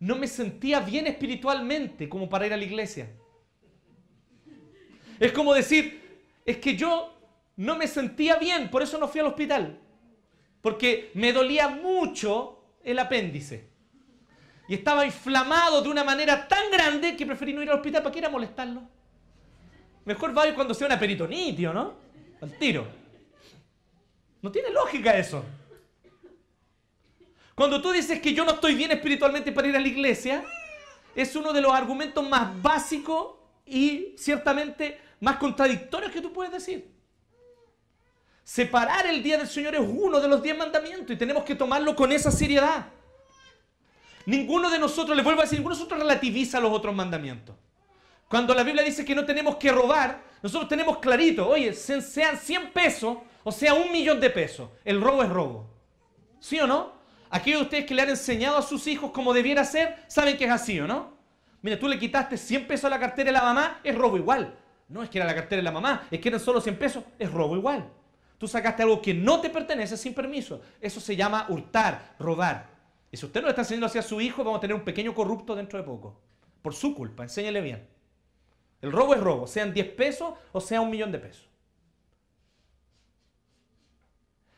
no 0.00 0.16
me 0.16 0.26
sentía 0.26 0.80
bien 0.80 1.06
espiritualmente 1.06 2.08
como 2.08 2.28
para 2.28 2.46
ir 2.46 2.52
a 2.52 2.56
la 2.56 2.64
iglesia. 2.64 3.10
Es 5.18 5.32
como 5.32 5.54
decir, 5.54 6.22
es 6.44 6.58
que 6.58 6.76
yo 6.76 7.14
no 7.56 7.76
me 7.76 7.86
sentía 7.86 8.36
bien, 8.36 8.70
por 8.70 8.82
eso 8.82 8.98
no 8.98 9.08
fui 9.08 9.20
al 9.20 9.28
hospital. 9.28 9.78
Porque 10.60 11.10
me 11.14 11.32
dolía 11.32 11.68
mucho 11.68 12.62
el 12.84 12.98
apéndice 12.98 13.68
y 14.68 14.74
estaba 14.74 15.04
inflamado 15.04 15.82
de 15.82 15.88
una 15.88 16.04
manera 16.04 16.46
tan 16.46 16.70
grande 16.70 17.16
que 17.16 17.26
preferí 17.26 17.52
no 17.52 17.62
ir 17.62 17.70
al 17.70 17.76
hospital 17.76 18.02
para 18.02 18.12
que 18.12 18.18
ir 18.20 18.26
a 18.26 18.30
molestarlo. 18.30 18.99
Mejor 20.04 20.32
vaya 20.32 20.54
cuando 20.54 20.74
sea 20.74 20.86
una 20.86 20.98
peritonitio, 20.98 21.72
¿no? 21.72 21.94
Al 22.40 22.50
tiro. 22.58 22.86
No 24.42 24.50
tiene 24.50 24.70
lógica 24.70 25.16
eso. 25.16 25.44
Cuando 27.54 27.82
tú 27.82 27.92
dices 27.92 28.20
que 28.20 28.32
yo 28.32 28.44
no 28.44 28.52
estoy 28.52 28.74
bien 28.74 28.90
espiritualmente 28.90 29.52
para 29.52 29.68
ir 29.68 29.76
a 29.76 29.80
la 29.80 29.88
iglesia, 29.88 30.42
es 31.14 31.36
uno 31.36 31.52
de 31.52 31.60
los 31.60 31.72
argumentos 31.72 32.26
más 32.26 32.60
básicos 32.62 33.34
y 33.66 34.14
ciertamente 34.16 34.98
más 35.20 35.36
contradictorios 35.36 36.10
que 36.10 36.22
tú 36.22 36.32
puedes 36.32 36.52
decir. 36.52 36.90
Separar 38.42 39.06
el 39.06 39.22
día 39.22 39.36
del 39.38 39.46
Señor 39.46 39.74
es 39.74 39.80
uno 39.80 40.20
de 40.20 40.28
los 40.28 40.42
diez 40.42 40.56
mandamientos 40.56 41.10
y 41.10 41.18
tenemos 41.18 41.44
que 41.44 41.54
tomarlo 41.54 41.94
con 41.94 42.10
esa 42.10 42.30
seriedad. 42.30 42.86
Ninguno 44.26 44.70
de 44.70 44.78
nosotros, 44.78 45.16
les 45.16 45.24
vuelvo 45.24 45.40
a 45.40 45.44
decir, 45.44 45.58
ninguno 45.58 45.74
de 45.74 45.80
nosotros 45.80 46.00
relativiza 46.00 46.60
los 46.60 46.72
otros 46.72 46.94
mandamientos. 46.94 47.56
Cuando 48.30 48.54
la 48.54 48.62
Biblia 48.62 48.84
dice 48.84 49.04
que 49.04 49.12
no 49.12 49.24
tenemos 49.24 49.56
que 49.56 49.72
robar, 49.72 50.22
nosotros 50.40 50.68
tenemos 50.68 50.98
clarito, 50.98 51.48
oye, 51.48 51.72
sean 51.72 52.00
100 52.00 52.70
pesos 52.70 53.18
o 53.42 53.50
sea 53.50 53.74
un 53.74 53.90
millón 53.90 54.20
de 54.20 54.30
pesos, 54.30 54.70
el 54.84 55.00
robo 55.00 55.24
es 55.24 55.28
robo. 55.28 55.68
¿Sí 56.38 56.60
o 56.60 56.66
no? 56.68 56.92
Aquellos 57.28 57.58
de 57.58 57.64
ustedes 57.64 57.86
que 57.86 57.94
le 57.96 58.02
han 58.02 58.10
enseñado 58.10 58.56
a 58.56 58.62
sus 58.62 58.86
hijos 58.86 59.10
cómo 59.10 59.34
debiera 59.34 59.64
ser, 59.64 60.04
saben 60.06 60.36
que 60.36 60.44
es 60.44 60.50
así 60.52 60.78
o 60.78 60.86
no. 60.86 61.18
Mira, 61.60 61.76
tú 61.76 61.88
le 61.88 61.98
quitaste 61.98 62.36
100 62.36 62.68
pesos 62.68 62.84
a 62.84 62.90
la 62.90 63.00
cartera 63.00 63.26
de 63.26 63.32
la 63.32 63.42
mamá, 63.42 63.80
es 63.82 63.96
robo 63.96 64.16
igual. 64.16 64.56
No 64.88 65.02
es 65.02 65.10
que 65.10 65.18
era 65.18 65.26
la 65.26 65.34
cartera 65.34 65.56
de 65.56 65.64
la 65.64 65.72
mamá, 65.72 66.06
es 66.08 66.20
que 66.20 66.28
eran 66.28 66.40
solo 66.40 66.60
100 66.60 66.78
pesos, 66.78 67.02
es 67.18 67.32
robo 67.32 67.56
igual. 67.56 67.90
Tú 68.38 68.46
sacaste 68.46 68.84
algo 68.84 69.02
que 69.02 69.12
no 69.12 69.40
te 69.40 69.50
pertenece 69.50 69.96
sin 69.96 70.14
permiso. 70.14 70.62
Eso 70.80 71.00
se 71.00 71.16
llama 71.16 71.46
hurtar, 71.48 72.14
robar. 72.20 72.68
Y 73.10 73.16
si 73.16 73.26
usted 73.26 73.40
no 73.40 73.48
le 73.48 73.50
está 73.50 73.62
enseñando 73.62 73.86
hacia 73.86 74.02
su 74.02 74.20
hijo, 74.20 74.44
vamos 74.44 74.58
a 74.58 74.60
tener 74.60 74.76
un 74.76 74.84
pequeño 74.84 75.12
corrupto 75.16 75.56
dentro 75.56 75.80
de 75.80 75.84
poco. 75.84 76.16
Por 76.62 76.74
su 76.74 76.94
culpa, 76.94 77.24
enséñale 77.24 77.60
bien. 77.60 77.89
El 78.80 78.92
robo 78.92 79.14
es 79.14 79.20
robo, 79.20 79.46
sean 79.46 79.72
10 79.74 79.88
pesos 79.92 80.34
o 80.52 80.60
sea 80.60 80.80
un 80.80 80.90
millón 80.90 81.12
de 81.12 81.18
pesos. 81.18 81.48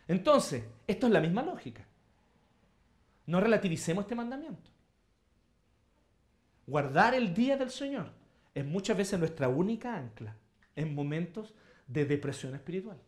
Entonces, 0.06 0.64
esto 0.86 1.06
es 1.06 1.12
la 1.12 1.20
misma 1.20 1.42
lógica. 1.42 1.86
No 3.26 3.40
relativicemos 3.40 4.04
este 4.04 4.14
mandamiento. 4.14 4.70
Guardar 6.66 7.14
el 7.14 7.34
día 7.34 7.56
del 7.56 7.70
Señor 7.70 8.10
es 8.54 8.64
muchas 8.64 8.96
veces 8.96 9.18
nuestra 9.18 9.48
única 9.48 9.96
ancla 9.96 10.36
en 10.76 10.94
momentos 10.94 11.54
de 11.86 12.04
depresión 12.04 12.54
espiritual. 12.54 12.98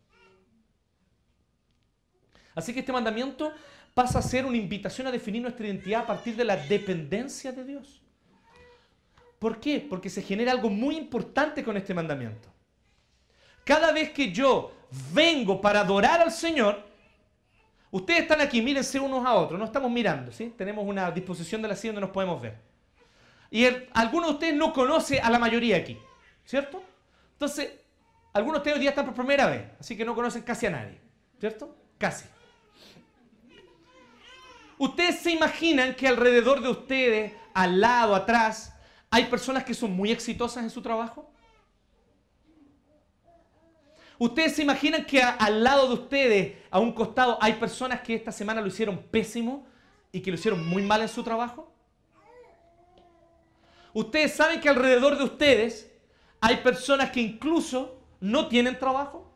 Así 2.53 2.73
que 2.73 2.79
este 2.79 2.93
mandamiento 2.93 3.51
pasa 3.93 4.19
a 4.19 4.21
ser 4.21 4.45
una 4.45 4.57
invitación 4.57 5.07
a 5.07 5.11
definir 5.11 5.41
nuestra 5.41 5.65
identidad 5.65 6.01
a 6.01 6.07
partir 6.07 6.35
de 6.35 6.45
la 6.45 6.57
dependencia 6.57 7.51
de 7.51 7.63
Dios. 7.63 8.01
¿Por 9.39 9.59
qué? 9.59 9.85
Porque 9.87 10.09
se 10.09 10.21
genera 10.21 10.51
algo 10.51 10.69
muy 10.69 10.95
importante 10.95 11.63
con 11.63 11.77
este 11.77 11.93
mandamiento. 11.93 12.49
Cada 13.63 13.91
vez 13.91 14.11
que 14.11 14.31
yo 14.31 14.71
vengo 15.13 15.59
para 15.59 15.81
adorar 15.81 16.21
al 16.21 16.31
Señor, 16.31 16.83
ustedes 17.91 18.21
están 18.21 18.41
aquí, 18.41 18.61
mírense 18.61 18.99
unos 18.99 19.25
a 19.25 19.33
otros, 19.33 19.59
no 19.59 19.65
estamos 19.65 19.91
mirando, 19.91 20.31
¿sí? 20.31 20.53
Tenemos 20.57 20.85
una 20.85 21.11
disposición 21.11 21.61
de 21.61 21.67
la 21.67 21.75
silla 21.75 21.93
donde 21.93 22.07
nos 22.07 22.11
podemos 22.11 22.41
ver. 22.41 22.57
Y 23.51 23.65
algunos 23.93 24.29
de 24.29 24.33
ustedes 24.33 24.55
no 24.55 24.73
conoce 24.73 25.19
a 25.19 25.29
la 25.29 25.39
mayoría 25.39 25.77
aquí, 25.77 25.97
¿cierto? 26.43 26.83
Entonces, 27.33 27.71
algunos 28.33 28.57
de 28.57 28.59
ustedes 28.59 28.75
hoy 28.75 28.81
día 28.81 28.89
están 28.89 29.05
por 29.05 29.15
primera 29.15 29.47
vez, 29.47 29.63
así 29.79 29.95
que 29.95 30.05
no 30.05 30.13
conocen 30.13 30.43
casi 30.43 30.65
a 30.65 30.71
nadie, 30.71 30.99
¿cierto? 31.39 31.75
Casi. 31.97 32.25
¿Ustedes 34.77 35.19
se 35.19 35.31
imaginan 35.31 35.95
que 35.95 36.07
alrededor 36.07 36.61
de 36.61 36.69
ustedes, 36.69 37.33
al 37.53 37.79
lado, 37.79 38.13
atrás, 38.13 38.74
hay 39.15 39.27
personas 39.27 39.63
que 39.63 39.73
son 39.73 39.93
muy 39.93 40.11
exitosas 40.11 40.61
en 40.61 40.69
su 40.69 40.81
trabajo? 40.81 41.31
¿Ustedes 44.19 44.57
se 44.57 44.61
imaginan 44.61 45.05
que 45.05 45.21
al 45.23 45.63
lado 45.63 45.87
de 45.87 45.93
ustedes, 45.93 46.57
a 46.69 46.79
un 46.79 46.91
costado, 46.91 47.37
hay 47.39 47.53
personas 47.53 48.01
que 48.01 48.13
esta 48.13 48.33
semana 48.33 48.59
lo 48.59 48.67
hicieron 48.67 48.97
pésimo 48.97 49.65
y 50.11 50.19
que 50.19 50.31
lo 50.31 50.35
hicieron 50.35 50.67
muy 50.67 50.83
mal 50.83 51.01
en 51.01 51.07
su 51.07 51.23
trabajo? 51.23 51.73
¿Ustedes 53.93 54.33
saben 54.33 54.59
que 54.59 54.67
alrededor 54.67 55.17
de 55.17 55.23
ustedes 55.23 55.89
hay 56.41 56.57
personas 56.57 57.09
que 57.11 57.21
incluso 57.21 57.97
no 58.19 58.49
tienen 58.49 58.77
trabajo? 58.77 59.31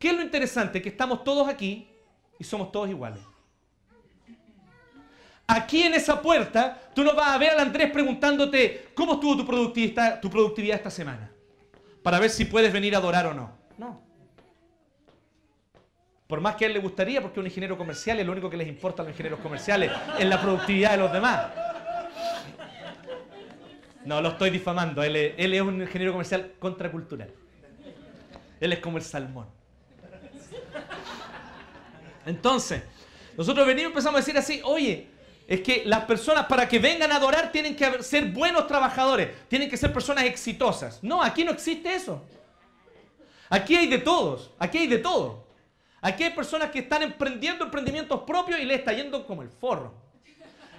¿Qué 0.00 0.08
es 0.08 0.16
lo 0.16 0.22
interesante? 0.22 0.82
Que 0.82 0.88
estamos 0.88 1.22
todos 1.22 1.46
aquí 1.46 1.88
y 2.40 2.42
somos 2.42 2.72
todos 2.72 2.90
iguales. 2.90 3.22
Aquí 5.46 5.82
en 5.82 5.94
esa 5.94 6.22
puerta, 6.22 6.80
tú 6.94 7.04
no 7.04 7.14
vas 7.14 7.28
a 7.28 7.38
ver 7.38 7.50
al 7.50 7.60
Andrés 7.60 7.90
preguntándote 7.90 8.88
cómo 8.94 9.14
estuvo 9.14 9.36
tu 9.36 9.46
productividad, 9.46 10.20
tu 10.20 10.30
productividad 10.30 10.76
esta 10.76 10.90
semana. 10.90 11.30
Para 12.02 12.18
ver 12.18 12.30
si 12.30 12.46
puedes 12.46 12.72
venir 12.72 12.94
a 12.94 12.98
adorar 12.98 13.26
o 13.26 13.34
no. 13.34 13.52
No. 13.76 14.02
Por 16.26 16.40
más 16.40 16.56
que 16.56 16.64
a 16.64 16.68
él 16.68 16.74
le 16.74 16.80
gustaría, 16.80 17.20
porque 17.20 17.38
es 17.38 17.42
un 17.42 17.46
ingeniero 17.46 17.76
comercial 17.76 18.18
y 18.18 18.24
lo 18.24 18.32
único 18.32 18.48
que 18.48 18.56
les 18.56 18.68
importa 18.68 19.02
a 19.02 19.04
los 19.04 19.12
ingenieros 19.12 19.40
comerciales 19.40 19.92
es 20.18 20.26
la 20.26 20.40
productividad 20.40 20.92
de 20.92 20.96
los 20.96 21.12
demás. 21.12 21.46
No, 24.06 24.20
lo 24.20 24.30
estoy 24.30 24.50
difamando. 24.50 25.02
Él 25.02 25.16
él 25.16 25.54
es 25.54 25.60
un 25.60 25.82
ingeniero 25.82 26.12
comercial 26.12 26.52
contracultural. 26.58 27.30
Él 28.60 28.72
es 28.72 28.78
como 28.78 28.96
el 28.96 29.04
salmón. 29.04 29.46
Entonces, 32.24 32.82
nosotros 33.36 33.66
venimos 33.66 33.90
y 33.90 33.92
empezamos 33.92 34.16
a 34.16 34.20
decir 34.20 34.38
así, 34.38 34.60
oye, 34.64 35.08
es 35.46 35.60
que 35.60 35.82
las 35.84 36.04
personas 36.04 36.46
para 36.46 36.66
que 36.68 36.78
vengan 36.78 37.12
a 37.12 37.16
adorar 37.16 37.52
tienen 37.52 37.76
que 37.76 38.02
ser 38.02 38.26
buenos 38.26 38.66
trabajadores, 38.66 39.28
tienen 39.48 39.68
que 39.68 39.76
ser 39.76 39.92
personas 39.92 40.24
exitosas. 40.24 41.02
No, 41.02 41.22
aquí 41.22 41.44
no 41.44 41.52
existe 41.52 41.94
eso. 41.94 42.22
Aquí 43.50 43.76
hay 43.76 43.86
de 43.86 43.98
todos, 43.98 44.50
aquí 44.58 44.78
hay 44.78 44.86
de 44.86 44.98
todo. 44.98 45.44
Aquí 46.00 46.22
hay 46.24 46.30
personas 46.30 46.70
que 46.70 46.80
están 46.80 47.02
emprendiendo 47.02 47.64
emprendimientos 47.64 48.22
propios 48.22 48.60
y 48.60 48.64
le 48.64 48.74
está 48.74 48.92
yendo 48.92 49.26
como 49.26 49.42
el 49.42 49.48
forro. 49.48 49.94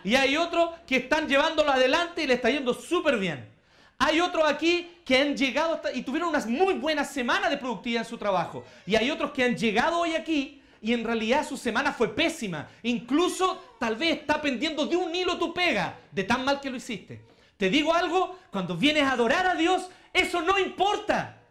Y 0.04 0.16
hay 0.16 0.38
otros 0.38 0.72
que 0.86 0.98
están 0.98 1.28
llevándolo 1.28 1.72
adelante 1.72 2.24
y 2.24 2.28
le 2.28 2.36
está 2.36 2.50
yendo 2.50 2.74
súper 2.74 3.18
bien. 3.18 3.50
Hay 3.98 4.20
otros 4.20 4.44
aquí 4.48 4.92
que 5.06 5.18
han 5.20 5.38
llegado 5.38 5.82
y 5.94 6.02
tuvieron 6.02 6.30
unas 6.30 6.46
muy 6.46 6.74
buenas 6.76 7.12
semanas 7.12 7.50
de 7.50 7.58
productividad 7.58 8.04
en 8.04 8.10
su 8.10 8.18
trabajo. 8.18 8.66
Y 8.86 8.96
hay 8.96 9.10
otros 9.10 9.32
que 9.32 9.44
han 9.44 9.56
llegado 9.56 10.00
hoy 10.00 10.14
aquí 10.14 10.55
y 10.82 10.94
en 10.94 11.04
realidad 11.04 11.48
su 11.48 11.58
semana 11.58 11.92
fue 11.92 12.14
pésima. 12.16 12.68
Incluso 12.84 13.76
tal 13.80 13.96
vez 13.96 14.20
está 14.20 14.42
pendiendo 14.42 14.86
de 14.86 14.96
un 14.96 15.14
hilo 15.14 15.38
tu 15.38 15.54
pega, 15.54 16.00
de 16.12 16.24
tan 16.24 16.46
mal 16.46 16.60
que 16.62 16.70
lo 16.70 16.78
hiciste. 16.78 17.22
Te 17.58 17.70
digo 17.70 17.94
algo, 17.94 18.38
cuando 18.52 18.76
vienes 18.76 19.04
a 19.04 19.14
adorar 19.14 19.48
a 19.48 19.56
Dios, 19.56 19.90
eso 20.14 20.42
no 20.42 20.60
importa. 20.60 21.42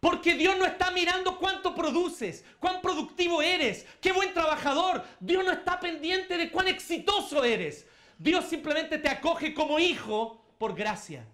Porque 0.00 0.34
Dios 0.34 0.56
no 0.58 0.64
está 0.64 0.90
mirando 0.90 1.38
cuánto 1.38 1.74
produces, 1.74 2.44
cuán 2.58 2.80
productivo 2.80 3.40
eres, 3.40 3.86
qué 4.00 4.12
buen 4.12 4.32
trabajador. 4.32 5.04
Dios 5.20 5.44
no 5.44 5.52
está 5.52 5.78
pendiente 5.78 6.36
de 6.36 6.50
cuán 6.50 6.68
exitoso 6.68 7.44
eres. 7.44 7.86
Dios 8.18 8.44
simplemente 8.46 8.98
te 8.98 9.08
acoge 9.08 9.54
como 9.54 9.78
hijo 9.78 10.44
por 10.58 10.74
gracia. 10.74 11.24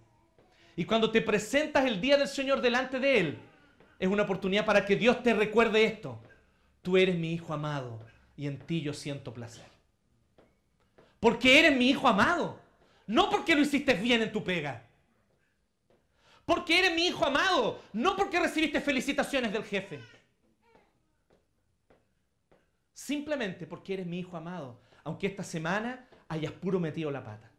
Y 0.77 0.85
cuando 0.85 1.11
te 1.11 1.23
presentas 1.23 1.87
el 1.87 2.01
día 2.01 2.17
del 2.17 2.29
Señor 2.29 2.61
delante 2.61 2.99
de 2.99 3.19
Él, 3.19 3.39
es 3.99 4.09
una 4.09 4.23
oportunidad 4.23 4.65
para 4.65 4.85
que 4.85 4.97
Dios 4.97 5.23
te 5.23 5.35
recuerde 5.35 5.85
esto 5.85 6.21
tú 6.89 6.97
eres 6.97 7.19
mi 7.19 7.35
hijo 7.35 7.53
amado 7.53 8.01
y 8.35 8.47
en 8.47 8.59
ti 8.59 8.81
yo 8.81 8.95
siento 8.95 9.35
placer. 9.35 9.67
Porque 11.21 11.59
eres 11.59 11.77
mi 11.77 11.91
hijo 11.91 12.09
amado, 12.09 12.59
no 13.07 13.29
porque 13.29 13.55
lo 13.55 13.61
hiciste 13.61 13.93
bien 13.93 14.23
en 14.23 14.33
tu 14.33 14.43
pega. 14.43 14.87
Porque 16.47 16.79
eres 16.79 16.95
mi 16.95 17.09
hijo 17.09 17.27
amado, 17.27 17.83
no 17.93 18.17
porque 18.17 18.41
recibiste 18.41 18.81
felicitaciones 18.81 19.53
del 19.53 19.65
jefe. 19.65 20.01
Simplemente 22.95 23.67
porque 23.67 23.93
eres 23.93 24.07
mi 24.07 24.21
hijo 24.21 24.35
amado, 24.35 24.81
aunque 25.05 25.27
esta 25.27 25.43
semana 25.43 26.09
hayas 26.27 26.53
puro 26.53 26.81
metido 26.81 27.11
la 27.11 27.23
pata. 27.23 27.51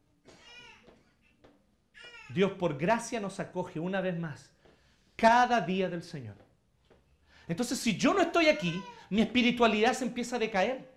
Dios 2.30 2.54
por 2.54 2.80
gracia 2.80 3.20
nos 3.20 3.40
acoge 3.40 3.80
una 3.80 4.02
vez 4.02 4.18
más, 4.18 4.50
cada 5.16 5.62
día 5.62 5.88
del 5.88 6.02
Señor. 6.02 6.36
Entonces, 7.48 7.78
si 7.78 7.96
yo 7.96 8.16
no 8.16 8.22
estoy 8.22 8.48
aquí, 8.48 8.82
mi 9.10 9.22
espiritualidad 9.22 9.94
se 9.94 10.06
empieza 10.06 10.36
a 10.36 10.40
decaer. 10.40 10.88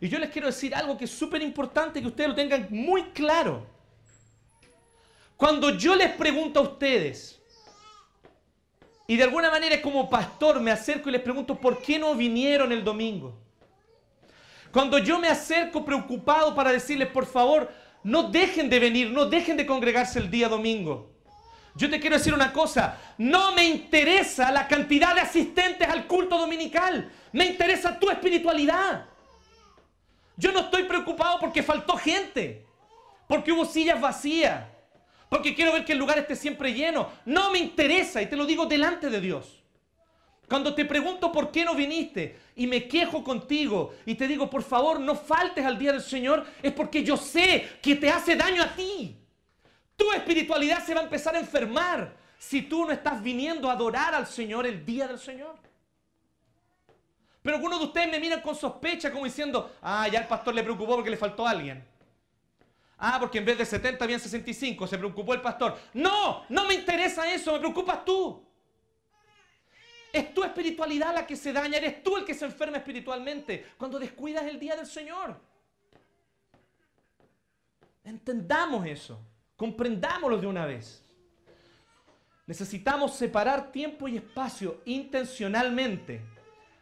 Y 0.00 0.08
yo 0.08 0.18
les 0.18 0.30
quiero 0.30 0.46
decir 0.46 0.74
algo 0.74 0.96
que 0.96 1.04
es 1.04 1.10
súper 1.10 1.42
importante 1.42 2.00
que 2.00 2.06
ustedes 2.06 2.30
lo 2.30 2.34
tengan 2.34 2.68
muy 2.70 3.10
claro. 3.10 3.66
Cuando 5.36 5.70
yo 5.70 5.94
les 5.94 6.10
pregunto 6.12 6.60
a 6.60 6.62
ustedes, 6.62 7.40
y 9.06 9.16
de 9.16 9.24
alguna 9.24 9.50
manera 9.50 9.82
como 9.82 10.08
pastor 10.08 10.60
me 10.60 10.70
acerco 10.70 11.08
y 11.08 11.12
les 11.12 11.20
pregunto 11.20 11.56
por 11.56 11.82
qué 11.82 11.98
no 11.98 12.14
vinieron 12.14 12.70
el 12.70 12.84
domingo. 12.84 13.36
Cuando 14.70 14.98
yo 14.98 15.18
me 15.18 15.28
acerco 15.28 15.84
preocupado 15.84 16.54
para 16.54 16.70
decirles, 16.70 17.08
por 17.08 17.26
favor, 17.26 17.72
no 18.04 18.30
dejen 18.30 18.70
de 18.70 18.78
venir, 18.78 19.10
no 19.10 19.26
dejen 19.26 19.56
de 19.56 19.66
congregarse 19.66 20.20
el 20.20 20.30
día 20.30 20.48
domingo. 20.48 21.09
Yo 21.74 21.88
te 21.88 22.00
quiero 22.00 22.16
decir 22.16 22.34
una 22.34 22.52
cosa, 22.52 22.98
no 23.18 23.52
me 23.52 23.64
interesa 23.64 24.50
la 24.50 24.66
cantidad 24.66 25.14
de 25.14 25.20
asistentes 25.20 25.88
al 25.88 26.06
culto 26.06 26.36
dominical, 26.36 27.10
me 27.32 27.46
interesa 27.46 27.98
tu 27.98 28.10
espiritualidad. 28.10 29.06
Yo 30.36 30.52
no 30.52 30.60
estoy 30.60 30.84
preocupado 30.84 31.38
porque 31.38 31.62
faltó 31.62 31.96
gente, 31.96 32.66
porque 33.28 33.52
hubo 33.52 33.64
sillas 33.64 34.00
vacías, 34.00 34.64
porque 35.28 35.54
quiero 35.54 35.72
ver 35.72 35.84
que 35.84 35.92
el 35.92 35.98
lugar 35.98 36.18
esté 36.18 36.34
siempre 36.34 36.72
lleno. 36.72 37.08
No 37.24 37.50
me 37.52 37.58
interesa 37.58 38.20
y 38.20 38.26
te 38.26 38.36
lo 38.36 38.46
digo 38.46 38.66
delante 38.66 39.08
de 39.08 39.20
Dios. 39.20 39.62
Cuando 40.48 40.74
te 40.74 40.84
pregunto 40.84 41.30
por 41.30 41.52
qué 41.52 41.64
no 41.64 41.76
viniste 41.76 42.36
y 42.56 42.66
me 42.66 42.88
quejo 42.88 43.22
contigo 43.22 43.94
y 44.04 44.16
te 44.16 44.26
digo, 44.26 44.50
por 44.50 44.64
favor, 44.64 44.98
no 44.98 45.14
faltes 45.14 45.64
al 45.64 45.78
día 45.78 45.92
del 45.92 46.02
Señor, 46.02 46.44
es 46.60 46.72
porque 46.72 47.04
yo 47.04 47.16
sé 47.16 47.78
que 47.80 47.94
te 47.94 48.10
hace 48.10 48.34
daño 48.34 48.60
a 48.60 48.74
ti. 48.74 49.19
Tu 50.00 50.10
espiritualidad 50.12 50.82
se 50.82 50.94
va 50.94 51.00
a 51.00 51.04
empezar 51.04 51.36
a 51.36 51.40
enfermar 51.40 52.16
si 52.38 52.62
tú 52.62 52.86
no 52.86 52.90
estás 52.90 53.22
viniendo 53.22 53.68
a 53.68 53.74
adorar 53.74 54.14
al 54.14 54.26
Señor 54.26 54.66
el 54.66 54.82
día 54.82 55.06
del 55.06 55.18
Señor. 55.18 55.56
Pero 57.42 57.56
algunos 57.56 57.78
de 57.78 57.84
ustedes 57.84 58.10
me 58.10 58.18
miran 58.18 58.40
con 58.40 58.56
sospecha 58.56 59.12
como 59.12 59.26
diciendo, 59.26 59.76
ah, 59.82 60.08
ya 60.08 60.20
el 60.20 60.26
pastor 60.26 60.54
le 60.54 60.62
preocupó 60.62 60.94
porque 60.94 61.10
le 61.10 61.18
faltó 61.18 61.46
a 61.46 61.50
alguien. 61.50 61.86
Ah, 62.96 63.18
porque 63.20 63.36
en 63.36 63.44
vez 63.44 63.58
de 63.58 63.66
70 63.66 64.02
habían 64.02 64.18
65, 64.18 64.86
se 64.86 64.96
preocupó 64.96 65.34
el 65.34 65.42
pastor. 65.42 65.78
No, 65.92 66.46
no 66.48 66.64
me 66.64 66.72
interesa 66.72 67.30
eso, 67.30 67.52
me 67.52 67.58
preocupas 67.58 68.02
tú. 68.02 68.42
Es 70.14 70.32
tu 70.32 70.42
espiritualidad 70.42 71.12
la 71.12 71.26
que 71.26 71.36
se 71.36 71.52
daña, 71.52 71.76
eres 71.76 72.02
tú 72.02 72.16
el 72.16 72.24
que 72.24 72.32
se 72.32 72.46
enferma 72.46 72.78
espiritualmente 72.78 73.72
cuando 73.76 73.98
descuidas 73.98 74.44
el 74.44 74.58
día 74.58 74.76
del 74.76 74.86
Señor. 74.86 75.38
Entendamos 78.02 78.86
eso 78.86 79.26
Comprendámoslo 79.60 80.38
de 80.38 80.46
una 80.46 80.64
vez. 80.64 81.04
Necesitamos 82.46 83.14
separar 83.14 83.70
tiempo 83.70 84.08
y 84.08 84.16
espacio 84.16 84.80
intencionalmente 84.86 86.22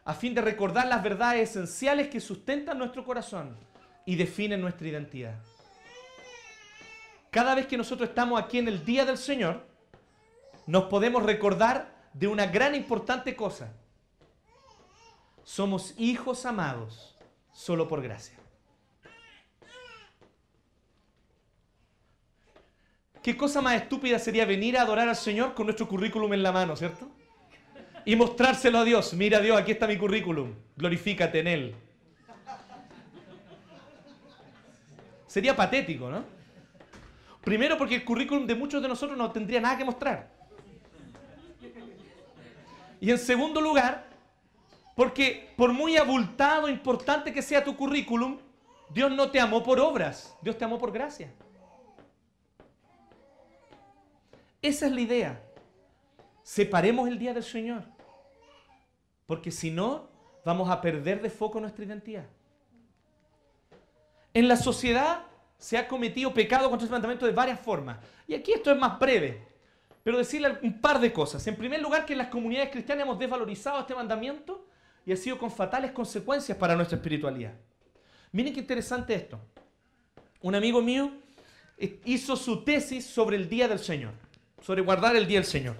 a 0.04 0.14
fin 0.14 0.32
de 0.32 0.42
recordar 0.42 0.86
las 0.86 1.02
verdades 1.02 1.50
esenciales 1.50 2.06
que 2.06 2.20
sustentan 2.20 2.78
nuestro 2.78 3.04
corazón 3.04 3.56
y 4.06 4.14
definen 4.14 4.60
nuestra 4.60 4.86
identidad. 4.86 5.34
Cada 7.32 7.56
vez 7.56 7.66
que 7.66 7.76
nosotros 7.76 8.10
estamos 8.10 8.40
aquí 8.40 8.58
en 8.58 8.68
el 8.68 8.84
día 8.84 9.04
del 9.04 9.18
Señor, 9.18 9.66
nos 10.68 10.84
podemos 10.84 11.24
recordar 11.24 12.08
de 12.12 12.28
una 12.28 12.46
gran 12.46 12.76
importante 12.76 13.34
cosa. 13.34 13.72
Somos 15.42 15.94
hijos 15.98 16.46
amados 16.46 17.18
solo 17.52 17.88
por 17.88 18.00
gracia. 18.02 18.38
¿Qué 23.22 23.36
cosa 23.36 23.60
más 23.60 23.74
estúpida 23.74 24.18
sería 24.18 24.44
venir 24.44 24.78
a 24.78 24.82
adorar 24.82 25.08
al 25.08 25.16
Señor 25.16 25.54
con 25.54 25.66
nuestro 25.66 25.88
currículum 25.88 26.32
en 26.32 26.42
la 26.42 26.52
mano, 26.52 26.76
¿cierto? 26.76 27.10
Y 28.04 28.16
mostrárselo 28.16 28.78
a 28.78 28.84
Dios. 28.84 29.12
Mira 29.14 29.40
Dios, 29.40 29.58
aquí 29.60 29.72
está 29.72 29.86
mi 29.86 29.98
currículum. 29.98 30.54
Glorifícate 30.76 31.40
en 31.40 31.46
Él. 31.46 31.74
Sería 35.26 35.54
patético, 35.54 36.08
¿no? 36.08 36.24
Primero 37.42 37.76
porque 37.76 37.96
el 37.96 38.04
currículum 38.04 38.46
de 38.46 38.54
muchos 38.54 38.80
de 38.80 38.88
nosotros 38.88 39.16
no 39.16 39.30
tendría 39.30 39.60
nada 39.60 39.76
que 39.76 39.84
mostrar. 39.84 40.30
Y 43.00 43.10
en 43.10 43.18
segundo 43.18 43.60
lugar, 43.60 44.08
porque 44.96 45.52
por 45.56 45.72
muy 45.72 45.96
abultado, 45.96 46.68
importante 46.68 47.32
que 47.32 47.42
sea 47.42 47.62
tu 47.62 47.76
currículum, 47.76 48.38
Dios 48.90 49.12
no 49.12 49.30
te 49.30 49.38
amó 49.38 49.62
por 49.62 49.78
obras, 49.78 50.34
Dios 50.42 50.56
te 50.56 50.64
amó 50.64 50.78
por 50.78 50.92
gracia. 50.92 51.32
Esa 54.60 54.86
es 54.86 54.92
la 54.92 55.00
idea. 55.00 55.42
Separemos 56.42 57.08
el 57.08 57.18
día 57.18 57.32
del 57.32 57.44
Señor. 57.44 57.84
Porque 59.26 59.50
si 59.50 59.70
no, 59.70 60.08
vamos 60.44 60.68
a 60.70 60.80
perder 60.80 61.22
de 61.22 61.30
foco 61.30 61.60
nuestra 61.60 61.84
identidad. 61.84 62.26
En 64.34 64.48
la 64.48 64.56
sociedad 64.56 65.24
se 65.58 65.76
ha 65.76 65.86
cometido 65.86 66.32
pecado 66.32 66.68
contra 66.70 66.86
ese 66.86 66.92
mandamiento 66.92 67.26
de 67.26 67.32
varias 67.32 67.60
formas. 67.60 67.98
Y 68.26 68.34
aquí 68.34 68.52
esto 68.52 68.72
es 68.72 68.78
más 68.78 68.98
breve. 68.98 69.46
Pero 70.02 70.18
decirle 70.18 70.58
un 70.62 70.80
par 70.80 71.00
de 71.00 71.12
cosas. 71.12 71.46
En 71.46 71.56
primer 71.56 71.80
lugar, 71.80 72.06
que 72.06 72.14
en 72.14 72.18
las 72.18 72.28
comunidades 72.28 72.70
cristianas 72.70 73.04
hemos 73.04 73.18
desvalorizado 73.18 73.80
este 73.80 73.94
mandamiento 73.94 74.66
y 75.04 75.12
ha 75.12 75.16
sido 75.16 75.38
con 75.38 75.50
fatales 75.50 75.92
consecuencias 75.92 76.56
para 76.56 76.74
nuestra 76.74 76.96
espiritualidad. 76.96 77.52
Miren 78.32 78.52
qué 78.52 78.60
interesante 78.60 79.14
esto. 79.14 79.38
Un 80.40 80.54
amigo 80.54 80.80
mío 80.80 81.12
eh, 81.76 82.00
hizo 82.04 82.36
su 82.36 82.64
tesis 82.64 83.06
sobre 83.06 83.36
el 83.36 83.48
Día 83.48 83.68
del 83.68 83.78
Señor 83.78 84.27
sobre 84.60 84.82
guardar 84.82 85.16
el 85.16 85.26
día 85.26 85.38
del 85.38 85.48
Señor. 85.48 85.76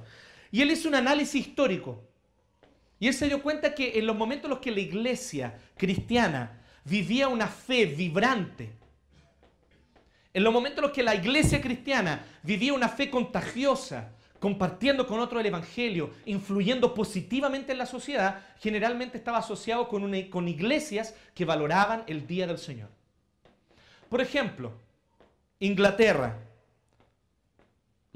Y 0.51 0.63
él 0.63 0.71
hizo 0.71 0.89
un 0.89 0.95
análisis 0.95 1.47
histórico. 1.47 2.03
Y 2.99 3.09
él 3.09 3.15
se 3.15 3.27
dio 3.27 3.43
cuenta 3.43 3.75
que 3.75 3.99
en 3.99 4.07
los 4.07 4.17
momentos 4.17 4.45
en 4.45 4.51
los 4.51 4.59
que 4.59 4.71
la 4.71 4.81
iglesia 4.81 5.59
cristiana 5.77 6.61
vivía 6.85 7.29
una 7.29 7.47
fe 7.47 7.87
vibrante, 7.87 8.73
en 10.33 10.45
los 10.45 10.53
momentos 10.53 10.79
en 10.79 10.83
los 10.83 10.93
que 10.93 11.03
la 11.03 11.15
iglesia 11.15 11.61
cristiana 11.61 12.25
vivía 12.43 12.73
una 12.73 12.89
fe 12.89 13.11
contagiosa, 13.11 14.13
compartiendo 14.39 15.07
con 15.07 15.21
otro 15.21 15.41
el 15.41 15.47
Evangelio, 15.47 16.11
influyendo 16.27 16.95
positivamente 16.95 17.73
en 17.73 17.79
la 17.79 17.87
sociedad, 17.87 18.41
generalmente 18.61 19.19
estaba 19.19 19.39
asociado 19.39 19.89
con, 19.89 20.23
con 20.31 20.49
iglesias 20.49 21.15
que 21.35 21.45
valoraban 21.45 22.05
el 22.07 22.27
Día 22.27 22.47
del 22.47 22.59
Señor. 22.59 22.89
Por 24.09 24.21
ejemplo, 24.21 24.73
Inglaterra, 25.61 26.39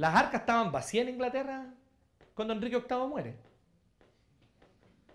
las 0.03 0.17
arcas 0.17 0.41
estaban 0.41 0.73
vacías 0.73 1.07
en 1.07 1.15
Inglaterra 1.15 1.65
cuando 2.35 2.53
Enrique 2.53 2.77
VIII 2.77 3.07
muere. 3.07 3.37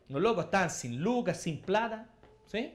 Los 0.08 0.22
locos 0.22 0.46
estaban 0.46 0.70
sin 0.70 1.02
lucas, 1.02 1.42
sin 1.42 1.62
plata. 1.62 2.08
¿Sí? 2.46 2.74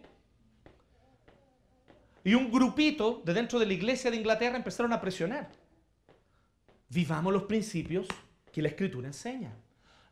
Y 2.23 2.35
un 2.35 2.53
grupito 2.53 3.23
de 3.25 3.33
dentro 3.33 3.59
de 3.59 3.65
la 3.65 3.73
iglesia 3.73 4.11
de 4.11 4.19
Inglaterra 4.19 4.59
empezaron 4.59 4.93
a 4.93 5.01
presionar. 5.01 5.53
Vivamos 6.91 7.33
los 7.33 7.45
principios 7.45 8.07
que 8.53 8.61
la 8.61 8.69
escritura 8.69 9.07
enseña. 9.07 9.51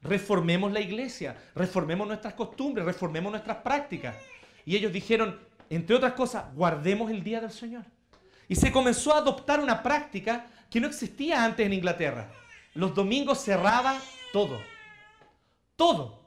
Reformemos 0.00 0.72
la 0.72 0.80
iglesia, 0.80 1.36
reformemos 1.54 2.08
nuestras 2.08 2.32
costumbres, 2.32 2.86
reformemos 2.86 3.30
nuestras 3.30 3.58
prácticas. 3.58 4.16
Y 4.64 4.74
ellos 4.74 4.90
dijeron, 4.90 5.38
entre 5.68 5.96
otras 5.96 6.14
cosas, 6.14 6.46
guardemos 6.54 7.10
el 7.10 7.22
día 7.22 7.42
del 7.42 7.52
Señor. 7.52 7.84
Y 8.48 8.54
se 8.54 8.72
comenzó 8.72 9.12
a 9.12 9.18
adoptar 9.18 9.60
una 9.60 9.82
práctica 9.82 10.46
que 10.70 10.80
no 10.80 10.86
existía 10.86 11.44
antes 11.44 11.66
en 11.66 11.72
Inglaterra. 11.72 12.30
Los 12.74 12.94
domingos 12.94 13.42
cerraba 13.42 14.00
todo. 14.32 14.60
Todo. 15.76 16.20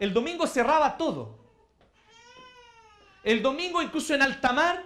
El 0.00 0.12
domingo 0.12 0.46
cerraba 0.46 0.96
todo. 0.96 1.38
El 3.22 3.40
domingo 3.40 3.80
incluso 3.80 4.14
en 4.14 4.22
alta 4.22 4.52
mar, 4.52 4.84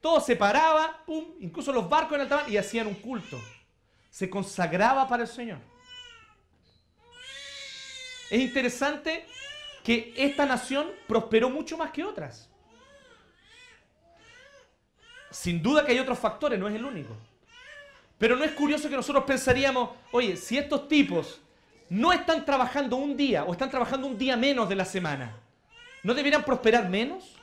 todo 0.00 0.20
se 0.20 0.36
paraba, 0.36 1.02
pum, 1.04 1.24
incluso 1.40 1.72
los 1.72 1.88
barcos 1.88 2.14
en 2.14 2.20
alta 2.20 2.36
mar 2.36 2.50
y 2.50 2.56
hacían 2.56 2.86
un 2.86 2.94
culto. 2.94 3.40
Se 4.10 4.30
consagraba 4.30 5.08
para 5.08 5.24
el 5.24 5.28
Señor. 5.28 5.58
Es 8.30 8.40
interesante 8.40 9.26
que 9.82 10.12
esta 10.16 10.46
nación 10.46 10.88
prosperó 11.08 11.50
mucho 11.50 11.76
más 11.76 11.90
que 11.90 12.04
otras. 12.04 12.48
Sin 15.30 15.62
duda 15.62 15.84
que 15.84 15.92
hay 15.92 15.98
otros 15.98 16.18
factores, 16.18 16.58
no 16.58 16.68
es 16.68 16.74
el 16.74 16.84
único. 16.84 17.16
Pero 18.18 18.34
no 18.34 18.44
es 18.44 18.52
curioso 18.52 18.88
que 18.88 18.96
nosotros 18.96 19.24
pensaríamos, 19.24 19.90
oye, 20.10 20.36
si 20.36 20.58
estos 20.58 20.88
tipos 20.88 21.40
no 21.88 22.12
están 22.12 22.44
trabajando 22.44 22.96
un 22.96 23.16
día 23.16 23.44
o 23.44 23.52
están 23.52 23.70
trabajando 23.70 24.06
un 24.06 24.18
día 24.18 24.36
menos 24.36 24.68
de 24.68 24.74
la 24.74 24.84
semana, 24.84 25.36
¿no 26.02 26.12
deberían 26.14 26.44
prosperar 26.44 26.88
menos? 26.88 27.36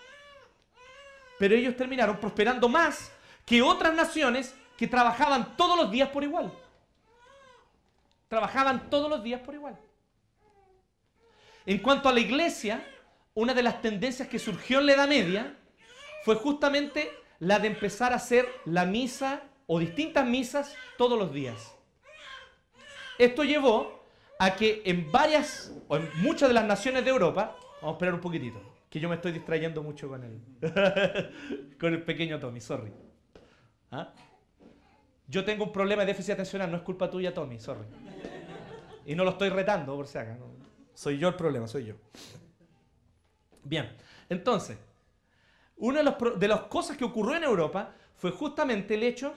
Pero 1.39 1.55
ellos 1.55 1.75
terminaron 1.75 2.17
prosperando 2.17 2.67
más 2.67 3.11
que 3.45 3.61
otras 3.61 3.93
naciones 3.93 4.53
que 4.77 4.87
trabajaban 4.87 5.55
todos 5.55 5.77
los 5.77 5.89
días 5.89 6.09
por 6.09 6.23
igual. 6.23 6.51
Trabajaban 8.27 8.89
todos 8.89 9.09
los 9.09 9.23
días 9.23 9.39
por 9.41 9.55
igual. 9.55 9.77
En 11.65 11.79
cuanto 11.79 12.09
a 12.09 12.13
la 12.13 12.19
iglesia, 12.19 12.85
una 13.33 13.53
de 13.53 13.63
las 13.63 13.81
tendencias 13.81 14.27
que 14.27 14.39
surgió 14.39 14.79
en 14.79 14.87
la 14.87 14.93
Edad 14.93 15.07
Media 15.07 15.55
fue 16.23 16.35
justamente 16.35 17.11
la 17.39 17.59
de 17.59 17.67
empezar 17.67 18.11
a 18.11 18.17
hacer 18.17 18.47
la 18.65 18.85
misa 18.85 19.41
o 19.67 19.79
distintas 19.79 20.25
misas 20.25 20.75
todos 20.97 21.17
los 21.17 21.33
días. 21.33 21.75
Esto 23.17 23.43
llevó 23.43 24.03
a 24.39 24.55
que 24.55 24.81
en 24.85 25.11
varias 25.11 25.73
o 25.87 25.97
en 25.97 26.09
muchas 26.17 26.49
de 26.49 26.53
las 26.53 26.65
naciones 26.65 27.03
de 27.03 27.09
Europa, 27.09 27.55
vamos 27.81 27.93
a 27.93 27.95
esperar 27.95 28.13
un 28.13 28.21
poquitito, 28.21 28.61
que 28.89 28.99
yo 28.99 29.09
me 29.09 29.15
estoy 29.15 29.31
distrayendo 29.31 29.81
mucho 29.81 30.09
con 30.09 30.23
el, 30.23 30.41
con 31.79 31.93
el 31.93 32.03
pequeño 32.03 32.39
Tommy, 32.39 32.59
sorry. 32.59 32.91
¿Ah? 33.91 34.13
Yo 35.27 35.43
tengo 35.43 35.63
un 35.63 35.71
problema 35.71 36.03
de 36.03 36.07
déficit 36.07 36.33
atencional, 36.33 36.69
no 36.69 36.77
es 36.77 36.83
culpa 36.83 37.09
tuya, 37.09 37.33
Tommy, 37.33 37.59
sorry. 37.59 37.85
Y 39.05 39.15
no 39.15 39.23
lo 39.23 39.31
estoy 39.31 39.49
retando, 39.49 39.95
por 39.95 40.07
si 40.07 40.17
acaso. 40.17 40.51
Soy 40.93 41.17
yo 41.17 41.27
el 41.29 41.35
problema, 41.35 41.67
soy 41.67 41.85
yo. 41.85 41.95
Bien, 43.63 43.95
entonces, 44.29 44.77
una 45.77 46.03
de, 46.03 46.13
de 46.37 46.47
las 46.47 46.61
cosas 46.61 46.97
que 46.97 47.03
ocurrió 47.03 47.35
en 47.35 47.43
Europa 47.43 47.93
fue 48.15 48.31
justamente 48.31 48.95
el 48.95 49.03
hecho 49.03 49.33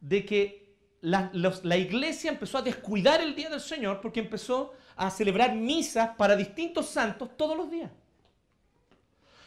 de 0.00 0.24
que 0.24 0.60
la, 1.00 1.30
iglesia 1.76 2.30
empezó 2.30 2.58
a 2.58 2.62
descuidar 2.62 3.20
el 3.20 3.34
día 3.34 3.48
del 3.48 3.60
Señor 3.60 4.00
porque 4.00 4.20
empezó 4.20 4.72
a 4.96 5.10
celebrar 5.10 5.54
misas 5.54 6.10
para 6.16 6.36
distintos 6.36 6.86
santos 6.86 7.36
todos 7.36 7.56
los 7.56 7.70
días. 7.70 7.90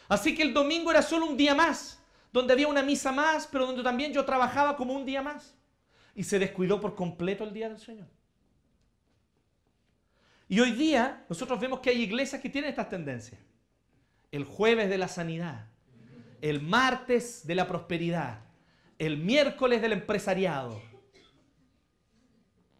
Así 0.08 0.34
que 0.34 0.42
el 0.42 0.52
domingo 0.52 0.90
era 0.90 1.02
solo 1.02 1.26
un 1.26 1.36
día 1.36 1.54
más, 1.54 2.00
donde 2.32 2.52
había 2.52 2.68
una 2.68 2.82
misa 2.82 3.12
más, 3.12 3.48
pero 3.50 3.66
donde 3.66 3.82
también 3.82 4.12
yo 4.12 4.24
trabajaba 4.24 4.76
como 4.76 4.94
un 4.94 5.04
día 5.04 5.22
más. 5.22 5.54
Y 6.14 6.24
se 6.24 6.38
descuidó 6.38 6.80
por 6.80 6.94
completo 6.94 7.44
el 7.44 7.52
día 7.52 7.68
del 7.68 7.78
Señor. 7.78 8.06
Y 10.48 10.60
hoy 10.60 10.72
día 10.72 11.24
nosotros 11.28 11.58
vemos 11.58 11.80
que 11.80 11.90
hay 11.90 12.02
iglesias 12.02 12.40
que 12.40 12.50
tienen 12.50 12.70
estas 12.70 12.90
tendencias. 12.90 13.40
El 14.30 14.44
jueves 14.44 14.90
de 14.90 14.98
la 14.98 15.08
sanidad, 15.08 15.68
el 16.40 16.60
martes 16.60 17.46
de 17.46 17.54
la 17.54 17.66
prosperidad, 17.66 18.40
el 18.98 19.18
miércoles 19.18 19.82
del 19.82 19.92
empresariado. 19.92 20.80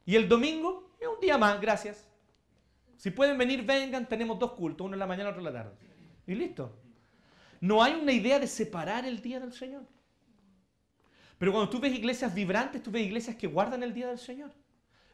Y 0.06 0.16
el 0.16 0.28
domingo 0.28 0.94
es 1.00 1.08
un 1.08 1.20
día 1.20 1.38
más, 1.38 1.60
gracias. 1.60 2.08
Si 2.96 3.10
pueden 3.10 3.36
venir, 3.36 3.64
vengan, 3.64 4.08
tenemos 4.08 4.38
dos 4.38 4.52
cultos, 4.52 4.84
uno 4.84 4.94
en 4.94 5.00
la 5.00 5.06
mañana, 5.06 5.30
otro 5.30 5.40
en 5.40 5.46
la 5.46 5.52
tarde. 5.52 5.76
Y 6.26 6.34
listo. 6.34 6.78
No 7.60 7.82
hay 7.82 7.94
una 7.94 8.12
idea 8.12 8.38
de 8.38 8.46
separar 8.46 9.06
el 9.06 9.20
día 9.20 9.40
del 9.40 9.52
Señor. 9.52 9.86
Pero 11.38 11.52
cuando 11.52 11.70
tú 11.70 11.80
ves 11.80 11.92
iglesias 11.92 12.34
vibrantes, 12.34 12.82
tú 12.82 12.90
ves 12.90 13.02
iglesias 13.02 13.36
que 13.36 13.46
guardan 13.46 13.82
el 13.82 13.92
día 13.92 14.08
del 14.08 14.18
Señor. 14.18 14.52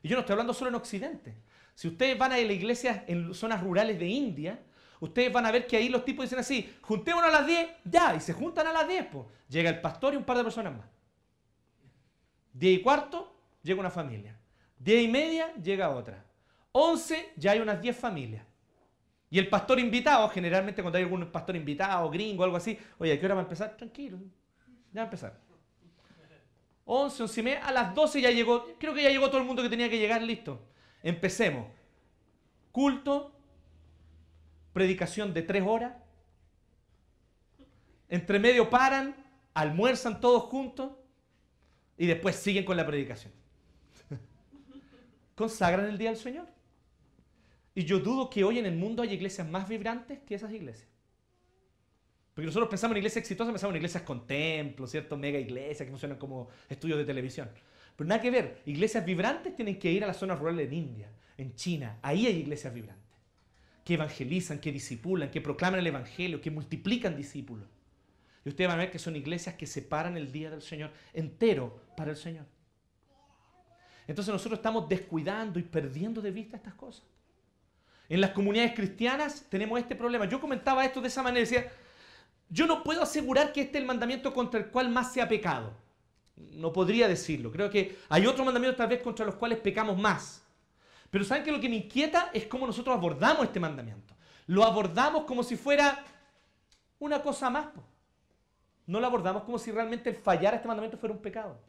Y 0.02 0.08
yo 0.08 0.16
no 0.16 0.20
estoy 0.20 0.34
hablando 0.34 0.54
solo 0.54 0.70
en 0.70 0.76
Occidente. 0.76 1.36
Si 1.74 1.88
ustedes 1.88 2.18
van 2.18 2.32
a 2.32 2.36
la 2.36 2.52
iglesia 2.52 3.04
en 3.06 3.32
zonas 3.34 3.62
rurales 3.62 3.98
de 3.98 4.06
India, 4.06 4.60
ustedes 5.00 5.32
van 5.32 5.46
a 5.46 5.50
ver 5.50 5.66
que 5.66 5.76
ahí 5.76 5.88
los 5.88 6.04
tipos 6.04 6.24
dicen 6.24 6.38
así, 6.38 6.72
juntémonos 6.82 7.28
a 7.28 7.38
las 7.38 7.46
10, 7.46 7.68
ya, 7.84 8.14
y 8.14 8.20
se 8.20 8.32
juntan 8.32 8.66
a 8.66 8.72
las 8.72 8.86
10, 8.86 9.06
pues. 9.06 9.26
Llega 9.48 9.70
el 9.70 9.80
pastor 9.80 10.14
y 10.14 10.16
un 10.16 10.24
par 10.24 10.36
de 10.36 10.44
personas 10.44 10.76
más. 10.76 10.86
10 12.52 12.78
y 12.78 12.82
cuarto, 12.82 13.34
llega 13.62 13.80
una 13.80 13.90
familia. 13.90 14.38
10 14.78 15.04
y 15.04 15.08
media, 15.08 15.54
llega 15.54 15.90
otra. 15.90 16.24
11, 16.72 17.32
ya 17.36 17.52
hay 17.52 17.60
unas 17.60 17.80
10 17.80 17.96
familias. 17.96 18.44
Y 19.30 19.38
el 19.38 19.48
pastor 19.48 19.78
invitado, 19.78 20.28
generalmente 20.28 20.82
cuando 20.82 20.98
hay 20.98 21.04
algún 21.04 21.30
pastor 21.30 21.56
invitado, 21.56 22.10
gringo, 22.10 22.44
algo 22.44 22.56
así, 22.56 22.78
oye, 22.98 23.12
¿a 23.12 23.20
qué 23.20 23.26
hora 23.26 23.36
va 23.36 23.42
a 23.42 23.44
empezar? 23.44 23.76
Tranquilo, 23.76 24.18
ya 24.92 25.00
va 25.00 25.02
a 25.02 25.04
empezar. 25.04 25.38
11, 26.84 27.22
11 27.22 27.40
y 27.40 27.44
media, 27.44 27.64
a 27.64 27.70
las 27.70 27.94
12 27.94 28.20
ya 28.20 28.30
llegó, 28.30 28.66
creo 28.78 28.92
que 28.92 29.02
ya 29.04 29.10
llegó 29.10 29.28
todo 29.28 29.38
el 29.38 29.46
mundo 29.46 29.62
que 29.62 29.68
tenía 29.68 29.88
que 29.88 29.98
llegar, 29.98 30.20
listo. 30.22 30.60
Empecemos. 31.02 31.68
Culto, 32.72 33.39
predicación 34.72 35.32
de 35.34 35.42
tres 35.42 35.62
horas. 35.66 35.94
Entre 38.08 38.38
medio 38.38 38.70
paran, 38.70 39.14
almuerzan 39.54 40.20
todos 40.20 40.44
juntos 40.44 40.92
y 41.96 42.06
después 42.06 42.36
siguen 42.36 42.64
con 42.64 42.76
la 42.76 42.86
predicación. 42.86 43.32
Consagran 45.34 45.86
el 45.86 45.98
día 45.98 46.10
del 46.10 46.18
Señor. 46.18 46.48
Y 47.74 47.84
yo 47.84 48.00
dudo 48.00 48.28
que 48.28 48.42
hoy 48.42 48.58
en 48.58 48.66
el 48.66 48.76
mundo 48.76 49.02
haya 49.02 49.12
iglesias 49.12 49.48
más 49.48 49.68
vibrantes 49.68 50.18
que 50.20 50.34
esas 50.34 50.52
iglesias. 50.52 50.88
Porque 52.34 52.46
nosotros 52.46 52.68
pensamos 52.68 52.94
en 52.94 52.98
iglesias 52.98 53.22
exitosas, 53.22 53.52
pensamos 53.52 53.72
en 53.74 53.76
iglesias 53.76 54.02
con 54.02 54.26
templos, 54.26 54.90
¿cierto? 54.90 55.16
Mega 55.16 55.38
iglesias 55.38 55.84
que 55.86 55.90
funcionan 55.90 56.18
como 56.18 56.48
estudios 56.68 56.98
de 56.98 57.04
televisión. 57.04 57.48
Pero 57.96 58.08
nada 58.08 58.20
que 58.20 58.30
ver. 58.30 58.62
Iglesias 58.66 59.04
vibrantes 59.04 59.54
tienen 59.54 59.78
que 59.78 59.90
ir 59.92 60.02
a 60.04 60.06
las 60.06 60.16
zonas 60.16 60.38
rurales 60.38 60.68
en 60.68 60.72
India, 60.72 61.12
en 61.36 61.54
China. 61.54 61.98
Ahí 62.02 62.26
hay 62.26 62.36
iglesias 62.36 62.72
vibrantes. 62.72 63.09
Que 63.90 63.94
evangelizan, 63.94 64.60
que 64.60 64.70
disipulan, 64.70 65.32
que 65.32 65.40
proclaman 65.40 65.80
el 65.80 65.86
evangelio, 65.88 66.40
que 66.40 66.52
multiplican 66.52 67.16
discípulos. 67.16 67.66
Y 68.44 68.48
ustedes 68.50 68.68
van 68.68 68.78
a 68.78 68.82
ver 68.84 68.92
que 68.92 69.00
son 69.00 69.16
iglesias 69.16 69.56
que 69.56 69.66
separan 69.66 70.16
el 70.16 70.30
día 70.30 70.48
del 70.48 70.62
Señor 70.62 70.92
entero 71.12 71.82
para 71.96 72.12
el 72.12 72.16
Señor. 72.16 72.46
Entonces 74.06 74.32
nosotros 74.32 74.60
estamos 74.60 74.88
descuidando 74.88 75.58
y 75.58 75.64
perdiendo 75.64 76.22
de 76.22 76.30
vista 76.30 76.56
estas 76.56 76.74
cosas. 76.74 77.02
En 78.08 78.20
las 78.20 78.30
comunidades 78.30 78.74
cristianas 78.76 79.44
tenemos 79.50 79.80
este 79.80 79.96
problema. 79.96 80.24
Yo 80.26 80.40
comentaba 80.40 80.84
esto 80.84 81.00
de 81.00 81.08
esa 81.08 81.24
manera, 81.24 81.40
decía, 81.40 81.68
yo 82.48 82.68
no 82.68 82.84
puedo 82.84 83.02
asegurar 83.02 83.52
que 83.52 83.62
este 83.62 83.78
es 83.78 83.80
el 83.82 83.88
mandamiento 83.88 84.32
contra 84.32 84.60
el 84.60 84.66
cual 84.66 84.88
más 84.88 85.12
se 85.12 85.20
ha 85.20 85.28
pecado. 85.28 85.72
No 86.36 86.72
podría 86.72 87.08
decirlo. 87.08 87.50
Creo 87.50 87.68
que 87.68 87.98
hay 88.08 88.24
otros 88.24 88.44
mandamientos 88.44 88.78
tal 88.78 88.86
vez 88.86 89.02
contra 89.02 89.26
los 89.26 89.34
cuales 89.34 89.58
pecamos 89.58 89.98
más. 89.98 90.44
Pero 91.10 91.24
¿saben 91.24 91.44
que 91.44 91.52
lo 91.52 91.60
que 91.60 91.68
me 91.68 91.76
inquieta 91.76 92.30
es 92.32 92.46
cómo 92.46 92.66
nosotros 92.66 92.96
abordamos 92.96 93.44
este 93.44 93.60
mandamiento? 93.60 94.14
Lo 94.46 94.64
abordamos 94.64 95.24
como 95.24 95.42
si 95.42 95.56
fuera 95.56 96.04
una 96.98 97.22
cosa 97.22 97.50
más. 97.50 97.68
No 98.86 99.00
lo 99.00 99.06
abordamos 99.06 99.42
como 99.42 99.58
si 99.58 99.70
realmente 99.70 100.10
el 100.10 100.16
fallar 100.16 100.54
este 100.54 100.68
mandamiento 100.68 100.96
fuera 100.96 101.14
un 101.14 101.22
pecado. 101.22 101.60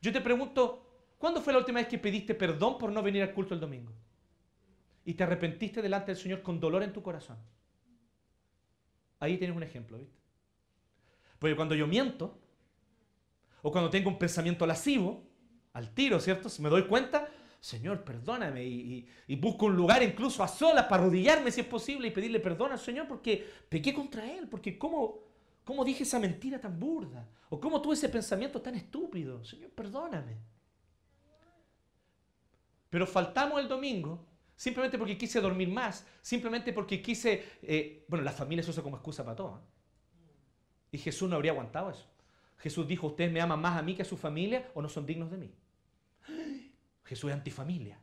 Yo 0.00 0.12
te 0.12 0.20
pregunto, 0.20 0.86
¿cuándo 1.18 1.40
fue 1.40 1.52
la 1.52 1.58
última 1.58 1.80
vez 1.80 1.88
que 1.88 1.98
pediste 1.98 2.34
perdón 2.34 2.78
por 2.78 2.90
no 2.92 3.02
venir 3.02 3.22
al 3.22 3.32
culto 3.32 3.54
el 3.54 3.60
domingo? 3.60 3.92
y 5.06 5.14
te 5.14 5.22
arrepentiste 5.22 5.80
delante 5.80 6.12
del 6.12 6.20
Señor 6.20 6.42
con 6.42 6.58
dolor 6.58 6.82
en 6.82 6.92
tu 6.92 7.00
corazón. 7.00 7.38
Ahí 9.20 9.38
tienes 9.38 9.56
un 9.56 9.62
ejemplo, 9.62 9.96
¿viste? 9.96 10.18
Porque 11.38 11.54
cuando 11.54 11.76
yo 11.76 11.86
miento, 11.86 12.36
o 13.62 13.70
cuando 13.70 13.88
tengo 13.88 14.10
un 14.10 14.18
pensamiento 14.18 14.66
lascivo, 14.66 15.24
al 15.72 15.94
tiro, 15.94 16.18
¿cierto? 16.18 16.48
Si 16.48 16.60
me 16.60 16.68
doy 16.68 16.86
cuenta, 16.88 17.28
Señor, 17.66 18.04
perdóname, 18.04 18.64
y, 18.64 19.36
busco 19.40 19.66
un 19.66 19.74
lugar 19.74 20.00
incluso 20.00 20.44
a 20.44 20.46
solas 20.46 20.84
para 20.84 21.02
arrodillarme 21.02 21.50
si 21.50 21.62
es 21.62 21.66
posible 21.66 22.06
y 22.06 22.12
pedirle 22.12 22.38
perdón 22.38 22.70
al 22.70 22.78
Señor 22.78 23.08
porque 23.08 23.44
pequé 23.68 23.92
contra 23.92 24.24
Él, 24.24 24.46
porque 24.48 24.78
¿cómo, 24.78 25.18
cómo 25.64 25.84
dije 25.84 26.04
esa 26.04 26.20
mentira 26.20 26.60
tan 26.60 26.78
burda? 26.78 27.28
¿O 27.48 27.58
cómo 27.58 27.82
tuve 27.82 27.94
ese 27.94 28.08
pensamiento 28.08 28.62
tan 28.62 28.76
estúpido? 28.76 29.44
Señor, 29.44 29.70
perdóname. 29.70 30.36
Pero 32.88 33.04
faltamos 33.04 33.60
el 33.60 33.66
domingo 33.66 34.24
Simplemente 34.58 34.96
porque 34.96 35.18
quise 35.18 35.38
dormir 35.38 35.68
más, 35.68 36.06
simplemente 36.22 36.72
porque 36.72 37.02
quise... 37.02 37.58
Eh, 37.60 38.06
bueno, 38.08 38.24
la 38.24 38.32
familia 38.32 38.64
se 38.64 38.70
usa 38.70 38.82
como 38.82 38.96
excusa 38.96 39.22
para 39.22 39.36
todo. 39.36 39.58
¿eh? 39.58 39.68
Y 40.92 40.98
Jesús 40.98 41.28
no 41.28 41.36
habría 41.36 41.52
aguantado 41.52 41.90
eso. 41.90 42.06
Jesús 42.56 42.88
dijo, 42.88 43.08
ustedes 43.08 43.30
me 43.30 43.42
aman 43.42 43.60
más 43.60 43.76
a 43.76 43.82
mí 43.82 43.94
que 43.94 44.00
a 44.00 44.06
su 44.06 44.16
familia 44.16 44.70
o 44.72 44.80
no 44.80 44.88
son 44.88 45.04
dignos 45.04 45.30
de 45.30 45.36
mí. 45.36 45.52
Jesús 47.06 47.30
es 47.30 47.36
antifamilia. 47.36 47.98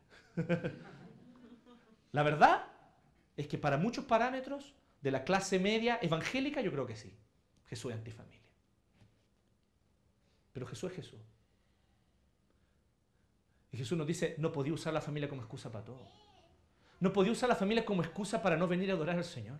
la 2.12 2.22
verdad 2.22 2.66
es 3.36 3.46
que 3.46 3.58
para 3.58 3.76
muchos 3.76 4.04
parámetros 4.04 4.74
de 5.00 5.10
la 5.10 5.24
clase 5.24 5.58
media 5.58 5.98
evangélica 6.02 6.60
yo 6.60 6.72
creo 6.72 6.86
que 6.86 6.96
sí. 6.96 7.16
Jesús 7.66 7.92
es 7.92 7.98
antifamilia. 7.98 8.40
Pero 10.52 10.66
Jesús 10.66 10.90
es 10.90 10.96
Jesús. 10.96 11.20
Y 13.72 13.76
Jesús 13.76 13.98
nos 13.98 14.06
dice, 14.06 14.36
no 14.38 14.52
podía 14.52 14.72
usar 14.72 14.94
la 14.94 15.00
familia 15.00 15.28
como 15.28 15.42
excusa 15.42 15.70
para 15.70 15.84
todo. 15.84 16.08
No 17.00 17.12
podía 17.12 17.32
usar 17.32 17.48
la 17.48 17.56
familia 17.56 17.84
como 17.84 18.02
excusa 18.02 18.40
para 18.40 18.56
no 18.56 18.66
venir 18.66 18.90
a 18.90 18.94
adorar 18.94 19.16
al 19.16 19.24
Señor. 19.24 19.58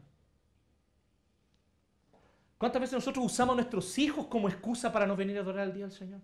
¿Cuántas 2.57 2.81
veces 2.81 2.95
nosotros 2.95 3.27
usamos 3.27 3.55
a 3.55 3.57
nuestros 3.57 3.99
hijos 3.99 4.27
como 4.29 4.49
excusa 4.49 4.93
para 4.93 5.07
no 5.07 5.17
venir 5.17 5.37
a 5.37 5.41
adorar 5.41 5.65
al 5.65 5.75
día 5.75 5.85
del 5.85 5.93
Señor? 5.93 6.21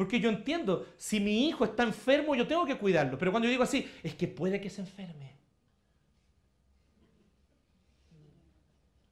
Porque 0.00 0.18
yo 0.18 0.30
entiendo, 0.30 0.86
si 0.96 1.20
mi 1.20 1.46
hijo 1.46 1.62
está 1.62 1.82
enfermo, 1.82 2.34
yo 2.34 2.46
tengo 2.46 2.64
que 2.64 2.78
cuidarlo. 2.78 3.18
Pero 3.18 3.32
cuando 3.32 3.46
yo 3.46 3.50
digo 3.50 3.64
así, 3.64 3.86
es 4.02 4.14
que 4.14 4.28
puede 4.28 4.58
que 4.58 4.70
se 4.70 4.80
enferme. 4.80 5.36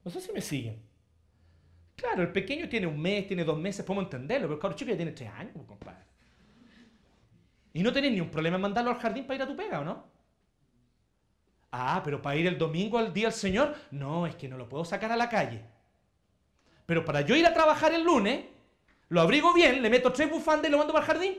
No 0.02 0.10
sé 0.10 0.22
si 0.22 0.32
me 0.32 0.40
siguen. 0.40 0.80
Claro, 1.94 2.22
el 2.22 2.32
pequeño 2.32 2.70
tiene 2.70 2.86
un 2.86 2.98
mes, 2.98 3.26
tiene 3.26 3.44
dos 3.44 3.58
meses, 3.58 3.84
podemos 3.84 4.04
entenderlo, 4.04 4.48
pero 4.48 4.70
el 4.70 4.76
chico 4.76 4.90
ya 4.92 4.96
tiene 4.96 5.12
tres 5.12 5.28
años, 5.28 5.52
compadre. 5.66 6.06
Y 7.74 7.82
no 7.82 7.92
tenés 7.92 8.10
ni 8.12 8.22
un 8.22 8.30
problema 8.30 8.56
en 8.56 8.62
mandarlo 8.62 8.90
al 8.90 8.96
jardín 8.96 9.26
para 9.26 9.34
ir 9.34 9.42
a 9.42 9.46
tu 9.46 9.54
pega, 9.54 9.80
¿o 9.80 9.84
no? 9.84 10.06
Ah, 11.70 12.00
pero 12.02 12.22
para 12.22 12.36
ir 12.36 12.46
el 12.46 12.56
domingo 12.56 12.96
al 12.96 13.12
día 13.12 13.26
del 13.26 13.34
Señor, 13.34 13.76
no, 13.90 14.26
es 14.26 14.36
que 14.36 14.48
no 14.48 14.56
lo 14.56 14.70
puedo 14.70 14.86
sacar 14.86 15.12
a 15.12 15.16
la 15.16 15.28
calle. 15.28 15.60
Pero 16.86 17.04
para 17.04 17.20
yo 17.20 17.36
ir 17.36 17.44
a 17.44 17.52
trabajar 17.52 17.92
el 17.92 18.04
lunes, 18.04 18.56
lo 19.08 19.20
abrigo 19.20 19.54
bien, 19.54 19.82
le 19.82 19.90
meto 19.90 20.12
tres 20.12 20.30
bufandas 20.30 20.68
y 20.68 20.72
lo 20.72 20.78
mando 20.78 20.92
para 20.92 21.04
el 21.04 21.12
jardín. 21.12 21.36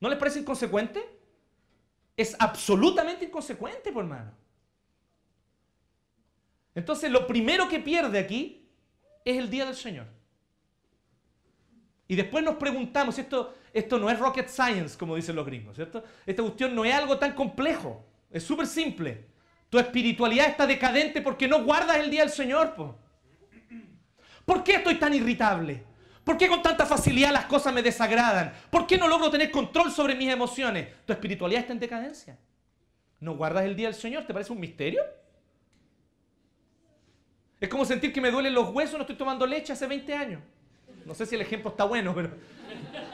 ¿No 0.00 0.08
les 0.08 0.18
parece 0.18 0.40
inconsecuente? 0.40 1.02
Es 2.16 2.36
absolutamente 2.38 3.24
inconsecuente, 3.24 3.90
por 3.90 4.04
hermano. 4.04 4.32
Entonces, 6.74 7.10
lo 7.10 7.26
primero 7.26 7.68
que 7.68 7.80
pierde 7.80 8.18
aquí 8.18 8.68
es 9.24 9.36
el 9.36 9.50
día 9.50 9.64
del 9.64 9.74
Señor. 9.74 10.06
Y 12.06 12.16
después 12.16 12.44
nos 12.44 12.56
preguntamos, 12.56 13.18
esto, 13.18 13.54
esto 13.72 13.98
no 13.98 14.10
es 14.10 14.18
rocket 14.18 14.48
science, 14.48 14.96
como 14.96 15.16
dicen 15.16 15.34
los 15.34 15.46
gringos, 15.46 15.74
¿cierto? 15.74 16.04
Esta 16.26 16.42
cuestión 16.42 16.74
no 16.74 16.84
es 16.84 16.94
algo 16.94 17.18
tan 17.18 17.34
complejo. 17.34 18.04
Es 18.30 18.44
súper 18.44 18.66
simple. 18.66 19.26
Tu 19.70 19.78
espiritualidad 19.78 20.48
está 20.48 20.66
decadente 20.66 21.22
porque 21.22 21.48
no 21.48 21.64
guardas 21.64 21.96
el 21.96 22.10
día 22.10 22.20
del 22.20 22.30
Señor. 22.30 22.74
¿Por 24.44 24.62
qué 24.62 24.74
estoy 24.74 24.96
tan 24.96 25.14
irritable? 25.14 25.93
¿Por 26.24 26.38
qué 26.38 26.48
con 26.48 26.62
tanta 26.62 26.86
facilidad 26.86 27.32
las 27.32 27.44
cosas 27.44 27.72
me 27.72 27.82
desagradan? 27.82 28.54
¿Por 28.70 28.86
qué 28.86 28.96
no 28.96 29.06
logro 29.08 29.30
tener 29.30 29.50
control 29.50 29.92
sobre 29.92 30.14
mis 30.14 30.30
emociones? 30.30 30.88
Tu 31.04 31.12
espiritualidad 31.12 31.60
está 31.60 31.74
en 31.74 31.80
decadencia. 31.80 32.38
¿No 33.20 33.36
guardas 33.36 33.64
el 33.64 33.76
día 33.76 33.88
del 33.88 33.94
Señor? 33.94 34.24
¿Te 34.24 34.32
parece 34.32 34.52
un 34.52 34.60
misterio? 34.60 35.02
Es 37.60 37.68
como 37.68 37.84
sentir 37.84 38.12
que 38.12 38.20
me 38.20 38.30
duelen 38.30 38.54
los 38.54 38.70
huesos, 38.70 38.94
no 38.94 39.02
estoy 39.02 39.16
tomando 39.16 39.46
leche 39.46 39.72
hace 39.72 39.86
20 39.86 40.14
años. 40.14 40.42
No 41.04 41.14
sé 41.14 41.26
si 41.26 41.34
el 41.34 41.42
ejemplo 41.42 41.70
está 41.70 41.84
bueno, 41.84 42.14
pero 42.14 42.30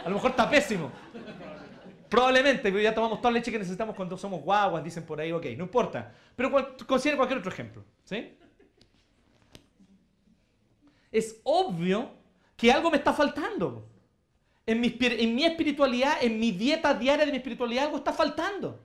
a 0.05 0.09
lo 0.09 0.15
mejor 0.15 0.31
está 0.31 0.49
pésimo. 0.49 0.93
Probablemente, 2.09 2.73
ya 2.83 2.95
tomamos 2.95 3.21
toda 3.21 3.33
la 3.33 3.39
leche 3.39 3.53
que 3.53 3.59
necesitamos 3.59 3.95
cuando 3.95 4.17
somos 4.17 4.43
guaguas, 4.43 4.83
dicen 4.83 5.05
por 5.05 5.21
ahí, 5.21 5.33
ok, 5.33 5.47
no 5.57 5.65
importa. 5.65 6.13
Pero 6.35 6.51
considere 6.87 7.17
cualquier 7.17 7.39
otro 7.39 7.53
ejemplo. 7.53 7.85
¿sí? 8.05 8.37
Es 11.13 11.41
obvio 11.45 12.20
que 12.61 12.71
algo 12.71 12.91
me 12.91 12.99
está 12.99 13.15
faltando. 13.15 13.89
En 14.67 14.81
mi, 14.81 15.45
espiritualidad, 15.45 16.23
en 16.23 16.39
mi 16.39 16.53
dieta 16.53 16.93
diaria 16.93 17.25
de 17.25 17.33
mi 17.33 17.39
espiritualidad, 17.39 17.87
algo 17.87 17.97
está 17.97 18.13
faltando. 18.13 18.79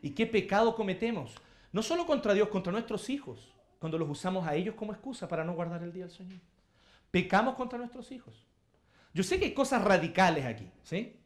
¿Y 0.00 0.10
qué 0.10 0.26
pecado 0.26 0.74
cometemos? 0.74 1.34
No 1.70 1.82
solo 1.82 2.06
contra 2.06 2.32
Dios, 2.32 2.48
contra 2.48 2.72
nuestros 2.72 3.10
hijos, 3.10 3.54
cuando 3.78 3.98
los 3.98 4.08
usamos 4.08 4.46
a 4.46 4.54
ellos 4.54 4.74
como 4.74 4.92
excusa 4.92 5.28
para 5.28 5.44
no 5.44 5.52
guardar 5.52 5.82
el 5.82 5.92
día 5.92 6.06
del 6.06 6.16
Señor. 6.16 6.40
Pecamos 7.10 7.54
contra 7.56 7.78
nuestros 7.78 8.10
hijos. 8.10 8.46
Yo 9.12 9.22
sé 9.22 9.38
que 9.38 9.44
hay 9.44 9.54
cosas 9.54 9.84
radicales 9.84 10.46
aquí, 10.46 10.66
¿sí? 10.82 11.20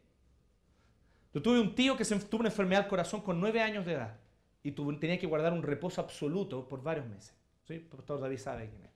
Yo 1.32 1.42
tuve 1.42 1.60
un 1.60 1.76
tío 1.76 1.96
que 1.96 2.04
se, 2.04 2.18
tuvo 2.18 2.40
una 2.40 2.48
enfermedad 2.48 2.80
del 2.80 2.90
corazón 2.90 3.20
con 3.20 3.38
nueve 3.38 3.62
años 3.62 3.86
de 3.86 3.92
edad 3.92 4.18
y 4.64 4.72
tenía 4.72 5.18
que 5.18 5.28
guardar 5.28 5.52
un 5.52 5.62
reposo 5.62 6.00
absoluto 6.00 6.68
por 6.68 6.82
varios 6.82 7.06
meses. 7.06 7.34
¿sí? 7.68 7.74
El 7.74 7.82
pastor 7.82 8.20
David 8.20 8.38
sabe 8.38 8.68
quién 8.68 8.84
es. 8.84 8.93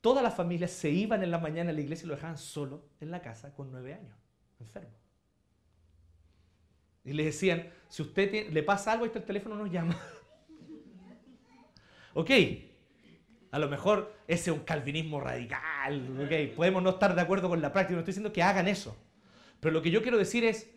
Todas 0.00 0.22
las 0.22 0.34
familias 0.34 0.70
se 0.70 0.90
iban 0.90 1.22
en 1.22 1.30
la 1.30 1.38
mañana 1.38 1.70
a 1.70 1.72
la 1.72 1.80
iglesia 1.80 2.04
y 2.04 2.08
lo 2.08 2.14
dejaban 2.14 2.38
solo 2.38 2.84
en 3.00 3.10
la 3.10 3.20
casa 3.20 3.52
con 3.52 3.70
nueve 3.70 3.92
años, 3.92 4.16
enfermo. 4.58 4.96
Y 7.04 7.12
le 7.12 7.24
decían, 7.24 7.70
si 7.88 8.02
usted 8.02 8.50
le 8.50 8.62
pasa 8.62 8.92
algo, 8.92 9.04
este 9.04 9.18
el 9.18 9.24
teléfono 9.24 9.56
nos 9.56 9.70
llama. 9.70 9.96
ok, 12.14 12.30
A 13.52 13.58
lo 13.58 13.68
mejor 13.68 14.14
ese 14.26 14.50
es 14.50 14.56
un 14.56 14.64
calvinismo 14.64 15.20
radical, 15.20 16.18
¿ok? 16.20 16.54
Podemos 16.56 16.82
no 16.82 16.90
estar 16.90 17.14
de 17.14 17.20
acuerdo 17.20 17.48
con 17.48 17.60
la 17.60 17.72
práctica, 17.72 17.94
no 17.94 18.00
estoy 18.00 18.12
diciendo 18.12 18.32
que 18.32 18.42
hagan 18.42 18.68
eso. 18.68 18.96
Pero 19.60 19.72
lo 19.72 19.82
que 19.82 19.90
yo 19.90 20.02
quiero 20.02 20.16
decir 20.16 20.44
es, 20.44 20.70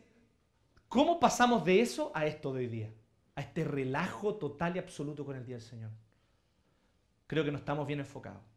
¿cómo 0.90 1.20
pasamos 1.20 1.64
de 1.64 1.82
eso 1.82 2.12
a 2.14 2.26
esto 2.26 2.52
de 2.54 2.60
hoy 2.60 2.68
día? 2.68 2.94
A 3.36 3.42
este 3.42 3.64
relajo 3.64 4.36
total 4.36 4.76
y 4.76 4.80
absoluto 4.80 5.24
con 5.26 5.38
el 5.38 5.46
Día 5.46 5.56
del 5.56 5.66
Señor. 5.66 5.92
Creo 7.28 7.46
que 7.46 7.52
no 7.52 7.58
estamos 7.58 7.88
bien 7.88 8.00
enfocados. 8.00 8.53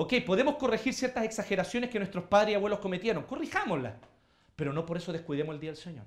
Ok, 0.00 0.14
podemos 0.24 0.54
corregir 0.58 0.94
ciertas 0.94 1.24
exageraciones 1.24 1.90
que 1.90 1.98
nuestros 1.98 2.22
padres 2.22 2.52
y 2.52 2.54
abuelos 2.54 2.78
cometieron, 2.78 3.24
corrijámoslas, 3.24 3.94
pero 4.54 4.72
no 4.72 4.86
por 4.86 4.96
eso 4.96 5.12
descuidemos 5.12 5.52
el 5.52 5.60
Día 5.60 5.70
del 5.70 5.76
Señor. 5.76 6.04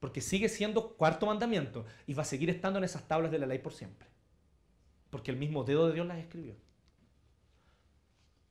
Porque 0.00 0.20
sigue 0.20 0.48
siendo 0.48 0.96
cuarto 0.96 1.26
mandamiento 1.26 1.84
y 2.08 2.14
va 2.14 2.22
a 2.22 2.24
seguir 2.24 2.50
estando 2.50 2.80
en 2.80 2.84
esas 2.84 3.06
tablas 3.06 3.30
de 3.30 3.38
la 3.38 3.46
ley 3.46 3.60
por 3.60 3.74
siempre. 3.74 4.08
Porque 5.08 5.30
el 5.30 5.36
mismo 5.36 5.62
dedo 5.62 5.86
de 5.86 5.94
Dios 5.94 6.04
las 6.04 6.18
escribió. 6.18 6.56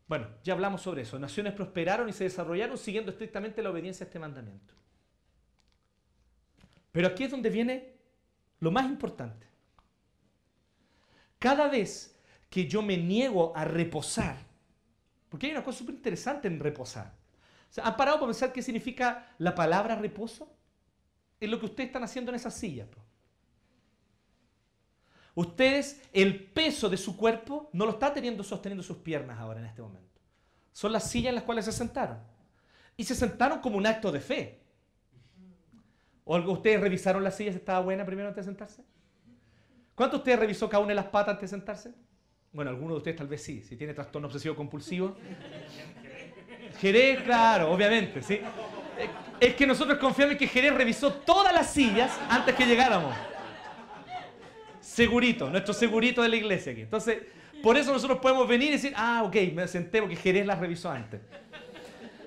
Bueno, 0.08 0.30
ya 0.42 0.54
hablamos 0.54 0.82
sobre 0.82 1.02
eso. 1.02 1.20
Naciones 1.20 1.52
prosperaron 1.52 2.08
y 2.08 2.14
se 2.14 2.24
desarrollaron 2.24 2.78
siguiendo 2.78 3.12
estrictamente 3.12 3.62
la 3.62 3.72
obediencia 3.72 4.06
a 4.06 4.08
este 4.08 4.20
mandamiento. 4.20 4.74
Pero 6.94 7.10
aquí 7.10 7.26
es 7.26 7.32
donde 7.32 7.50
viene 7.50 7.98
lo 8.62 8.72
más 8.72 8.86
importante. 8.86 9.48
Cada 11.40 11.68
vez 11.68 12.18
que 12.50 12.70
yo 12.70 12.82
me 12.82 12.96
niego 12.96 13.52
a 13.54 13.66
reposar, 13.66 14.50
porque 15.32 15.48
hay 15.48 15.54
una 15.54 15.64
cosa 15.64 15.80
súper 15.80 15.96
interesante 15.96 16.50
en 16.50 16.60
reposar. 16.60 17.14
¿Han 17.82 17.96
parado 17.96 18.18
para 18.20 18.28
pensar 18.28 18.52
qué 18.52 18.62
significa 18.62 19.34
la 19.38 19.56
palabra 19.56 19.96
reposo? 19.96 20.54
Es 21.40 21.50
lo 21.50 21.58
que 21.58 21.68
ustedes 21.68 21.88
están 21.88 22.04
haciendo 22.04 22.32
en 22.32 22.36
esa 22.36 22.52
silla. 22.52 22.86
Ustedes, 25.34 26.02
el 26.12 26.52
peso 26.52 26.90
de 26.90 26.98
su 26.98 27.16
cuerpo 27.16 27.70
no 27.72 27.86
lo 27.86 27.92
está 27.92 28.14
teniendo 28.14 28.44
sosteniendo 28.44 28.84
sus 28.84 28.98
piernas 28.98 29.40
ahora 29.40 29.62
en 29.62 29.68
este 29.68 29.82
momento. 29.82 30.20
Son 30.74 30.92
las 30.92 31.10
sillas 31.10 31.30
en 31.30 31.36
las 31.36 31.46
cuales 31.46 31.64
se 31.64 31.72
sentaron. 31.72 32.20
Y 32.98 33.06
se 33.06 33.16
sentaron 33.16 33.60
como 33.60 33.78
un 33.78 33.88
acto 33.88 34.12
de 34.12 34.20
fe. 34.20 34.62
¿O 36.26 36.38
ustedes 36.40 36.82
revisaron 36.82 37.24
las 37.24 37.38
sillas 37.38 37.54
si 37.54 37.60
estaba 37.60 37.80
buena 37.80 38.06
primero 38.06 38.28
antes 38.28 38.46
de 38.46 38.52
sentarse? 38.52 38.84
¿Cuántos 39.96 40.18
de 40.18 40.22
ustedes 40.24 40.40
revisó 40.40 40.68
cada 40.68 40.84
una 40.84 40.90
de 40.90 40.96
las 40.96 41.06
patas 41.06 41.36
antes 41.36 41.50
de 41.50 41.58
sentarse? 41.58 42.11
Bueno, 42.54 42.72
alguno 42.72 42.94
de 42.94 42.98
ustedes 42.98 43.18
tal 43.18 43.28
vez 43.28 43.42
sí, 43.42 43.64
si 43.68 43.76
tiene 43.76 43.94
trastorno 43.94 44.28
obsesivo 44.28 44.56
compulsivo. 44.56 45.16
Jerez, 46.80 47.22
claro, 47.24 47.72
obviamente, 47.72 48.22
¿sí? 48.22 48.42
Es 49.40 49.56
que 49.56 49.66
nosotros 49.66 49.98
confiamos 49.98 50.34
en 50.34 50.38
que 50.38 50.48
Jerez 50.48 50.74
revisó 50.74 51.14
todas 51.14 51.54
las 51.54 51.72
sillas 51.72 52.12
antes 52.30 52.56
que 52.56 52.66
llegáramos 52.66 53.16
segurito, 54.92 55.50
nuestro 55.50 55.74
segurito 55.74 56.22
de 56.22 56.30
la 56.30 56.36
iglesia 56.36 56.74
aquí. 56.74 56.82
Entonces, 56.82 57.20
por 57.64 57.78
eso 57.78 57.94
nosotros 57.94 58.20
podemos 58.20 58.48
venir 58.48 58.70
y 58.70 58.72
decir, 58.74 58.94
ah, 58.96 59.24
ok, 59.26 59.36
me 59.54 59.68
senté 59.68 60.02
porque 60.02 60.16
Jerez 60.16 60.46
las 60.46 60.60
revisó 60.60 60.92
antes. 60.92 61.22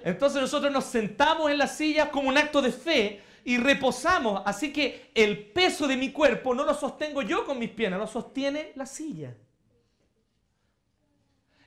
Entonces 0.03 0.41
nosotros 0.41 0.72
nos 0.72 0.85
sentamos 0.85 1.51
en 1.51 1.59
la 1.59 1.66
silla 1.66 2.11
como 2.11 2.29
un 2.29 2.39
acto 2.39 2.62
de 2.62 2.72
fe 2.72 3.20
y 3.45 3.59
reposamos. 3.59 4.43
Así 4.45 4.72
que 4.72 5.11
el 5.14 5.47
peso 5.47 5.87
de 5.87 5.97
mi 5.97 6.11
cuerpo 6.11 6.55
no 6.55 6.64
lo 6.64 6.75
sostengo 6.75 7.22
yo 7.22 7.45
con 7.45 7.59
mis 7.59 7.70
piernas, 7.70 8.01
lo 8.01 8.07
sostiene 8.07 8.72
la 8.77 8.87
silla. 8.87 9.35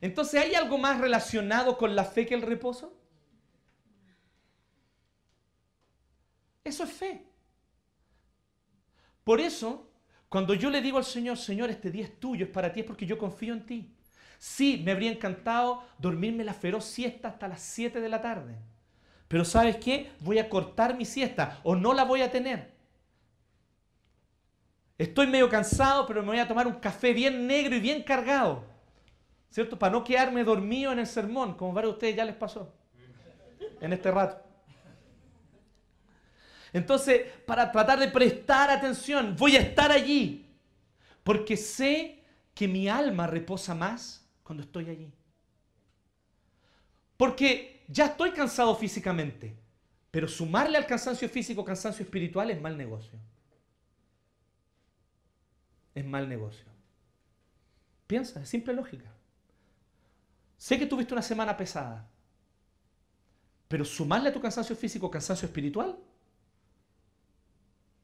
Entonces, 0.01 0.41
¿hay 0.41 0.55
algo 0.55 0.77
más 0.77 0.99
relacionado 0.99 1.77
con 1.77 1.95
la 1.95 2.05
fe 2.05 2.25
que 2.25 2.35
el 2.35 2.41
reposo? 2.41 2.93
Eso 6.63 6.83
es 6.83 6.91
fe. 6.91 7.25
Por 9.23 9.39
eso, 9.39 9.89
cuando 10.29 10.53
yo 10.53 10.69
le 10.69 10.81
digo 10.81 10.97
al 10.97 11.05
Señor, 11.05 11.37
Señor, 11.37 11.69
este 11.69 11.91
día 11.91 12.05
es 12.05 12.19
tuyo, 12.19 12.45
es 12.45 12.51
para 12.51 12.71
ti, 12.71 12.81
es 12.81 12.85
porque 12.85 13.05
yo 13.05 13.17
confío 13.17 13.53
en 13.53 13.65
ti. 13.65 13.93
Sí, 14.37 14.81
me 14.83 14.91
habría 14.91 15.11
encantado 15.11 15.83
dormirme 15.97 16.43
la 16.43 16.53
feroz 16.53 16.85
siesta 16.85 17.29
hasta 17.29 17.47
las 17.47 17.61
7 17.61 18.01
de 18.01 18.09
la 18.09 18.21
tarde. 18.21 18.55
Pero 19.27 19.43
¿sabes 19.43 19.77
qué? 19.77 20.11
Voy 20.19 20.39
a 20.39 20.49
cortar 20.49 20.95
mi 20.95 21.05
siesta 21.05 21.59
o 21.63 21.75
no 21.75 21.93
la 21.93 22.03
voy 22.03 22.21
a 22.21 22.31
tener. 22.31 22.71
Estoy 24.97 25.27
medio 25.27 25.49
cansado, 25.49 26.07
pero 26.07 26.21
me 26.21 26.29
voy 26.29 26.39
a 26.39 26.47
tomar 26.47 26.67
un 26.67 26.79
café 26.79 27.13
bien 27.13 27.47
negro 27.47 27.75
y 27.75 27.79
bien 27.79 28.03
cargado. 28.03 28.63
¿Cierto? 29.49 29.79
Para 29.79 29.93
no 29.93 30.03
quedarme 30.03 30.43
dormido 30.43 30.91
en 30.91 30.99
el 30.99 31.07
sermón, 31.07 31.55
como 31.55 31.73
varios 31.73 31.93
de 31.93 31.95
ustedes 31.95 32.15
ya 32.15 32.25
les 32.25 32.35
pasó 32.35 32.73
en 33.81 33.93
este 33.93 34.11
rato. 34.11 34.43
Entonces, 36.73 37.31
para 37.45 37.71
tratar 37.71 37.99
de 37.99 38.09
prestar 38.09 38.69
atención, 38.69 39.35
voy 39.37 39.55
a 39.55 39.61
estar 39.61 39.91
allí. 39.91 40.45
Porque 41.23 41.57
sé 41.57 42.23
que 42.53 42.67
mi 42.67 42.87
alma 42.87 43.27
reposa 43.27 43.73
más 43.73 44.25
cuando 44.43 44.63
estoy 44.63 44.89
allí. 44.89 45.11
Porque 47.15 47.83
ya 47.87 48.07
estoy 48.07 48.31
cansado 48.31 48.75
físicamente. 48.75 49.57
Pero 50.11 50.27
sumarle 50.27 50.77
al 50.77 50.85
cansancio 50.85 51.27
físico 51.29 51.65
cansancio 51.65 52.03
espiritual 52.03 52.49
es 52.51 52.61
mal 52.61 52.77
negocio. 52.77 53.19
Es 55.93 56.05
mal 56.05 56.29
negocio. 56.29 56.65
Piensa, 58.05 58.41
es 58.41 58.49
simple 58.49 58.73
lógica. 58.73 59.11
Sé 60.57 60.77
que 60.77 60.85
tuviste 60.85 61.13
una 61.13 61.21
semana 61.21 61.55
pesada. 61.55 62.09
Pero 63.67 63.85
sumarle 63.85 64.29
a 64.29 64.33
tu 64.33 64.41
cansancio 64.41 64.75
físico 64.75 65.11
cansancio 65.11 65.45
espiritual 65.45 65.97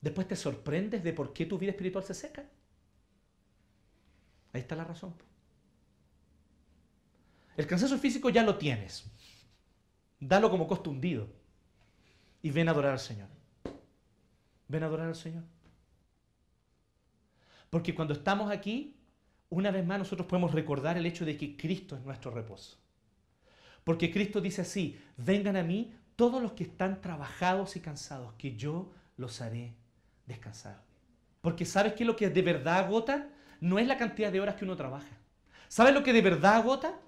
Después 0.03 0.27
te 0.27 0.35
sorprendes 0.35 1.01
de 1.01 1.13
por 1.13 1.31
qué 1.31 1.45
tu 1.45 1.57
vida 1.57 1.71
espiritual 1.71 2.03
se 2.03 2.13
seca. 2.13 2.43
Ahí 4.51 4.59
está 4.59 4.75
la 4.75 4.83
razón. 4.83 5.13
El 7.55 7.65
cansancio 7.65 7.97
físico 7.97 8.29
ya 8.29 8.43
lo 8.43 8.57
tienes. 8.57 9.05
Dalo 10.19 10.51
como 10.51 10.67
costo 10.67 10.89
hundido. 10.89 11.29
Y 12.41 12.51
ven 12.51 12.67
a 12.67 12.71
adorar 12.71 12.91
al 12.91 12.99
Señor. 12.99 13.29
Ven 14.67 14.83
a 14.83 14.87
adorar 14.87 15.07
al 15.07 15.15
Señor. 15.15 15.45
Porque 17.69 17.95
cuando 17.95 18.13
estamos 18.13 18.51
aquí, 18.51 18.97
una 19.53 19.71
vez 19.71 19.85
más 19.85 19.99
nosotros 19.99 20.27
podemos 20.27 20.51
recordar 20.51 20.97
el 20.97 21.05
hecho 21.05 21.25
de 21.25 21.37
que 21.37 21.55
Cristo 21.55 21.95
es 21.95 22.03
nuestro 22.03 22.31
reposo. 22.31 22.77
Porque 23.83 24.11
Cristo 24.11 24.41
dice 24.41 24.61
así, 24.61 24.99
vengan 25.17 25.55
a 25.55 25.63
mí 25.63 25.93
todos 26.15 26.41
los 26.41 26.53
que 26.53 26.63
están 26.63 27.01
trabajados 27.01 27.75
y 27.75 27.79
cansados, 27.79 28.33
que 28.33 28.55
yo 28.55 28.91
los 29.17 29.41
haré 29.41 29.75
descansar. 30.25 30.81
Porque 31.41 31.65
¿sabes 31.65 31.93
qué 31.93 32.05
lo 32.05 32.15
que 32.15 32.29
de 32.29 32.41
verdad 32.41 32.79
agota? 32.79 33.29
No 33.59 33.79
es 33.79 33.87
la 33.87 33.97
cantidad 33.97 34.31
de 34.31 34.41
horas 34.41 34.55
que 34.55 34.65
uno 34.65 34.75
trabaja. 34.75 35.17
¿Sabes 35.67 35.93
lo 35.93 36.03
que 36.03 36.13
de 36.13 36.21
verdad 36.21 36.55
agota? 36.55 36.99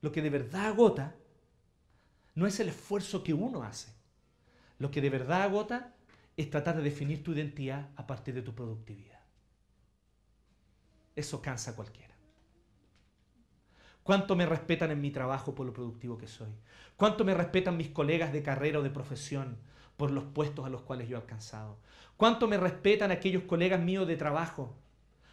Lo 0.00 0.12
que 0.12 0.22
de 0.22 0.30
verdad 0.30 0.66
agota 0.66 1.14
no 2.34 2.46
es 2.46 2.60
el 2.60 2.68
esfuerzo 2.68 3.22
que 3.22 3.34
uno 3.34 3.62
hace. 3.62 3.92
Lo 4.78 4.90
que 4.90 5.00
de 5.00 5.10
verdad 5.10 5.42
agota 5.42 5.94
es 6.36 6.50
tratar 6.50 6.76
de 6.76 6.82
definir 6.82 7.22
tu 7.22 7.32
identidad 7.32 7.88
a 7.96 8.06
partir 8.06 8.34
de 8.34 8.42
tu 8.42 8.54
productividad. 8.54 9.09
Eso 11.20 11.42
cansa 11.42 11.72
a 11.72 11.76
cualquiera. 11.76 12.14
¿Cuánto 14.02 14.34
me 14.34 14.46
respetan 14.46 14.90
en 14.90 15.02
mi 15.02 15.10
trabajo 15.10 15.54
por 15.54 15.66
lo 15.66 15.74
productivo 15.74 16.16
que 16.16 16.26
soy? 16.26 16.48
¿Cuánto 16.96 17.26
me 17.26 17.34
respetan 17.34 17.76
mis 17.76 17.90
colegas 17.90 18.32
de 18.32 18.42
carrera 18.42 18.78
o 18.78 18.82
de 18.82 18.88
profesión 18.88 19.58
por 19.98 20.10
los 20.10 20.24
puestos 20.24 20.64
a 20.64 20.70
los 20.70 20.80
cuales 20.80 21.08
yo 21.08 21.18
he 21.18 21.20
alcanzado? 21.20 21.78
¿Cuánto 22.16 22.48
me 22.48 22.56
respetan 22.56 23.10
aquellos 23.10 23.42
colegas 23.42 23.80
míos 23.80 24.08
de 24.08 24.16
trabajo? 24.16 24.78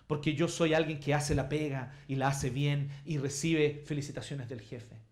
Porque 0.07 0.35
yo 0.35 0.49
soy 0.49 0.73
alguien 0.73 0.99
que 0.99 1.13
hace 1.13 1.35
la 1.35 1.47
pega 1.47 1.93
y 2.05 2.15
la 2.15 2.27
hace 2.27 2.49
bien 2.49 2.91
y 3.05 3.17
recibe 3.17 3.81
felicitaciones 3.85 4.49
del 4.49 4.59
jefe. 4.59 5.06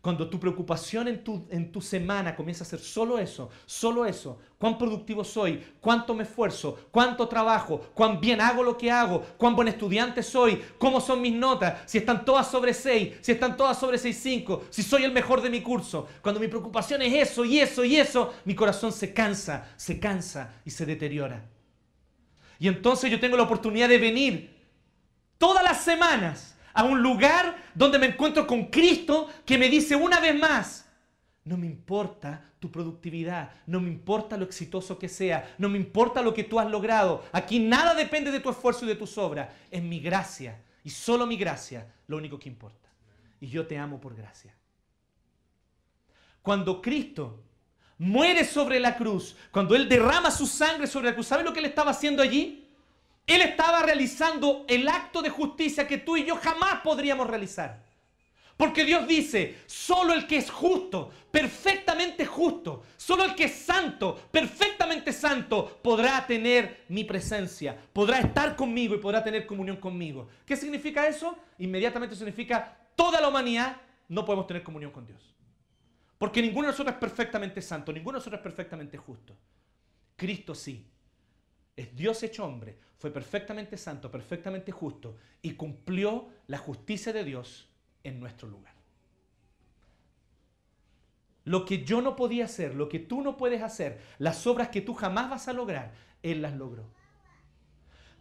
Cuando 0.00 0.30
tu 0.30 0.40
preocupación 0.40 1.08
en 1.08 1.22
tu, 1.22 1.46
en 1.50 1.70
tu 1.70 1.82
semana 1.82 2.34
comienza 2.34 2.64
a 2.64 2.66
ser 2.66 2.78
solo 2.78 3.18
eso, 3.18 3.50
solo 3.66 4.06
eso, 4.06 4.38
cuán 4.56 4.78
productivo 4.78 5.22
soy, 5.24 5.62
cuánto 5.78 6.14
me 6.14 6.22
esfuerzo, 6.22 6.88
cuánto 6.90 7.28
trabajo, 7.28 7.90
cuán 7.92 8.18
bien 8.18 8.40
hago 8.40 8.62
lo 8.62 8.78
que 8.78 8.90
hago, 8.90 9.20
cuán 9.36 9.54
buen 9.54 9.68
estudiante 9.68 10.22
soy, 10.22 10.62
cómo 10.78 11.02
son 11.02 11.20
mis 11.20 11.34
notas, 11.34 11.82
si 11.84 11.98
están 11.98 12.24
todas 12.24 12.50
sobre 12.50 12.72
6, 12.72 13.18
si 13.20 13.32
están 13.32 13.58
todas 13.58 13.78
sobre 13.78 13.98
6.5, 13.98 14.62
si 14.70 14.82
soy 14.82 15.04
el 15.04 15.12
mejor 15.12 15.42
de 15.42 15.50
mi 15.50 15.60
curso. 15.60 16.08
Cuando 16.22 16.40
mi 16.40 16.48
preocupación 16.48 17.02
es 17.02 17.30
eso 17.30 17.44
y 17.44 17.60
eso 17.60 17.84
y 17.84 17.96
eso, 17.96 18.32
mi 18.46 18.54
corazón 18.54 18.92
se 18.92 19.12
cansa, 19.12 19.68
se 19.76 20.00
cansa 20.00 20.54
y 20.64 20.70
se 20.70 20.86
deteriora. 20.86 21.44
Y 22.58 22.68
entonces 22.68 23.10
yo 23.10 23.20
tengo 23.20 23.36
la 23.36 23.42
oportunidad 23.42 23.90
de 23.90 23.98
venir 23.98 24.56
todas 25.36 25.62
las 25.62 25.84
semanas 25.84 26.56
a 26.72 26.84
un 26.84 27.02
lugar 27.02 27.56
donde 27.74 27.98
me 27.98 28.06
encuentro 28.06 28.46
con 28.46 28.66
Cristo 28.66 29.28
que 29.44 29.58
me 29.58 29.68
dice 29.68 29.96
una 29.96 30.20
vez 30.20 30.38
más, 30.38 30.86
no 31.44 31.56
me 31.56 31.66
importa 31.66 32.44
tu 32.58 32.70
productividad, 32.70 33.50
no 33.66 33.80
me 33.80 33.88
importa 33.88 34.36
lo 34.36 34.44
exitoso 34.44 34.98
que 34.98 35.08
sea, 35.08 35.54
no 35.58 35.68
me 35.68 35.78
importa 35.78 36.22
lo 36.22 36.34
que 36.34 36.44
tú 36.44 36.60
has 36.60 36.70
logrado. 36.70 37.24
Aquí 37.32 37.58
nada 37.58 37.94
depende 37.94 38.30
de 38.30 38.40
tu 38.40 38.50
esfuerzo 38.50 38.84
y 38.84 38.88
de 38.88 38.96
tus 38.96 39.16
obras. 39.18 39.48
Es 39.70 39.82
mi 39.82 40.00
gracia 40.00 40.62
y 40.84 40.90
solo 40.90 41.26
mi 41.26 41.36
gracia 41.36 41.92
lo 42.06 42.18
único 42.18 42.38
que 42.38 42.48
importa. 42.48 42.88
Y 43.40 43.48
yo 43.48 43.66
te 43.66 43.78
amo 43.78 44.00
por 44.00 44.14
gracia. 44.14 44.54
Cuando 46.42 46.80
Cristo 46.80 47.42
muere 47.98 48.44
sobre 48.44 48.78
la 48.78 48.96
cruz, 48.96 49.36
cuando 49.50 49.74
Él 49.74 49.88
derrama 49.88 50.30
su 50.30 50.46
sangre 50.46 50.86
sobre 50.86 51.08
la 51.08 51.14
cruz, 51.14 51.26
¿sabe 51.26 51.42
lo 51.42 51.52
que 51.52 51.60
Él 51.60 51.66
estaba 51.66 51.90
haciendo 51.90 52.22
allí? 52.22 52.59
Él 53.30 53.42
estaba 53.42 53.82
realizando 53.82 54.64
el 54.66 54.88
acto 54.88 55.22
de 55.22 55.30
justicia 55.30 55.86
que 55.86 55.98
tú 55.98 56.16
y 56.16 56.24
yo 56.24 56.34
jamás 56.34 56.80
podríamos 56.80 57.28
realizar. 57.28 57.80
Porque 58.56 58.84
Dios 58.84 59.06
dice, 59.06 59.56
solo 59.66 60.12
el 60.14 60.26
que 60.26 60.38
es 60.38 60.50
justo, 60.50 61.12
perfectamente 61.30 62.26
justo, 62.26 62.82
solo 62.96 63.22
el 63.22 63.36
que 63.36 63.44
es 63.44 63.54
santo, 63.54 64.20
perfectamente 64.32 65.12
santo, 65.12 65.78
podrá 65.80 66.26
tener 66.26 66.84
mi 66.88 67.04
presencia, 67.04 67.78
podrá 67.92 68.18
estar 68.18 68.56
conmigo 68.56 68.96
y 68.96 68.98
podrá 68.98 69.22
tener 69.22 69.46
comunión 69.46 69.76
conmigo. 69.76 70.28
¿Qué 70.44 70.56
significa 70.56 71.06
eso? 71.06 71.38
Inmediatamente 71.58 72.16
significa 72.16 72.76
toda 72.96 73.20
la 73.20 73.28
humanidad 73.28 73.76
no 74.08 74.24
podemos 74.24 74.48
tener 74.48 74.64
comunión 74.64 74.90
con 74.90 75.06
Dios. 75.06 75.36
Porque 76.18 76.42
ninguno 76.42 76.66
de 76.66 76.72
nosotros 76.72 76.94
es 76.94 77.00
perfectamente 77.00 77.62
santo, 77.62 77.92
ninguno 77.92 78.18
de 78.18 78.18
nosotros 78.18 78.40
es 78.40 78.42
perfectamente 78.42 78.98
justo. 78.98 79.36
Cristo 80.16 80.52
sí. 80.52 80.84
Es 81.80 81.96
Dios 81.96 82.22
hecho 82.22 82.44
hombre, 82.44 82.76
fue 82.98 83.10
perfectamente 83.10 83.78
santo, 83.78 84.10
perfectamente 84.10 84.70
justo 84.70 85.16
y 85.40 85.52
cumplió 85.52 86.28
la 86.46 86.58
justicia 86.58 87.10
de 87.10 87.24
Dios 87.24 87.70
en 88.04 88.20
nuestro 88.20 88.48
lugar. 88.48 88.74
Lo 91.44 91.64
que 91.64 91.82
yo 91.82 92.02
no 92.02 92.16
podía 92.16 92.44
hacer, 92.44 92.74
lo 92.74 92.90
que 92.90 92.98
tú 92.98 93.22
no 93.22 93.38
puedes 93.38 93.62
hacer, 93.62 93.98
las 94.18 94.46
obras 94.46 94.68
que 94.68 94.82
tú 94.82 94.92
jamás 94.92 95.30
vas 95.30 95.48
a 95.48 95.54
lograr, 95.54 95.94
Él 96.22 96.42
las 96.42 96.54
logró. 96.54 96.84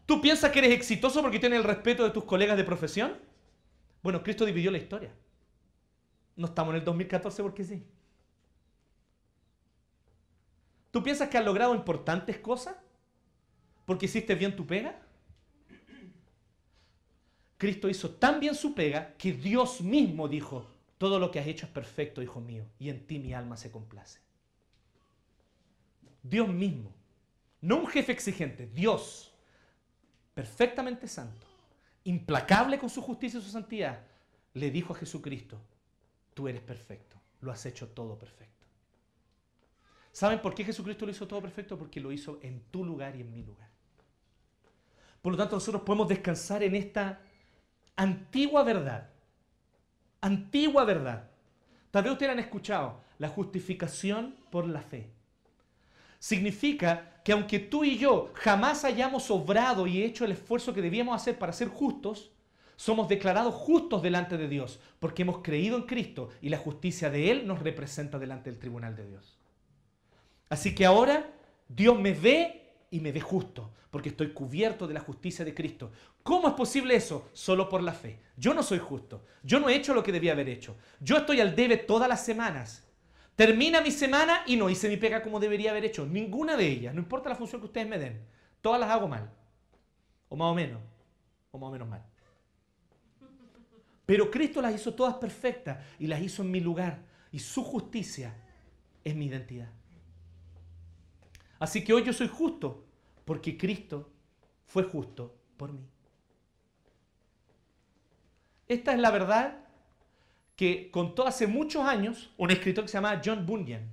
¿Tú 0.05 0.21
piensas 0.21 0.51
que 0.51 0.59
eres 0.59 0.71
exitoso 0.71 1.21
porque 1.21 1.37
tienes 1.37 1.59
el 1.59 1.65
respeto 1.65 2.05
de 2.05 2.11
tus 2.11 2.23
colegas 2.23 2.55
de 2.55 2.63
profesión? 2.63 3.17
Bueno, 4.01 4.23
Cristo 4.23 4.45
dividió 4.45 4.71
la 4.71 4.77
historia. 4.77 5.11
No 6.37 6.47
estamos 6.47 6.71
en 6.71 6.79
el 6.79 6.85
2014 6.85 7.43
porque 7.43 7.65
sí. 7.65 7.85
¿Tú 10.91 11.03
piensas 11.03 11.27
que 11.27 11.37
has 11.37 11.43
logrado 11.43 11.75
importantes 11.75 12.39
cosas? 12.39 12.77
¿Porque 13.89 14.05
hiciste 14.05 14.35
bien 14.35 14.55
tu 14.55 14.67
pega? 14.67 14.95
Cristo 17.57 17.89
hizo 17.89 18.11
tan 18.11 18.39
bien 18.39 18.53
su 18.53 18.75
pega 18.75 19.15
que 19.17 19.33
Dios 19.33 19.81
mismo 19.81 20.27
dijo, 20.27 20.67
todo 20.99 21.17
lo 21.17 21.31
que 21.31 21.39
has 21.39 21.47
hecho 21.47 21.65
es 21.65 21.71
perfecto, 21.71 22.21
hijo 22.21 22.39
mío, 22.39 22.67
y 22.77 22.89
en 22.89 23.07
ti 23.07 23.17
mi 23.17 23.33
alma 23.33 23.57
se 23.57 23.71
complace. 23.71 24.19
Dios 26.21 26.47
mismo, 26.47 26.93
no 27.61 27.77
un 27.77 27.87
jefe 27.87 28.11
exigente, 28.11 28.67
Dios, 28.67 29.33
perfectamente 30.35 31.07
santo, 31.07 31.47
implacable 32.03 32.77
con 32.77 32.91
su 32.91 33.01
justicia 33.01 33.39
y 33.39 33.41
su 33.41 33.49
santidad, 33.49 34.05
le 34.53 34.69
dijo 34.69 34.93
a 34.93 34.97
Jesucristo, 34.97 35.59
tú 36.35 36.47
eres 36.47 36.61
perfecto, 36.61 37.19
lo 37.41 37.51
has 37.51 37.65
hecho 37.65 37.87
todo 37.87 38.19
perfecto. 38.19 38.67
¿Saben 40.11 40.43
por 40.43 40.53
qué 40.53 40.63
Jesucristo 40.63 41.07
lo 41.07 41.11
hizo 41.11 41.27
todo 41.27 41.41
perfecto? 41.41 41.75
Porque 41.75 41.99
lo 41.99 42.11
hizo 42.11 42.37
en 42.43 42.61
tu 42.69 42.85
lugar 42.85 43.15
y 43.15 43.21
en 43.21 43.33
mi 43.33 43.41
lugar. 43.41 43.68
Por 45.21 45.33
lo 45.33 45.37
tanto, 45.37 45.55
nosotros 45.55 45.83
podemos 45.83 46.07
descansar 46.07 46.63
en 46.63 46.75
esta 46.75 47.21
antigua 47.95 48.63
verdad. 48.63 49.09
Antigua 50.21 50.85
verdad. 50.85 51.29
Tal 51.91 52.03
vez 52.03 52.13
ustedes 52.13 52.31
han 52.31 52.39
escuchado 52.39 53.01
la 53.17 53.27
justificación 53.27 54.35
por 54.49 54.67
la 54.67 54.81
fe. 54.81 55.09
Significa 56.19 57.21
que 57.23 57.31
aunque 57.31 57.59
tú 57.59 57.83
y 57.83 57.97
yo 57.97 58.31
jamás 58.33 58.85
hayamos 58.85 59.29
obrado 59.31 59.87
y 59.87 60.03
hecho 60.03 60.25
el 60.25 60.31
esfuerzo 60.31 60.73
que 60.73 60.81
debíamos 60.81 61.15
hacer 61.15 61.37
para 61.37 61.53
ser 61.53 61.67
justos, 61.67 62.31
somos 62.75 63.09
declarados 63.09 63.55
justos 63.55 64.01
delante 64.01 64.37
de 64.37 64.47
Dios 64.47 64.79
porque 64.99 65.23
hemos 65.23 65.39
creído 65.39 65.75
en 65.75 65.83
Cristo 65.83 66.29
y 66.41 66.49
la 66.49 66.57
justicia 66.57 67.09
de 67.09 67.29
Él 67.29 67.45
nos 67.45 67.59
representa 67.59 68.17
delante 68.19 68.49
del 68.49 68.59
tribunal 68.59 68.95
de 68.95 69.05
Dios. 69.05 69.37
Así 70.49 70.73
que 70.73 70.85
ahora 70.85 71.29
Dios 71.67 71.99
me 71.99 72.13
ve 72.13 72.58
y 72.91 72.99
me 72.99 73.11
ve 73.11 73.21
justo 73.21 73.73
porque 73.91 74.09
estoy 74.09 74.33
cubierto 74.33 74.87
de 74.87 74.93
la 74.93 74.99
justicia 74.99 75.43
de 75.43 75.53
Cristo. 75.53 75.91
¿Cómo 76.23 76.47
es 76.47 76.53
posible 76.53 76.95
eso? 76.95 77.29
Solo 77.33 77.67
por 77.69 77.81
la 77.81 77.93
fe. 77.93 78.19
Yo 78.37 78.53
no 78.53 78.61
soy 78.61 78.79
justo. 78.79 79.25
Yo 79.43 79.59
no 79.59 79.69
he 79.69 79.75
hecho 79.75 79.93
lo 79.93 80.03
que 80.03 80.11
debía 80.11 80.33
haber 80.33 80.49
hecho. 80.49 80.77
Yo 80.99 81.17
estoy 81.17 81.39
al 81.39 81.55
debe 81.55 81.77
todas 81.77 82.07
las 82.07 82.23
semanas. 82.23 82.87
Termina 83.35 83.81
mi 83.81 83.91
semana 83.91 84.43
y 84.45 84.57
no 84.57 84.69
hice 84.69 84.89
mi 84.89 84.97
pega 84.97 85.23
como 85.23 85.39
debería 85.39 85.71
haber 85.71 85.85
hecho. 85.85 86.05
Ninguna 86.05 86.55
de 86.55 86.67
ellas. 86.67 86.93
No 86.93 86.99
importa 86.99 87.29
la 87.29 87.35
función 87.35 87.61
que 87.61 87.67
ustedes 87.67 87.87
me 87.87 87.97
den. 87.97 88.21
Todas 88.61 88.79
las 88.79 88.89
hago 88.89 89.07
mal. 89.07 89.31
O 90.27 90.35
más 90.35 90.51
o 90.51 90.55
menos. 90.55 90.81
O 91.51 91.57
más 91.57 91.69
o 91.69 91.71
menos 91.71 91.87
mal. 91.87 92.05
Pero 94.05 94.29
Cristo 94.29 94.61
las 94.61 94.75
hizo 94.75 94.93
todas 94.93 95.15
perfectas 95.15 95.83
y 95.99 96.07
las 96.07 96.21
hizo 96.21 96.43
en 96.43 96.51
mi 96.51 96.59
lugar. 96.59 97.03
Y 97.31 97.39
su 97.39 97.63
justicia 97.63 98.35
es 99.03 99.15
mi 99.15 99.27
identidad. 99.27 99.69
Así 101.59 101.83
que 101.83 101.93
hoy 101.93 102.03
yo 102.03 102.13
soy 102.13 102.27
justo 102.27 102.85
porque 103.25 103.57
Cristo 103.57 104.09
fue 104.65 104.83
justo 104.83 105.35
por 105.57 105.73
mí. 105.73 105.85
Esta 108.67 108.93
es 108.93 108.99
la 108.99 109.11
verdad 109.11 109.65
que 110.55 110.91
contó 110.91 111.25
hace 111.25 111.47
muchos 111.47 111.85
años 111.85 112.31
un 112.37 112.51
escritor 112.51 112.85
que 112.85 112.89
se 112.89 112.97
llama 112.97 113.21
John 113.23 113.45
Bunyan. 113.45 113.89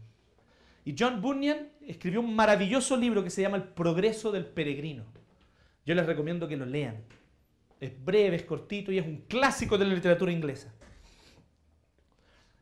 Y 0.84 0.94
John 0.96 1.20
Bunyan 1.20 1.70
escribió 1.80 2.20
un 2.20 2.34
maravilloso 2.34 2.96
libro 2.96 3.24
que 3.24 3.30
se 3.30 3.42
llama 3.42 3.56
El 3.56 3.64
progreso 3.64 4.30
del 4.30 4.46
peregrino. 4.46 5.04
Yo 5.84 5.94
les 5.94 6.06
recomiendo 6.06 6.46
que 6.46 6.56
lo 6.56 6.66
lean. 6.66 7.02
Es 7.80 7.92
breve, 8.04 8.36
es 8.36 8.42
cortito 8.44 8.92
y 8.92 8.98
es 8.98 9.06
un 9.06 9.22
clásico 9.28 9.78
de 9.78 9.84
la 9.84 9.94
literatura 9.94 10.30
inglesa. 10.30 10.72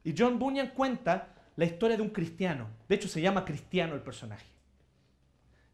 Y 0.05 0.14
John 0.16 0.38
Bunyan 0.38 0.70
cuenta 0.70 1.34
la 1.57 1.64
historia 1.64 1.96
de 1.96 2.02
un 2.02 2.11
cristiano. 2.11 2.68
De 2.88 2.94
hecho, 2.94 3.09
se 3.09 3.20
llama 3.20 3.44
cristiano 3.44 3.94
el 3.94 4.02
personaje. 4.02 4.53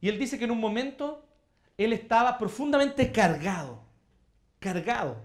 Y 0.01 0.09
él 0.09 0.18
dice 0.18 0.38
que 0.38 0.44
en 0.44 0.51
un 0.51 0.61
momento 0.61 1.26
él 1.76 1.92
estaba 1.92 2.38
profundamente 2.38 3.12
cargado, 3.12 3.82
cargado, 4.59 5.16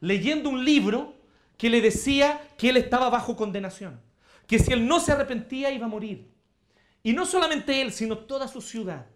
leyendo 0.00 0.50
un 0.50 0.64
libro 0.64 1.14
que 1.56 1.70
le 1.70 1.80
decía 1.80 2.40
que 2.58 2.70
él 2.70 2.76
estaba 2.76 3.08
bajo 3.10 3.36
condenación, 3.36 4.00
que 4.46 4.58
si 4.58 4.72
él 4.72 4.86
no 4.86 5.00
se 5.00 5.12
arrepentía 5.12 5.70
iba 5.70 5.86
a 5.86 5.90
morir. 5.90 6.30
Y 7.02 7.12
no 7.12 7.24
solamente 7.24 7.80
él, 7.80 7.92
sino 7.92 8.18
toda 8.18 8.48
su 8.48 8.60
ciudad. 8.60 9.06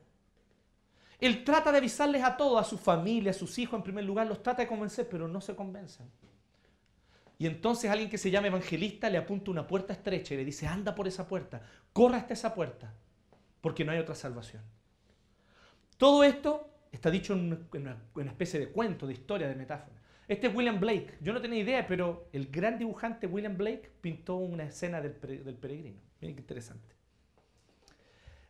Él 1.18 1.44
trata 1.44 1.70
de 1.70 1.78
avisarles 1.78 2.22
a 2.22 2.36
todos, 2.36 2.60
a 2.60 2.68
su 2.68 2.78
familia, 2.78 3.32
a 3.32 3.34
sus 3.34 3.58
hijos 3.58 3.76
en 3.76 3.82
primer 3.82 4.04
lugar, 4.04 4.26
los 4.26 4.42
trata 4.42 4.62
de 4.62 4.68
convencer, 4.68 5.08
pero 5.08 5.28
no 5.28 5.40
se 5.40 5.54
convencen. 5.54 6.10
Y 7.38 7.46
entonces 7.46 7.90
alguien 7.90 8.10
que 8.10 8.18
se 8.18 8.30
llama 8.30 8.46
evangelista 8.46 9.10
le 9.10 9.18
apunta 9.18 9.50
una 9.50 9.66
puerta 9.66 9.92
estrecha 9.92 10.34
y 10.34 10.38
le 10.38 10.44
dice, 10.44 10.66
anda 10.66 10.94
por 10.94 11.08
esa 11.08 11.26
puerta, 11.26 11.62
corra 11.92 12.18
hasta 12.18 12.34
esa 12.34 12.54
puerta, 12.54 12.92
porque 13.60 13.84
no 13.84 13.92
hay 13.92 13.98
otra 13.98 14.14
salvación. 14.14 14.62
Todo 16.00 16.24
esto 16.24 16.66
está 16.90 17.10
dicho 17.10 17.34
en 17.34 17.66
una, 17.74 18.30
especie 18.30 18.58
de 18.58 18.70
cuento, 18.70 19.06
de 19.06 19.12
historia, 19.12 19.46
de 19.46 19.54
metáfora. 19.54 20.00
Este 20.26 20.46
es 20.46 20.54
William 20.54 20.80
Blake. 20.80 21.18
Yo 21.20 21.34
no 21.34 21.42
tenía 21.42 21.58
idea, 21.58 21.86
pero 21.86 22.30
el 22.32 22.46
gran 22.46 22.78
dibujante 22.78 23.26
William 23.26 23.54
Blake 23.54 23.90
pintó 24.00 24.36
una 24.36 24.64
escena 24.64 25.02
del, 25.02 25.12
peregrino. 25.12 26.00
Miren 26.22 26.36
qué 26.36 26.40
interesante. 26.40 26.94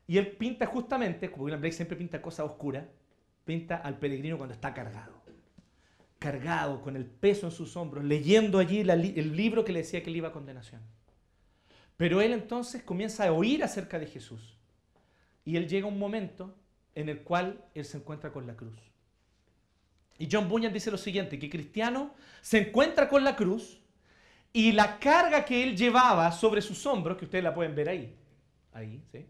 Y 0.07 0.16
él 0.18 0.28
pinta 0.28 0.64
justamente, 0.64 1.28
como 1.28 1.42
William 1.42 1.61
Blake 1.61 1.74
siempre 1.74 1.96
pinta 1.96 2.22
cosas 2.22 2.46
oscuras, 2.46 2.84
pinta 3.44 3.78
al 3.78 3.98
peregrino 3.98 4.36
cuando 4.36 4.55
está 4.55 4.72
cargado. 4.72 5.20
Cargado, 6.20 6.80
con 6.80 6.94
el 6.94 7.05
peso 7.05 7.48
en 7.48 7.53
sus 7.53 7.76
hombros, 7.76 8.05
leyendo 8.05 8.61
allí 8.61 8.78
el 8.78 9.36
libro 9.36 9.64
que 9.64 9.72
le 9.72 9.80
decía 9.80 10.05
que 10.05 10.12
le 10.12 10.18
iba 10.18 10.28
a 10.28 10.32
condenación. 10.32 10.82
Pero 11.96 12.20
él 12.20 12.32
entonces 12.32 12.84
comienza 12.84 13.26
a 13.26 13.32
oír 13.32 13.64
acerca 13.64 13.98
de 13.98 14.07
Jesús. 14.07 14.57
Y 15.44 15.57
él 15.57 15.66
llega 15.66 15.86
a 15.86 15.90
un 15.90 15.98
momento 15.98 16.55
en 16.95 17.09
el 17.09 17.22
cual 17.22 17.64
él 17.74 17.84
se 17.84 17.99
encuentra 17.99 18.32
con 18.32 18.47
la 18.47 18.57
cruz. 18.57 18.78
Y 20.18 20.28
John 20.30 20.49
Bunyan 20.49 20.72
dice 20.72 20.91
lo 20.91 20.99
siguiente, 20.99 21.38
que 21.38 21.49
Cristiano 21.49 22.14
se 22.43 22.59
encuentra 22.59 23.09
con 23.09 23.24
la 23.24 23.36
cruz 23.36 23.80
y 24.53 24.72
la 24.72 24.99
carga 24.99 25.45
que 25.45 25.62
él 25.62 25.76
llevaba 25.76 26.30
sobre 26.32 26.61
sus 26.61 26.84
hombros, 26.86 27.16
que 27.16 27.24
ustedes 27.24 27.45
la 27.45 27.55
pueden 27.55 27.74
ver 27.74 27.88
ahí, 27.88 28.16
ahí, 28.72 29.03
¿sí? 29.12 29.26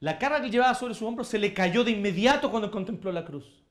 La 0.00 0.18
carga 0.18 0.42
que 0.42 0.50
llevaba 0.50 0.74
sobre 0.74 0.94
sus 0.94 1.06
hombros 1.06 1.28
se 1.28 1.38
le 1.38 1.54
cayó 1.54 1.82
de 1.84 1.92
inmediato 1.92 2.50
cuando 2.50 2.70
contempló 2.70 3.10
la 3.12 3.24
cruz. 3.24 3.62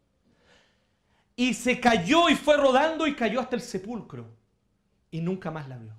Y 1.35 1.53
se 1.53 1.79
cayó 1.79 2.29
y 2.29 2.35
fue 2.35 2.57
rodando 2.57 3.05
y 3.05 3.15
cayó 3.15 3.39
hasta 3.39 3.55
el 3.55 3.61
sepulcro. 3.61 4.33
Y 5.11 5.21
nunca 5.21 5.51
más 5.51 5.67
la 5.69 5.77
vio. 5.77 5.93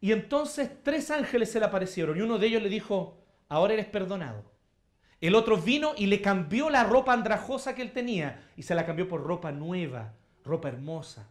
Y 0.00 0.12
entonces 0.12 0.82
tres 0.82 1.10
ángeles 1.10 1.52
se 1.52 1.60
le 1.60 1.66
aparecieron 1.66 2.16
y 2.16 2.22
uno 2.22 2.38
de 2.38 2.46
ellos 2.46 2.62
le 2.62 2.70
dijo, 2.70 3.19
ahora 3.50 3.74
eres 3.74 3.86
perdonado. 3.86 4.42
El 5.20 5.34
otro 5.34 5.58
vino 5.58 5.92
y 5.98 6.06
le 6.06 6.22
cambió 6.22 6.70
la 6.70 6.84
ropa 6.84 7.12
andrajosa 7.12 7.74
que 7.74 7.82
él 7.82 7.92
tenía 7.92 8.50
y 8.56 8.62
se 8.62 8.74
la 8.74 8.86
cambió 8.86 9.06
por 9.06 9.22
ropa 9.22 9.52
nueva, 9.52 10.14
ropa 10.44 10.68
hermosa. 10.68 11.28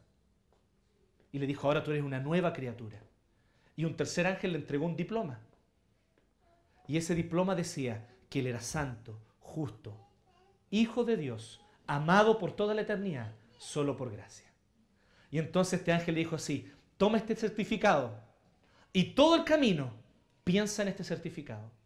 Y 1.31 1.39
le 1.39 1.47
dijo, 1.47 1.65
ahora 1.65 1.83
tú 1.83 1.89
eres 1.89 2.03
una 2.03 2.19
nueva 2.19 2.53
criatura. 2.53 3.01
Y 3.75 3.85
un 3.85 3.95
tercer 3.95 4.27
ángel 4.27 4.51
le 4.51 4.59
entregó 4.59 4.85
un 4.85 4.95
diploma. 4.95 5.39
Y 6.87 6.97
ese 6.97 7.15
diploma 7.15 7.55
decía 7.55 8.07
que 8.29 8.41
él 8.41 8.47
era 8.47 8.59
santo, 8.59 9.19
justo, 9.39 9.95
hijo 10.69 11.03
de 11.03 11.17
Dios, 11.17 11.61
amado 11.87 12.37
por 12.37 12.51
toda 12.51 12.75
la 12.75 12.81
eternidad, 12.81 13.31
solo 13.57 13.95
por 13.95 14.11
gracia. 14.11 14.51
Y 15.31 15.39
entonces 15.39 15.79
este 15.79 15.93
ángel 15.93 16.15
le 16.15 16.19
dijo 16.19 16.35
así, 16.35 16.71
toma 16.97 17.17
este 17.17 17.35
certificado 17.35 18.19
y 18.91 19.13
todo 19.13 19.35
el 19.35 19.43
camino 19.45 19.93
piensa 20.43 20.81
en 20.81 20.89
este 20.89 21.03
certificado 21.03 21.78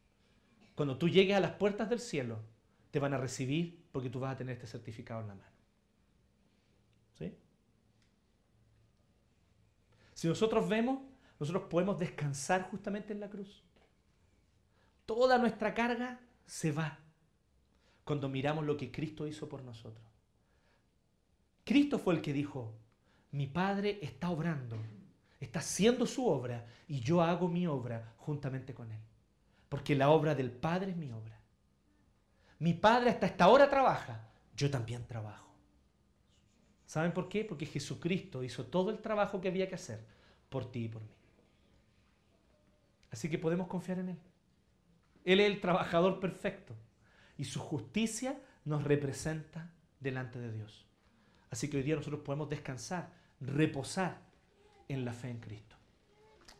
cuando 0.75 0.97
tú 0.97 1.07
llegues 1.07 1.35
a 1.35 1.39
las 1.39 1.51
puertas 1.51 1.89
del 1.89 1.99
cielo, 1.99 2.39
te 2.91 2.99
van 2.99 3.13
a 3.13 3.17
recibir 3.17 3.83
porque 3.91 4.09
tú 4.09 4.19
vas 4.19 4.33
a 4.33 4.37
tener 4.37 4.55
este 4.55 4.67
certificado 4.67 5.21
en 5.21 5.27
la 5.27 5.35
mano. 5.35 5.51
¿Sí? 7.17 7.37
Si 10.13 10.27
nosotros 10.27 10.67
vemos, 10.67 10.99
nosotros 11.39 11.63
podemos 11.69 11.99
descansar 11.99 12.69
justamente 12.69 13.13
en 13.13 13.19
la 13.19 13.29
cruz. 13.29 13.63
Toda 15.05 15.37
nuestra 15.37 15.73
carga 15.73 16.19
se 16.45 16.71
va 16.71 16.99
cuando 18.03 18.29
miramos 18.29 18.65
lo 18.65 18.77
que 18.77 18.91
Cristo 18.91 19.27
hizo 19.27 19.47
por 19.49 19.63
nosotros. 19.63 20.05
Cristo 21.63 21.97
fue 21.99 22.15
el 22.15 22.21
que 22.21 22.33
dijo, 22.33 22.73
mi 23.31 23.47
Padre 23.47 23.99
está 24.01 24.29
obrando, 24.29 24.77
está 25.39 25.59
haciendo 25.59 26.05
su 26.05 26.27
obra 26.27 26.65
y 26.87 26.99
yo 26.99 27.21
hago 27.21 27.47
mi 27.47 27.67
obra 27.67 28.13
juntamente 28.17 28.73
con 28.73 28.91
Él. 28.91 28.99
Porque 29.73 29.95
la 29.95 30.11
obra 30.11 30.35
del 30.35 30.51
Padre 30.51 30.91
es 30.91 30.97
mi 30.97 31.11
obra. 31.11 31.35
Mi 32.59 32.75
Padre 32.75 33.09
hasta 33.09 33.25
esta 33.25 33.47
hora 33.47 33.71
trabaja, 33.71 34.29
yo 34.55 34.69
también 34.69 35.07
trabajo. 35.07 35.51
¿Saben 36.85 37.11
por 37.11 37.27
qué? 37.27 37.43
Porque 37.43 37.65
Jesucristo 37.65 38.43
hizo 38.43 38.67
todo 38.67 38.91
el 38.91 38.99
trabajo 38.99 39.41
que 39.41 39.47
había 39.47 39.67
que 39.67 39.73
hacer 39.73 40.05
por 40.49 40.71
ti 40.71 40.83
y 40.83 40.89
por 40.89 41.01
mí. 41.01 41.15
Así 43.09 43.31
que 43.31 43.39
podemos 43.39 43.65
confiar 43.65 43.97
en 43.97 44.09
Él. 44.09 44.19
Él 45.25 45.39
es 45.39 45.47
el 45.47 45.59
trabajador 45.59 46.19
perfecto 46.19 46.75
y 47.35 47.45
su 47.45 47.59
justicia 47.59 48.39
nos 48.65 48.83
representa 48.83 49.71
delante 49.99 50.37
de 50.37 50.51
Dios. 50.51 50.85
Así 51.49 51.67
que 51.67 51.77
hoy 51.77 51.83
día 51.83 51.95
nosotros 51.95 52.21
podemos 52.21 52.47
descansar, 52.47 53.09
reposar 53.41 54.21
en 54.87 55.03
la 55.03 55.13
fe 55.13 55.31
en 55.31 55.39
Cristo. 55.39 55.75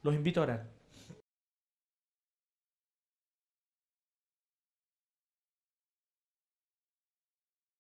Los 0.02 0.16
invito 0.16 0.40
a 0.40 0.44
orar. 0.46 0.83